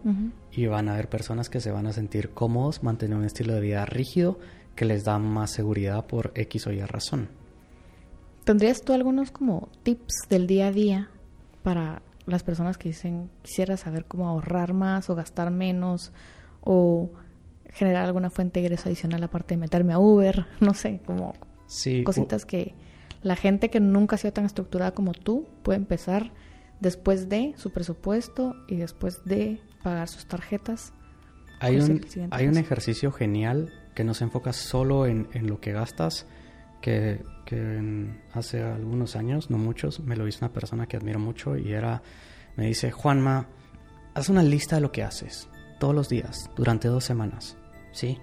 y 0.53 0.67
van 0.67 0.89
a 0.89 0.95
haber 0.95 1.09
personas 1.09 1.49
que 1.51 1.61
se 1.61 1.71
van 1.71 1.87
a 1.87 1.93
sentir 1.93 2.31
cómodos 2.31 2.83
manteniendo 2.83 3.21
un 3.21 3.27
estilo 3.27 3.55
de 3.55 3.61
vida 3.61 3.85
rígido 3.87 4.39
que 4.75 4.85
les 4.85 5.05
da 5.05 5.19
más 5.19 5.51
seguridad 5.51 6.07
por 6.07 6.33
X 6.35 6.67
o 6.67 6.73
Y 6.73 6.81
razón. 6.81 7.29
¿Tendrías 8.45 8.83
tú 8.83 8.93
algunos 8.93 9.33
como 9.33 9.69
tips 9.83 10.29
del 10.29 10.47
día 10.47 10.69
a 10.69 10.73
día 10.73 11.11
para 11.63 12.03
las 12.27 12.43
personas 12.43 12.79
que 12.79 12.91
dicen 12.91 13.31
quisiera 13.43 13.77
saber 13.77 14.05
cómo 14.05 14.29
ahorrar 14.29 14.73
más 14.73 15.11
o 15.11 15.15
gastar 15.15 15.51
menos 15.51 16.13
o 16.63 17.11
generar 17.71 18.07
alguna 18.07 18.31
fuente 18.31 18.61
de 18.61 18.67
ingreso 18.67 18.89
adicional 18.89 19.23
aparte 19.25 19.55
de 19.55 19.61
meterme 19.61 19.93
a 19.93 19.99
Uber? 19.99 20.47
No 20.61 20.75
sé, 20.75 21.01
como 21.05 21.35
cositas 22.05 22.45
que 22.45 22.75
la 23.23 23.37
gente 23.37 23.71
que 23.71 23.81
nunca 23.81 24.17
ha 24.17 24.19
sido 24.19 24.33
tan 24.33 24.45
estructurada 24.45 24.93
como 24.93 25.13
tú 25.13 25.47
puede 25.63 25.79
empezar 25.79 26.33
después 26.81 27.29
de 27.29 27.55
su 27.57 27.71
presupuesto 27.71 28.55
y 28.69 28.77
después 28.77 29.25
de 29.25 29.61
pagar 29.83 30.09
sus 30.09 30.27
tarjetas. 30.27 30.93
Hay, 31.61 31.81
un, 31.81 32.05
hay 32.31 32.47
un 32.49 32.59
ejercicio 32.59 33.13
genial 33.13 33.73
que 33.95 34.05
no 34.05 34.13
se 34.13 34.25
enfoca 34.25 34.53
solo 34.53 35.07
en, 35.07 35.29
en 35.33 35.47
lo 35.47 35.61
que 35.61 35.73
gastas, 35.73 36.27
que 36.83 37.23
que 37.47 38.11
hace 38.35 38.63
algunos 38.63 39.17
años, 39.17 39.49
no 39.51 39.57
muchos, 39.57 40.01
me 40.01 40.17
lo 40.17 40.29
hizo 40.29 40.45
una 40.45 40.53
persona 40.53 40.87
que 40.87 40.99
admiro 40.99 41.19
mucho 41.19 41.57
y 41.57 41.73
era, 41.73 42.03
me 42.57 42.67
dice, 42.67 42.91
Juanma, 42.91 43.47
haz 44.13 44.29
una 44.29 44.43
lista 44.43 44.77
de 44.77 44.83
lo 44.83 44.93
que 44.93 45.03
haces 45.03 45.49
todos 45.79 45.95
los 45.95 46.11
días 46.11 46.51
durante 46.57 46.89
dos 46.89 47.05
semanas, 47.05 47.57
¿sí? 47.93 48.19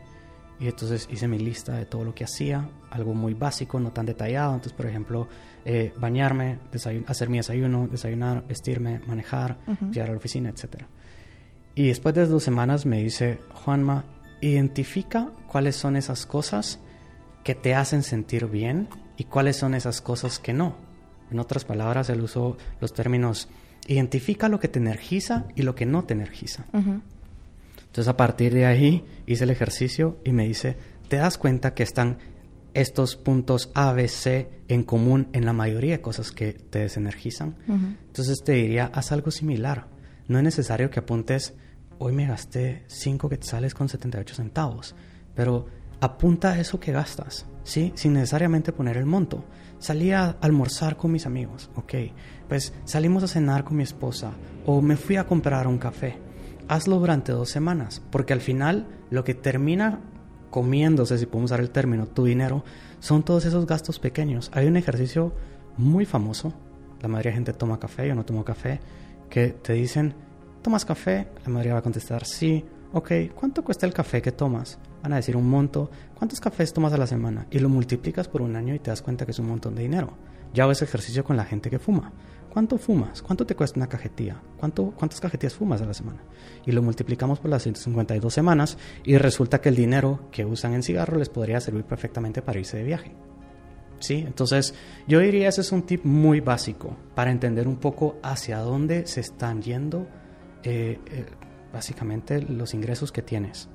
Y 0.60 0.68
entonces 0.68 1.08
hice 1.12 1.28
mi 1.28 1.39
lista 1.39 1.76
de 1.76 1.86
todo 1.86 2.04
lo 2.04 2.16
que 2.16 2.24
hacía, 2.24 2.70
algo 2.89 3.14
muy 3.14 3.34
básico, 3.34 3.80
no 3.80 3.91
tan 3.91 4.06
detallado. 4.06 4.54
Entonces, 4.54 4.74
por 4.74 4.86
ejemplo, 4.86 5.28
eh, 5.66 5.93
bañarme, 5.97 6.60
hacer 7.08 7.30
mi 7.30 7.38
desayuno, 7.38 7.88
desayunar, 7.88 8.45
vestirme, 8.47 9.01
manejar, 9.08 9.58
llegar 9.91 10.10
a 10.10 10.12
la 10.12 10.18
oficina, 10.18 10.49
etc. 10.49 10.84
Y 11.76 11.88
después 11.88 12.16
de 12.16 12.26
dos 12.28 12.43
semanas 12.43 12.86
me 12.86 13.01
dice, 13.01 13.39
Juanma, 13.54 14.06
identifica 14.41 15.32
cuáles 15.47 15.76
son 15.76 15.95
esas 15.95 16.26
cosas 16.26 16.80
que 17.43 17.56
te 17.56 17.76
hacen 17.76 18.04
sentir 18.04 18.47
bien 18.47 18.88
y 19.18 19.26
cuáles 19.26 19.58
son 19.58 19.74
esas 19.74 20.01
cosas 20.01 20.39
que 20.39 20.54
no. 20.54 20.76
En 21.32 21.39
otras 21.39 21.66
palabras, 21.66 22.10
él 22.10 22.22
usó 22.22 22.58
los 22.80 22.93
términos 22.93 23.49
identifica 23.88 24.49
lo 24.49 24.60
que 24.60 24.68
te 24.68 24.80
energiza 24.80 25.45
y 25.56 25.64
lo 25.64 25.76
que 25.76 25.86
no 25.86 26.04
te 26.04 26.14
energiza. 26.14 26.66
Entonces 27.94 28.10
a 28.10 28.18
partir 28.18 28.56
de 28.56 28.66
ahí 28.66 29.06
hice 29.28 29.44
el 29.44 29.52
ejercicio 29.52 30.18
y 30.24 30.32
me 30.32 30.48
dice, 30.48 30.78
¿te 31.10 31.18
das 31.18 31.38
cuenta 31.38 31.76
que 31.76 31.84
están 31.84 32.18
estos 32.74 33.16
puntos 33.16 33.70
A, 33.76 33.94
B, 33.94 34.08
C 34.08 34.50
en 34.68 34.82
común 34.82 35.28
en 35.32 35.46
la 35.46 35.54
mayoría 35.54 35.98
de 35.98 36.02
cosas 36.02 36.32
que 36.32 36.54
te 36.54 36.80
desenergizan? 36.80 37.56
Entonces 37.68 38.44
te 38.44 38.54
diría, 38.54 38.89
haz 38.96 39.12
algo 39.12 39.30
similar. 39.30 39.89
No 40.28 40.39
es 40.39 40.44
necesario 40.44 40.89
que 40.89 41.02
apuntes, 41.02 41.54
hoy 42.00 42.14
me 42.14 42.26
gasté 42.26 42.84
5 42.88 43.30
quetzales 43.30 43.76
con 43.76 43.88
78 43.88 44.34
centavos, 44.34 44.96
pero 45.36 45.68
apunta 46.02 46.54
a 46.54 46.60
eso 46.60 46.80
que 46.80 46.94
gastas. 46.94 47.46
¿sí? 47.64 47.94
Sin 47.94 48.14
necesariamente 48.14 48.72
poner 48.72 48.98
el 48.98 49.06
monto. 49.06 49.46
Salí 49.78 50.14
a 50.14 50.32
almorzar 50.41 50.98
con 50.98 51.12
mis 51.12 51.28
amigos, 51.28 51.70
ok. 51.76 51.94
Pues 52.48 52.74
salimos 52.86 53.22
a 53.22 53.28
cenar 53.28 53.64
con 53.64 53.78
mi 53.78 53.84
esposa 53.84 54.32
o 54.66 54.82
me 54.82 54.98
fui 54.98 55.18
a 55.18 55.28
comprar 55.28 55.68
un 55.68 55.78
café. 55.78 56.23
Hazlo 56.68 56.99
durante 56.99 57.32
dos 57.32 57.49
semanas, 57.49 58.01
porque 58.11 58.34
al 58.34 58.41
final 58.41 58.88
lo 59.09 59.24
que 59.24 59.34
termina 59.34 59.99
comiéndose, 60.49 61.18
si 61.18 61.26
podemos 61.26 61.51
usar 61.51 61.59
el 61.59 61.72
término, 61.72 62.07
tu 62.07 62.26
dinero, 62.26 62.64
son 62.99 63.24
todos 63.24 63.45
esos 63.45 63.66
gastos 63.66 63.99
pequeños. 63.99 64.51
Hay 64.53 64.68
un 64.68 64.78
ejercicio 64.78 65.34
muy 65.78 66.05
famoso, 66.05 66.53
la 67.01 67.07
mayoría 67.07 67.32
de 67.32 67.36
gente 67.36 67.53
toma 67.53 67.80
café, 67.80 68.07
yo 68.07 68.16
no 68.16 68.24
tomo 68.24 68.45
café, 68.45 68.80
que 69.30 69.47
te 69.49 69.74
dicen, 69.74 70.14
¿tomas 70.61 70.86
café? 70.86 71.28
La 71.43 71.51
mayoría 71.51 71.74
va 71.74 71.80
a 71.80 71.84
contestar, 71.84 72.26
sí, 72.26 72.64
ok, 72.93 73.11
¿cuánto 73.36 73.64
cuesta 73.64 73.86
el 73.86 73.93
café 73.93 74.22
que 74.22 74.32
tomas? 74.32 74.80
van 75.03 75.14
a 75.14 75.18
decir 75.18 75.36
un 75.36 75.47
monto, 75.49 75.91
¿cuántos 76.18 76.39
cafés 76.39 76.72
tomas 76.72 76.93
a 76.93 76.97
la 76.97 77.05
semana? 77.05 77.45
Y 77.51 77.59
lo 77.59 77.68
multiplicas 77.68 78.30
por 78.30 78.41
un 78.41 78.55
año 78.55 78.74
y 78.74 78.80
te 78.80 78.89
das 78.89 79.01
cuenta 79.01 79.26
que 79.26 79.32
es 79.32 79.39
un 79.39 79.47
montón 79.47 79.76
de 79.76 79.84
dinero. 79.84 80.14
Ya 80.53 80.64
hago 80.64 80.72
ese 80.72 80.86
ejercicio 80.86 81.26
con 81.26 81.36
la 81.36 81.43
gente 81.43 81.70
que 81.70 81.78
fuma. 81.78 82.14
¿Cuánto 82.54 82.78
fumas? 82.78 83.24
¿Cuánto 83.24 83.47
te 83.47 83.56
cuesta 83.56 83.80
una 83.80 83.89
cajetilla? 83.89 84.39
¿Cuánto, 84.60 84.91
¿Cuántas 84.91 85.20
cajetillas 85.20 85.56
fumas 85.56 85.82
a 85.82 85.86
la 85.86 85.93
semana? 85.95 86.20
Y 86.68 86.72
lo 86.72 86.84
multiplicamos 86.84 87.39
por 87.39 87.49
las 87.49 87.64
152 87.64 88.32
semanas 88.32 88.78
y 89.04 89.18
resulta 89.18 89.60
que 89.60 89.70
el 89.70 89.76
dinero 89.76 90.30
que 90.32 90.45
usan 90.45 90.76
en 90.76 90.84
cigarro 90.84 91.18
les 91.18 91.30
podría 91.30 91.60
servir 91.60 91.84
perfectamente 91.84 92.43
para 92.43 92.60
irse 92.60 92.78
de 92.78 92.84
viaje. 92.84 93.16
¿Sí? 93.97 94.24
Entonces, 94.28 94.76
yo 95.08 95.18
diría 95.18 95.49
ese 95.49 95.62
es 95.62 95.72
un 95.72 95.82
tip 95.82 96.06
muy 96.06 96.41
básico 96.41 96.95
para 97.16 97.32
entender 97.32 97.68
un 97.68 97.78
poco 97.78 98.18
hacia 98.22 98.60
dónde 98.60 99.08
se 99.08 99.22
están 99.22 99.64
yendo 99.64 100.06
eh, 100.62 100.99
eh, 101.08 101.26
básicamente 101.74 102.39
los 102.39 102.76
ingresos 102.76 103.12
que 103.12 103.24
tienes. 103.24 103.68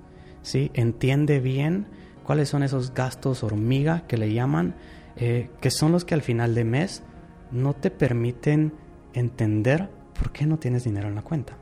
¿sí? 0.42 0.70
Entiende 0.74 1.40
bien 1.40 1.88
cuáles 2.22 2.48
son 2.48 2.62
esos 2.62 2.94
gastos 2.94 3.42
hormiga 3.42 4.06
que 4.06 4.18
le 4.18 4.32
llaman, 4.32 4.76
eh, 5.16 5.50
que 5.60 5.72
son 5.72 5.90
los 5.90 6.04
que 6.04 6.14
al 6.14 6.22
final 6.22 6.54
de 6.54 6.62
mes 6.62 7.02
no 7.50 7.74
te 7.74 7.90
permiten 7.90 8.72
entender 9.14 9.88
por 10.18 10.32
qué 10.32 10.46
no 10.46 10.58
tienes 10.58 10.84
dinero 10.84 11.08
en 11.08 11.14
la 11.14 11.22
cuenta. 11.22 11.56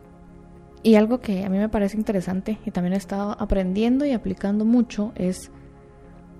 Y 0.83 0.95
algo 0.95 1.21
que 1.21 1.45
a 1.45 1.49
mí 1.49 1.59
me 1.59 1.69
parece 1.69 1.97
interesante 1.97 2.59
y 2.65 2.71
también 2.71 2.95
he 2.95 2.97
estado 2.97 3.37
aprendiendo 3.41 4.05
y 4.05 4.13
aplicando 4.13 4.65
mucho 4.65 5.13
es 5.17 5.51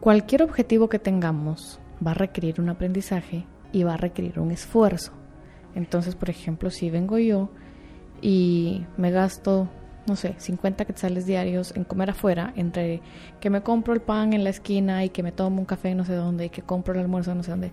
cualquier 0.01 0.43
objetivo 0.43 0.89
que 0.89 0.99
tengamos 0.99 1.81
va 2.05 2.13
a 2.13 2.15
requerir 2.15 2.61
un 2.61 2.69
aprendizaje 2.69 3.45
y 3.73 3.83
va 3.83 3.95
a 3.95 3.97
requerir 3.97 4.39
un 4.39 4.51
esfuerzo. 4.51 5.13
Entonces, 5.75 6.15
por 6.15 6.31
ejemplo, 6.31 6.71
si 6.71 6.91
vengo 6.91 7.19
yo 7.19 7.51
y 8.23 8.87
me 8.97 9.11
gasto, 9.11 9.69
no 10.07 10.17
sé, 10.17 10.35
50 10.39 10.85
quetzales 10.85 11.27
diarios 11.27 11.75
en 11.77 11.85
comer 11.85 12.11
afuera, 12.11 12.53
entre 12.57 13.03
que 13.41 13.51
me 13.51 13.63
compro 13.63 13.95
el 13.95 14.01
pan 14.01 14.33
en 14.33 14.45
la 14.45 14.51
esquina 14.51 15.05
y 15.05 15.11
que 15.11 15.23
me 15.23 15.33
tomo 15.33 15.59
un 15.59 15.67
café 15.67 15.95
no 15.95 16.05
sé 16.05 16.15
dónde 16.15 16.47
y 16.47 16.51
que 16.51 16.63
compro 16.63 16.95
el 16.95 17.01
almuerzo 17.01 17.35
no 17.35 17.43
sé 17.43 17.51
dónde, 17.51 17.73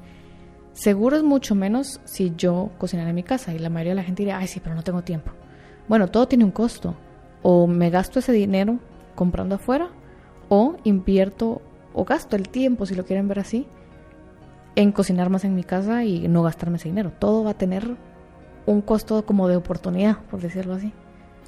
seguro 0.74 1.16
es 1.16 1.24
mucho 1.24 1.56
menos 1.56 2.02
si 2.04 2.34
yo 2.36 2.72
cocinara 2.78 3.10
en 3.10 3.16
mi 3.16 3.24
casa 3.24 3.54
y 3.54 3.60
la 3.60 3.70
mayoría 3.70 3.92
de 3.92 3.96
la 3.96 4.04
gente 4.04 4.24
diría, 4.24 4.38
ay 4.38 4.48
sí, 4.48 4.60
pero 4.60 4.76
no 4.76 4.84
tengo 4.84 5.04
tiempo. 5.04 5.32
Bueno, 5.88 6.08
todo 6.10 6.28
tiene 6.28 6.44
un 6.44 6.52
costo. 6.52 6.96
O 7.42 7.68
me 7.68 7.90
gasto 7.90 8.20
ese 8.20 8.32
dinero 8.32 8.80
comprando 9.16 9.56
afuera 9.56 9.90
o 10.50 10.78
invierto 10.84 11.62
o 11.94 12.06
gasto 12.06 12.36
el 12.36 12.50
tiempo, 12.50 12.86
si 12.86 12.96
lo 12.96 13.06
quieren 13.06 13.28
ver 13.28 13.40
así, 13.40 13.68
en 14.76 14.92
cocinar 14.92 15.30
más 15.30 15.46
en 15.46 15.56
mi 15.56 15.64
casa 15.64 16.04
y 16.04 16.28
no 16.28 16.44
gastarme 16.44 16.78
ese 16.78 16.90
dinero. 16.90 17.12
Todo 17.20 17.44
va 17.44 17.52
a 17.52 17.58
tener 17.58 17.96
un 18.66 18.82
costo 18.82 19.26
como 19.26 19.48
de 19.48 19.58
oportunidad, 19.58 20.20
por 20.32 20.42
decirlo 20.42 20.74
así. 20.74 20.94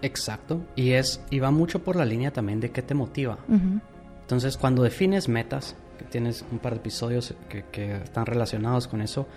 Exacto. 0.01 0.61
Y 0.75 0.91
es 0.91 1.23
y 1.29 1.39
va 1.39 1.51
mucho 1.51 1.83
por 1.83 1.95
la 1.95 2.05
línea 2.05 2.31
también 2.31 2.59
de 2.59 2.71
qué 2.71 2.81
te 2.81 2.93
motiva. 2.93 3.37
Entonces, 4.21 4.57
cuando 4.57 4.83
defines 4.83 5.29
metas, 5.29 5.75
que 5.95 6.05
tienes 6.05 6.45
un 6.51 6.59
par 6.59 6.73
de 6.73 6.79
episodios 6.79 7.33
que, 7.49 7.95
están 8.03 8.25
relacionados 8.25 8.87
con 8.87 9.01
eso, 9.01 9.27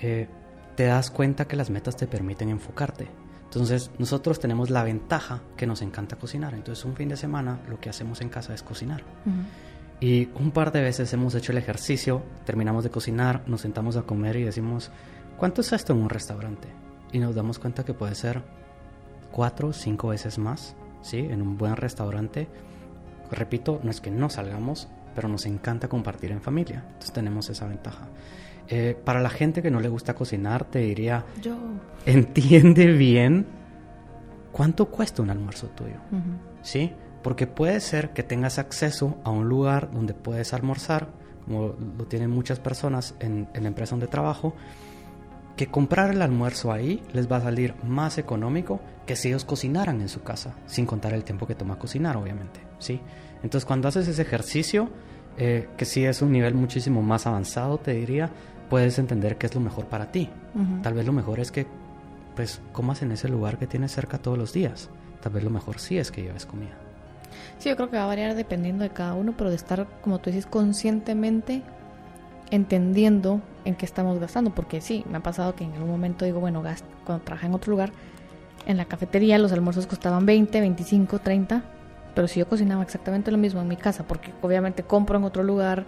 eh, 0.00 0.28
te 0.76 0.84
das 0.84 1.10
cuenta 1.10 1.46
que 1.46 1.56
las 1.56 1.70
metas 1.70 1.96
te 1.96 2.06
permiten 2.06 2.48
enfocarte. 2.48 3.08
Entonces, 3.44 3.90
nosotros 3.98 4.38
tenemos 4.38 4.68
la 4.68 4.84
ventaja 4.84 5.40
que 5.56 5.66
nos 5.66 5.80
encanta 5.80 6.16
cocinar. 6.16 6.54
Entonces, 6.54 6.84
un 6.84 6.94
fin 6.94 7.08
de 7.08 7.16
semana 7.16 7.60
lo 7.68 7.80
que 7.80 7.88
hacemos 7.88 8.20
en 8.20 8.28
casa 8.28 8.52
es 8.52 8.62
cocinar. 8.62 9.02
Y 10.00 10.28
un 10.34 10.50
par 10.50 10.70
de 10.70 10.82
veces 10.82 11.12
hemos 11.12 11.34
hecho 11.34 11.52
el 11.52 11.58
ejercicio, 11.58 12.22
terminamos 12.44 12.84
de 12.84 12.90
cocinar, 12.90 13.42
nos 13.46 13.62
sentamos 13.62 13.96
a 13.96 14.02
comer 14.02 14.36
y 14.36 14.44
decimos, 14.44 14.90
¿cuánto 15.36 15.62
es 15.62 15.72
esto 15.72 15.94
en 15.94 16.00
un 16.00 16.10
restaurante? 16.10 16.68
Y 17.10 17.18
nos 17.18 17.34
damos 17.34 17.58
cuenta 17.58 17.84
que 17.84 17.94
puede 17.94 18.14
ser 18.14 18.42
cuatro 19.32 19.68
o 19.68 19.72
cinco 19.72 20.08
veces 20.08 20.38
más, 20.38 20.76
¿sí? 21.02 21.18
En 21.18 21.42
un 21.42 21.56
buen 21.56 21.76
restaurante. 21.76 22.48
Repito, 23.30 23.80
no 23.82 23.90
es 23.90 24.00
que 24.00 24.10
no 24.10 24.30
salgamos, 24.30 24.88
pero 25.18 25.28
nos 25.28 25.46
encanta 25.46 25.88
compartir 25.88 26.30
en 26.30 26.40
familia. 26.40 26.84
Entonces 26.86 27.12
tenemos 27.12 27.50
esa 27.50 27.66
ventaja. 27.66 28.06
Eh, 28.68 28.96
para 29.04 29.20
la 29.20 29.30
gente 29.30 29.62
que 29.62 29.68
no 29.72 29.80
le 29.80 29.88
gusta 29.88 30.14
cocinar, 30.14 30.64
te 30.64 30.78
diría, 30.78 31.24
Yo. 31.42 31.56
entiende 32.06 32.86
bien 32.86 33.44
cuánto 34.52 34.86
cuesta 34.86 35.20
un 35.20 35.30
almuerzo 35.30 35.70
tuyo, 35.70 35.96
¿sí? 36.62 36.92
Porque 37.24 37.48
puede 37.48 37.80
ser 37.80 38.10
que 38.10 38.22
tengas 38.22 38.60
acceso 38.60 39.18
a 39.24 39.30
un 39.30 39.48
lugar 39.48 39.90
donde 39.90 40.14
puedes 40.14 40.54
almorzar, 40.54 41.08
como 41.44 41.74
lo 41.98 42.04
tienen 42.04 42.30
muchas 42.30 42.60
personas 42.60 43.16
en, 43.18 43.48
la 43.52 43.66
empresa 43.66 43.96
donde 43.96 44.06
trabajo, 44.06 44.54
que 45.58 45.66
comprar 45.66 46.12
el 46.12 46.22
almuerzo 46.22 46.72
ahí 46.72 47.02
les 47.12 47.30
va 47.30 47.36
a 47.36 47.40
salir 47.42 47.74
más 47.82 48.16
económico 48.16 48.80
que 49.06 49.16
si 49.16 49.28
ellos 49.28 49.44
cocinaran 49.44 50.00
en 50.00 50.08
su 50.08 50.22
casa, 50.22 50.54
sin 50.66 50.86
contar 50.86 51.12
el 51.12 51.24
tiempo 51.24 51.48
que 51.48 51.56
toma 51.56 51.78
cocinar, 51.78 52.16
obviamente, 52.16 52.60
¿sí? 52.78 53.00
Entonces, 53.42 53.64
cuando 53.66 53.88
haces 53.88 54.06
ese 54.06 54.22
ejercicio, 54.22 54.88
eh, 55.36 55.68
que 55.76 55.84
sí 55.84 56.04
es 56.04 56.22
un 56.22 56.30
nivel 56.30 56.54
muchísimo 56.54 57.02
más 57.02 57.26
avanzado, 57.26 57.78
te 57.78 57.92
diría, 57.92 58.30
puedes 58.70 59.00
entender 59.00 59.36
qué 59.36 59.46
es 59.46 59.54
lo 59.54 59.60
mejor 59.60 59.86
para 59.86 60.12
ti. 60.12 60.30
Tal 60.82 60.94
vez 60.94 61.04
lo 61.04 61.12
mejor 61.12 61.40
es 61.40 61.50
que, 61.50 61.66
pues, 62.36 62.60
comas 62.72 63.02
en 63.02 63.10
ese 63.10 63.28
lugar 63.28 63.58
que 63.58 63.66
tienes 63.66 63.90
cerca 63.92 64.18
todos 64.18 64.38
los 64.38 64.52
días. 64.52 64.90
Tal 65.20 65.32
vez 65.32 65.42
lo 65.42 65.50
mejor 65.50 65.80
sí 65.80 65.98
es 65.98 66.12
que 66.12 66.22
lleves 66.22 66.46
comida. 66.46 66.76
Sí, 67.58 67.68
yo 67.68 67.76
creo 67.76 67.90
que 67.90 67.96
va 67.96 68.04
a 68.04 68.06
variar 68.06 68.36
dependiendo 68.36 68.84
de 68.84 68.90
cada 68.90 69.14
uno, 69.14 69.34
pero 69.36 69.50
de 69.50 69.56
estar, 69.56 69.88
como 70.02 70.20
tú 70.20 70.30
dices, 70.30 70.46
conscientemente 70.46 71.62
entendiendo 72.50 73.40
en 73.64 73.74
qué 73.74 73.84
estamos 73.84 74.18
gastando, 74.18 74.50
porque 74.54 74.80
sí, 74.80 75.04
me 75.10 75.18
ha 75.18 75.20
pasado 75.20 75.54
que 75.54 75.64
en 75.64 75.72
algún 75.72 75.90
momento 75.90 76.24
digo, 76.24 76.40
bueno, 76.40 76.62
gasto, 76.62 76.88
cuando 77.04 77.24
trabajé 77.24 77.46
en 77.46 77.54
otro 77.54 77.70
lugar, 77.70 77.92
en 78.66 78.76
la 78.76 78.84
cafetería 78.84 79.38
los 79.38 79.52
almuerzos 79.52 79.86
costaban 79.86 80.26
20, 80.26 80.60
25, 80.60 81.18
30, 81.18 81.62
pero 82.14 82.28
si 82.28 82.40
yo 82.40 82.48
cocinaba 82.48 82.82
exactamente 82.82 83.30
lo 83.30 83.38
mismo 83.38 83.60
en 83.60 83.68
mi 83.68 83.76
casa, 83.76 84.04
porque 84.04 84.32
obviamente 84.42 84.82
compro 84.82 85.18
en 85.18 85.24
otro 85.24 85.42
lugar, 85.42 85.86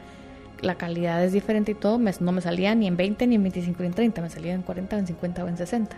la 0.61 0.75
calidad 0.75 1.25
es 1.25 1.33
diferente 1.33 1.73
y 1.73 1.75
todo, 1.75 1.99
no 1.99 2.33
me 2.33 2.41
salía 2.41 2.75
ni 2.75 2.87
en 2.87 2.97
20, 2.97 3.27
ni 3.27 3.37
en 3.37 3.43
25, 3.43 3.81
ni 3.81 3.87
en 3.87 3.95
30, 3.95 4.23
me 4.23 4.31
salía 4.31 4.55
en 4.55 4.63
40, 4.63 4.99
en 4.99 5.07
50 5.07 5.45
o 5.45 5.49
en 5.49 5.57
60. 5.57 5.97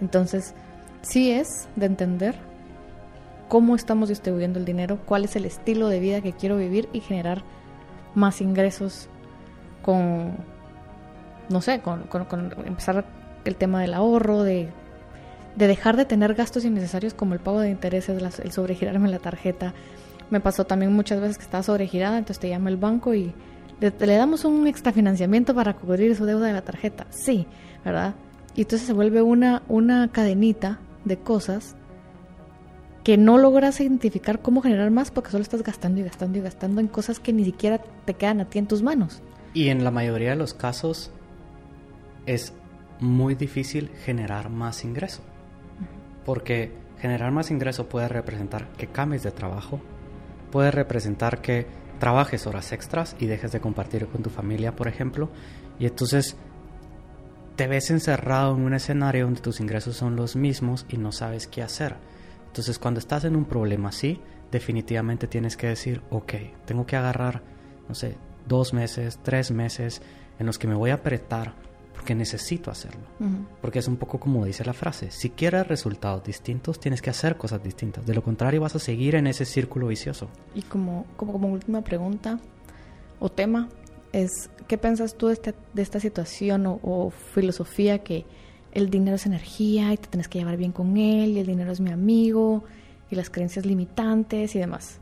Entonces, 0.00 0.54
sí 1.02 1.32
es 1.32 1.68
de 1.76 1.86
entender 1.86 2.36
cómo 3.48 3.74
estamos 3.74 4.08
distribuyendo 4.08 4.58
el 4.58 4.64
dinero, 4.64 4.98
cuál 5.04 5.24
es 5.24 5.36
el 5.36 5.44
estilo 5.44 5.88
de 5.88 6.00
vida 6.00 6.20
que 6.20 6.32
quiero 6.32 6.56
vivir 6.56 6.88
y 6.92 7.00
generar 7.00 7.42
más 8.14 8.40
ingresos 8.40 9.08
con, 9.86 10.32
no 11.48 11.60
sé, 11.62 11.80
con, 11.80 12.02
empezar 12.66 13.04
el 13.44 13.54
tema 13.54 13.80
del 13.80 13.94
ahorro, 13.94 14.42
de, 14.42 14.68
dejar 15.54 15.96
de 15.96 16.04
tener 16.04 16.34
gastos 16.34 16.64
innecesarios 16.64 17.14
como 17.14 17.34
el 17.34 17.40
pago 17.40 17.60
de 17.60 17.70
intereses, 17.70 18.20
el 18.40 18.52
sobregirarme 18.52 19.08
la 19.08 19.20
tarjeta. 19.20 19.72
Me 20.28 20.40
pasó 20.40 20.66
también 20.66 20.92
muchas 20.92 21.20
veces 21.20 21.38
que 21.38 21.44
estaba 21.44 21.62
sobregirada, 21.62 22.18
entonces 22.18 22.40
te 22.40 22.48
llama 22.48 22.68
el 22.68 22.76
banco 22.76 23.14
y 23.14 23.32
le, 23.80 23.92
le 23.98 24.16
damos 24.16 24.44
un 24.44 24.66
extra 24.66 24.92
financiamiento 24.92 25.54
para 25.54 25.74
cubrir 25.74 26.16
su 26.16 26.26
deuda 26.26 26.48
de 26.48 26.52
la 26.52 26.62
tarjeta. 26.62 27.06
Sí, 27.10 27.46
¿verdad? 27.84 28.14
Y 28.56 28.62
entonces 28.62 28.88
se 28.88 28.92
vuelve 28.92 29.22
una, 29.22 29.62
una 29.68 30.08
cadenita 30.08 30.80
de 31.04 31.16
cosas 31.16 31.76
que 33.04 33.16
no 33.16 33.38
logras 33.38 33.80
identificar 33.80 34.42
cómo 34.42 34.62
generar 34.62 34.90
más 34.90 35.12
porque 35.12 35.30
solo 35.30 35.42
estás 35.42 35.62
gastando 35.62 36.00
y 36.00 36.02
gastando 36.02 36.38
y 36.38 36.40
gastando 36.40 36.80
en 36.80 36.88
cosas 36.88 37.20
que 37.20 37.32
ni 37.32 37.44
siquiera 37.44 37.78
te 38.04 38.14
quedan 38.14 38.40
a 38.40 38.46
ti 38.46 38.58
en 38.58 38.66
tus 38.66 38.82
manos. 38.82 39.22
Y 39.54 39.68
en 39.68 39.84
la 39.84 39.90
mayoría 39.90 40.30
de 40.30 40.36
los 40.36 40.54
casos 40.54 41.10
es 42.26 42.52
muy 43.00 43.34
difícil 43.34 43.90
generar 44.04 44.50
más 44.50 44.84
ingreso. 44.84 45.22
Porque 46.24 46.72
generar 46.98 47.32
más 47.32 47.50
ingreso 47.50 47.88
puede 47.88 48.08
representar 48.08 48.68
que 48.72 48.88
cambies 48.88 49.22
de 49.22 49.30
trabajo, 49.30 49.80
puede 50.50 50.70
representar 50.70 51.40
que 51.40 51.66
trabajes 51.98 52.46
horas 52.46 52.72
extras 52.72 53.16
y 53.18 53.26
dejes 53.26 53.52
de 53.52 53.60
compartir 53.60 54.06
con 54.06 54.22
tu 54.22 54.30
familia, 54.30 54.74
por 54.74 54.88
ejemplo, 54.88 55.30
y 55.78 55.86
entonces 55.86 56.36
te 57.56 57.66
ves 57.66 57.90
encerrado 57.90 58.54
en 58.54 58.62
un 58.62 58.74
escenario 58.74 59.24
donde 59.24 59.40
tus 59.40 59.60
ingresos 59.60 59.96
son 59.96 60.14
los 60.14 60.36
mismos 60.36 60.84
y 60.88 60.98
no 60.98 61.10
sabes 61.12 61.46
qué 61.46 61.62
hacer. 61.62 61.96
Entonces 62.48 62.78
cuando 62.78 63.00
estás 63.00 63.24
en 63.24 63.36
un 63.36 63.46
problema 63.46 63.88
así, 63.88 64.20
definitivamente 64.50 65.26
tienes 65.26 65.56
que 65.56 65.68
decir, 65.68 66.02
ok, 66.10 66.34
tengo 66.64 66.86
que 66.86 66.96
agarrar, 66.96 67.42
no 67.88 67.94
sé, 67.94 68.16
dos 68.46 68.72
meses, 68.72 69.18
tres 69.22 69.50
meses 69.50 70.02
en 70.38 70.46
los 70.46 70.58
que 70.58 70.66
me 70.66 70.74
voy 70.74 70.90
a 70.90 70.94
apretar 70.94 71.54
porque 71.94 72.14
necesito 72.14 72.70
hacerlo. 72.70 73.00
Porque 73.60 73.78
es 73.78 73.88
un 73.88 73.96
poco 73.96 74.20
como 74.20 74.44
dice 74.44 74.64
la 74.64 74.74
frase, 74.74 75.10
si 75.10 75.30
quieres 75.30 75.66
resultados 75.66 76.22
distintos, 76.22 76.78
tienes 76.78 77.00
que 77.00 77.10
hacer 77.10 77.36
cosas 77.36 77.62
distintas. 77.62 78.04
De 78.06 78.14
lo 78.14 78.22
contrario, 78.22 78.60
vas 78.60 78.76
a 78.76 78.78
seguir 78.78 79.14
en 79.14 79.26
ese 79.26 79.44
círculo 79.44 79.88
vicioso. 79.88 80.28
Y 80.54 80.62
como, 80.62 81.06
como, 81.16 81.32
como 81.32 81.48
última 81.48 81.82
pregunta 81.82 82.38
o 83.18 83.30
tema, 83.30 83.68
es, 84.12 84.50
¿qué 84.68 84.76
piensas 84.78 85.16
tú 85.16 85.28
de, 85.28 85.32
este, 85.32 85.54
de 85.72 85.82
esta 85.82 85.98
situación 85.98 86.66
o 86.66 87.10
filosofía 87.10 88.00
que 88.00 88.26
el 88.72 88.90
dinero 88.90 89.16
es 89.16 89.24
energía 89.24 89.94
y 89.94 89.96
te 89.96 90.08
tienes 90.08 90.28
que 90.28 90.38
llevar 90.38 90.58
bien 90.58 90.72
con 90.72 90.98
él 90.98 91.30
y 91.30 91.38
el 91.38 91.46
dinero 91.46 91.72
es 91.72 91.80
mi 91.80 91.90
amigo 91.90 92.62
y 93.10 93.16
las 93.16 93.30
creencias 93.30 93.64
limitantes 93.64 94.54
y 94.54 94.58
demás. 94.58 95.00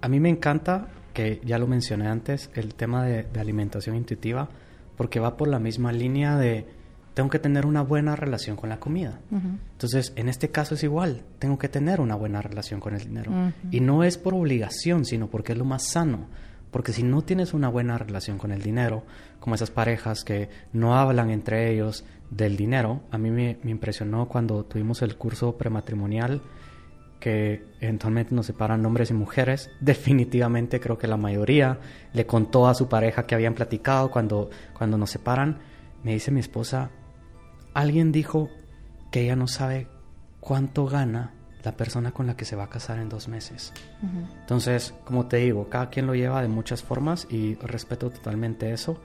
A 0.00 0.08
mí 0.08 0.20
me 0.20 0.28
encanta, 0.28 0.86
que 1.12 1.40
ya 1.44 1.58
lo 1.58 1.66
mencioné 1.66 2.08
antes, 2.08 2.50
el 2.54 2.74
tema 2.74 3.04
de, 3.04 3.26
alimentación 3.38 3.96
intuitiva, 3.96 4.48
porque 4.96 5.20
va 5.20 5.36
por 5.36 5.48
la 5.48 5.58
misma 5.58 5.92
línea 5.92 6.36
de 6.36 6.66
tengo 7.14 7.28
que 7.28 7.38
tener 7.38 7.66
una 7.66 7.82
buena 7.82 8.16
relación 8.16 8.56
con 8.56 8.68
la 8.68 8.78
comida. 8.78 9.18
Entonces, 9.72 10.12
en 10.16 10.28
este 10.28 10.50
caso 10.50 10.74
es 10.74 10.82
igual, 10.84 11.22
tengo 11.38 11.58
que 11.58 11.68
tener 11.68 12.00
una 12.00 12.14
buena 12.14 12.40
relación 12.40 12.80
con 12.80 12.94
el 12.94 13.00
dinero. 13.00 13.32
Y 13.70 13.80
no 13.80 14.04
es 14.04 14.16
por 14.16 14.34
obligación, 14.34 15.04
sino 15.04 15.26
porque 15.28 15.52
es 15.52 15.58
lo 15.58 15.64
más 15.64 15.88
sano. 15.88 16.28
Porque 16.70 16.92
si 16.92 17.02
no 17.02 17.22
tienes 17.22 17.52
una 17.52 17.68
buena 17.68 17.98
relación 17.98 18.38
con 18.38 18.52
el 18.52 18.62
dinero, 18.62 19.02
como 19.40 19.54
esas 19.54 19.70
parejas 19.70 20.22
que 20.22 20.48
no 20.72 20.96
hablan 20.96 21.30
entre 21.30 21.72
ellos 21.72 22.04
del 22.30 22.56
dinero, 22.56 23.00
a 23.10 23.18
mí 23.18 23.30
me, 23.30 23.58
impresionó 23.64 24.28
cuando 24.28 24.64
tuvimos 24.64 25.02
el 25.02 25.16
curso 25.16 25.56
prematrimonial 25.56 26.40
que 27.20 27.64
eventualmente 27.80 28.34
nos 28.34 28.46
separan 28.46 28.84
hombres 28.84 29.10
y 29.10 29.14
mujeres. 29.14 29.70
Definitivamente 29.80 30.80
creo 30.80 30.98
que 30.98 31.06
la 31.06 31.16
mayoría 31.16 31.78
le 32.12 32.26
contó 32.26 32.66
a 32.66 32.74
su 32.74 32.88
pareja 32.88 33.26
que 33.26 33.34
habían 33.34 33.54
platicado 33.54 34.10
cuando, 34.10 34.50
cuando 34.76 34.98
nos 34.98 35.10
separan. 35.10 35.58
Me 36.02 36.14
dice 36.14 36.30
mi 36.30 36.40
esposa, 36.40 36.90
alguien 37.74 38.10
dijo 38.10 38.48
que 39.12 39.22
ella 39.22 39.36
no 39.36 39.46
sabe 39.46 39.86
cuánto 40.40 40.86
gana 40.86 41.34
la 41.62 41.76
persona 41.76 42.12
con 42.12 42.26
la 42.26 42.36
que 42.36 42.46
se 42.46 42.56
va 42.56 42.64
a 42.64 42.70
casar 42.70 42.98
en 42.98 43.10
dos 43.10 43.28
meses. 43.28 43.72
Entonces, 44.40 44.94
como 45.04 45.26
te 45.26 45.36
digo, 45.38 45.68
cada 45.68 45.90
quien 45.90 46.06
lo 46.06 46.14
lleva 46.14 46.40
de 46.40 46.48
muchas 46.48 46.82
formas 46.82 47.26
y 47.30 47.54
respeto 47.56 48.10
totalmente 48.10 48.72
eso, 48.72 48.98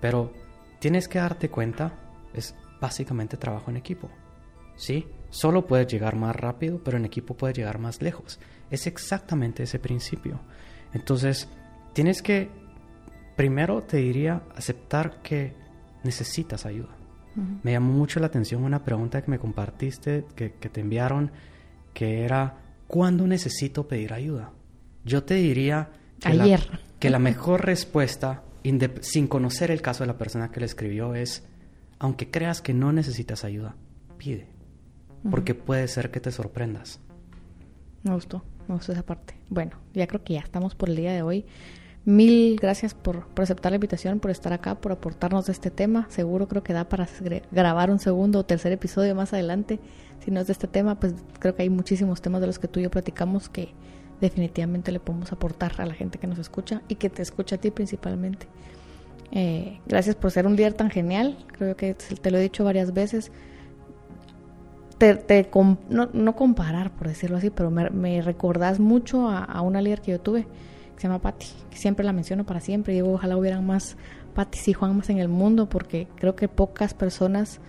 pero 0.00 0.32
tienes 0.80 1.08
que 1.08 1.18
darte 1.18 1.48
cuenta, 1.48 1.92
es 2.34 2.54
básicamente 2.80 3.38
trabajo 3.38 3.70
en 3.70 3.78
equipo. 3.78 4.10
¿Sí? 4.76 5.06
Solo 5.30 5.66
puedes 5.66 5.86
llegar 5.86 6.16
más 6.16 6.34
rápido, 6.34 6.80
pero 6.82 6.96
en 6.96 7.04
equipo 7.04 7.34
puedes 7.34 7.56
llegar 7.56 7.78
más 7.78 8.00
lejos. 8.00 8.38
Es 8.70 8.86
exactamente 8.86 9.62
ese 9.62 9.78
principio. 9.78 10.40
Entonces, 10.92 11.48
tienes 11.92 12.22
que, 12.22 12.48
primero 13.36 13.82
te 13.82 13.98
diría, 13.98 14.42
aceptar 14.56 15.20
que 15.22 15.54
necesitas 16.04 16.66
ayuda. 16.66 16.96
Me 17.62 17.70
llamó 17.70 17.92
mucho 17.92 18.18
la 18.18 18.26
atención 18.26 18.64
una 18.64 18.82
pregunta 18.82 19.22
que 19.22 19.30
me 19.30 19.38
compartiste, 19.38 20.24
que, 20.34 20.48
te 20.50 20.80
enviaron, 20.80 21.30
que 21.94 22.24
era, 22.24 22.56
¿cuándo 22.88 23.28
necesito 23.28 23.86
pedir 23.86 24.12
ayuda? 24.12 24.50
Yo 25.04 25.22
te 25.22 25.34
diría 25.34 25.90
que, 26.18 26.34
La, 26.34 26.58
que 26.98 27.10
la 27.10 27.20
mejor 27.20 27.64
respuesta, 27.64 28.42
sin 29.02 29.28
conocer 29.28 29.70
el 29.70 29.82
caso 29.82 30.02
de 30.02 30.08
la 30.08 30.18
persona 30.18 30.50
que 30.50 30.58
le 30.58 30.66
escribió, 30.66 31.14
es, 31.14 31.46
aunque 32.00 32.28
creas 32.28 32.60
que 32.60 32.74
no 32.74 32.92
necesitas 32.92 33.44
ayuda, 33.44 33.76
pide, 34.16 34.48
porque 35.30 35.54
puede 35.54 35.88
ser 35.88 36.10
que 36.10 36.20
te 36.20 36.30
sorprendas. 36.30 37.00
Me 38.02 38.14
gustó, 38.14 38.42
me 38.68 38.74
gustó 38.74 38.92
esa 38.92 39.02
parte. 39.02 39.34
Bueno, 39.48 39.72
ya 39.94 40.06
creo 40.06 40.22
que 40.22 40.34
ya 40.34 40.40
estamos 40.40 40.74
por 40.74 40.88
el 40.88 40.96
día 40.96 41.12
de 41.12 41.22
hoy. 41.22 41.44
Mil 42.04 42.56
gracias 42.58 42.94
por, 42.94 43.26
aceptar 43.36 43.72
la 43.72 43.76
invitación, 43.76 44.18
por 44.20 44.30
estar 44.30 44.52
acá, 44.52 44.76
por 44.76 44.92
aportarnos 44.92 45.46
de 45.46 45.52
este 45.52 45.70
tema. 45.70 46.06
Seguro 46.08 46.48
creo 46.48 46.62
que 46.62 46.72
da 46.72 46.88
para 46.88 47.06
grabar 47.50 47.90
un 47.90 47.98
segundo 47.98 48.38
o 48.38 48.44
tercer 48.44 48.72
episodio 48.72 49.14
más 49.14 49.32
adelante. 49.32 49.78
Si 50.24 50.30
no 50.30 50.40
es 50.40 50.46
de 50.46 50.54
este 50.54 50.68
tema, 50.68 50.98
pues 50.98 51.14
creo 51.38 51.54
que 51.54 51.62
hay 51.62 51.70
muchísimos 51.70 52.22
temas 52.22 52.40
de 52.40 52.46
los 52.46 52.58
que 52.58 52.68
tú 52.68 52.80
y 52.80 52.84
yo 52.84 52.90
platicamos 52.90 53.48
que 53.48 53.74
definitivamente 54.20 54.90
le 54.90 55.00
podemos 55.00 55.32
aportar 55.32 55.72
a 55.78 55.86
la 55.86 55.94
gente 55.94 56.18
que 56.18 56.26
nos 56.26 56.38
escucha 56.38 56.82
y 56.88 56.94
que 56.94 57.10
te 57.10 57.22
escucha 57.22 57.56
a 57.56 57.58
ti 57.58 57.70
principalmente. 57.70 58.46
Eh, 59.30 59.80
gracias 59.86 60.16
por 60.16 60.30
ser 60.30 60.46
un 60.46 60.56
líder 60.56 60.72
tan 60.72 60.90
genial. 60.90 61.44
Creo 61.52 61.76
que 61.76 61.94
te 61.94 62.30
lo 62.30 62.38
he 62.38 62.40
dicho 62.40 62.64
varias 62.64 62.94
veces. 62.94 63.30
Te, 64.98 65.48
no, 65.88 66.36
comparar, 66.36 66.90
por 66.90 67.06
decirlo 67.08 67.36
así, 67.36 67.50
pero 67.50 67.70
me, 67.70 67.88
me 67.90 68.20
recordás 68.20 68.80
mucho 68.80 69.28
a, 69.28 69.60
una 69.62 69.80
líder 69.80 70.00
que 70.00 70.10
yo 70.10 70.20
tuve 70.20 70.46
se 70.98 71.06
llama 71.06 71.20
Patti, 71.20 71.46
que 71.70 71.76
siempre 71.76 72.04
la 72.04 72.12
menciono 72.12 72.44
para 72.44 72.60
siempre. 72.60 72.92
Digo, 72.92 73.12
ojalá 73.12 73.36
hubieran 73.36 73.64
más 73.64 73.96
Pattis 74.34 74.68
y 74.68 74.72
Juan 74.72 74.96
más 74.96 75.08
en 75.10 75.18
el 75.18 75.28
mundo, 75.28 75.68
porque 75.68 76.08
creo 76.16 76.34
que 76.34 76.48
pocas 76.48 76.92
personas 76.92 77.60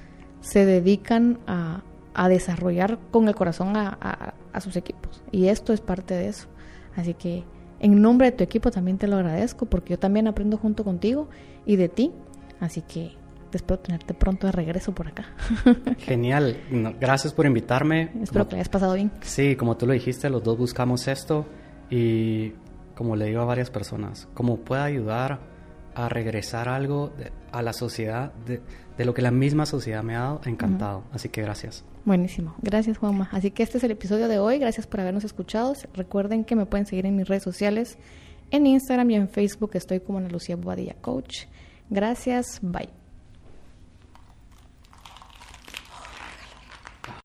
se 0.41 0.65
dedican 0.65 1.39
a, 1.47 1.83
desarrollar 2.27 2.99
con 3.11 3.29
el 3.29 3.35
corazón 3.35 3.77
a, 3.77 4.33
sus 4.59 4.75
equipos. 4.75 5.23
Y 5.31 5.47
esto 5.47 5.71
es 5.71 5.79
parte 5.79 6.15
de 6.15 6.27
eso. 6.27 6.47
Así 6.97 7.13
que 7.13 7.45
en 7.79 8.01
nombre 8.01 8.29
de 8.29 8.35
tu 8.35 8.43
equipo 8.43 8.71
también 8.71 8.97
te 8.97 9.07
lo 9.07 9.15
agradezco, 9.15 9.67
porque 9.67 9.91
yo 9.91 9.99
también 9.99 10.27
aprendo 10.27 10.57
junto 10.57 10.83
contigo 10.83 11.29
y 11.65 11.77
de 11.77 11.87
ti. 11.87 12.11
Así 12.59 12.81
que 12.81 13.13
espero 13.57 13.79
tenerte 13.79 14.13
pronto 14.13 14.47
de 14.47 14.51
regreso 14.51 14.93
por 14.93 15.07
acá. 15.07 15.25
Genial, 15.99 16.57
gracias 16.99 17.33
por 17.33 17.45
invitarme. 17.45 18.11
Espero 18.21 18.47
que 18.47 18.55
le 18.55 18.57
hayas 18.61 18.69
pasado 18.69 18.93
bien. 18.93 19.11
Sí, 19.21 19.55
como 19.55 19.77
tú 19.77 19.85
lo 19.85 19.93
dijiste, 19.93 20.29
los 20.29 20.43
dos 20.43 20.57
buscamos 20.57 21.07
esto 21.07 21.45
y 21.89 22.53
como 22.95 23.15
le 23.15 23.25
digo 23.25 23.41
a 23.41 23.45
varias 23.45 23.69
personas, 23.69 24.27
como 24.33 24.57
pueda 24.57 24.83
ayudar 24.83 25.39
a 25.95 26.09
regresar 26.09 26.69
algo 26.69 27.11
a 27.51 27.61
la 27.61 27.73
sociedad 27.73 28.31
de, 28.45 28.61
lo 29.05 29.13
que 29.13 29.21
la 29.21 29.31
misma 29.31 29.65
sociedad 29.65 30.03
me 30.03 30.15
ha 30.15 30.19
dado, 30.19 30.41
encantado. 30.45 31.03
Así 31.11 31.29
que 31.29 31.41
gracias. 31.41 31.83
Buenísimo. 32.05 32.55
Gracias, 32.61 32.97
Juanma. 32.97 33.29
Así 33.31 33.51
que 33.51 33.63
este 33.63 33.77
es 33.77 33.83
el 33.83 33.91
episodio 33.91 34.27
de 34.27 34.39
hoy. 34.39 34.59
Gracias 34.59 34.87
por 34.87 34.99
habernos 34.99 35.23
escuchado. 35.23 35.73
Recuerden 35.93 36.43
que 36.43 36.55
me 36.55 36.65
pueden 36.65 36.85
seguir 36.85 37.05
en 37.05 37.15
mis 37.15 37.27
redes 37.27 37.43
sociales, 37.43 37.97
en 38.51 38.67
Instagram 38.67 39.09
y 39.11 39.15
en 39.15 39.29
Facebook. 39.29 39.71
Estoy 39.73 39.99
como 39.99 40.17
Ana 40.17 40.29
Lucía 40.29 40.55
Boadilla 40.55 40.95
Coach. 41.01 41.45
Gracias. 41.89 42.59
Bye. 42.61 42.98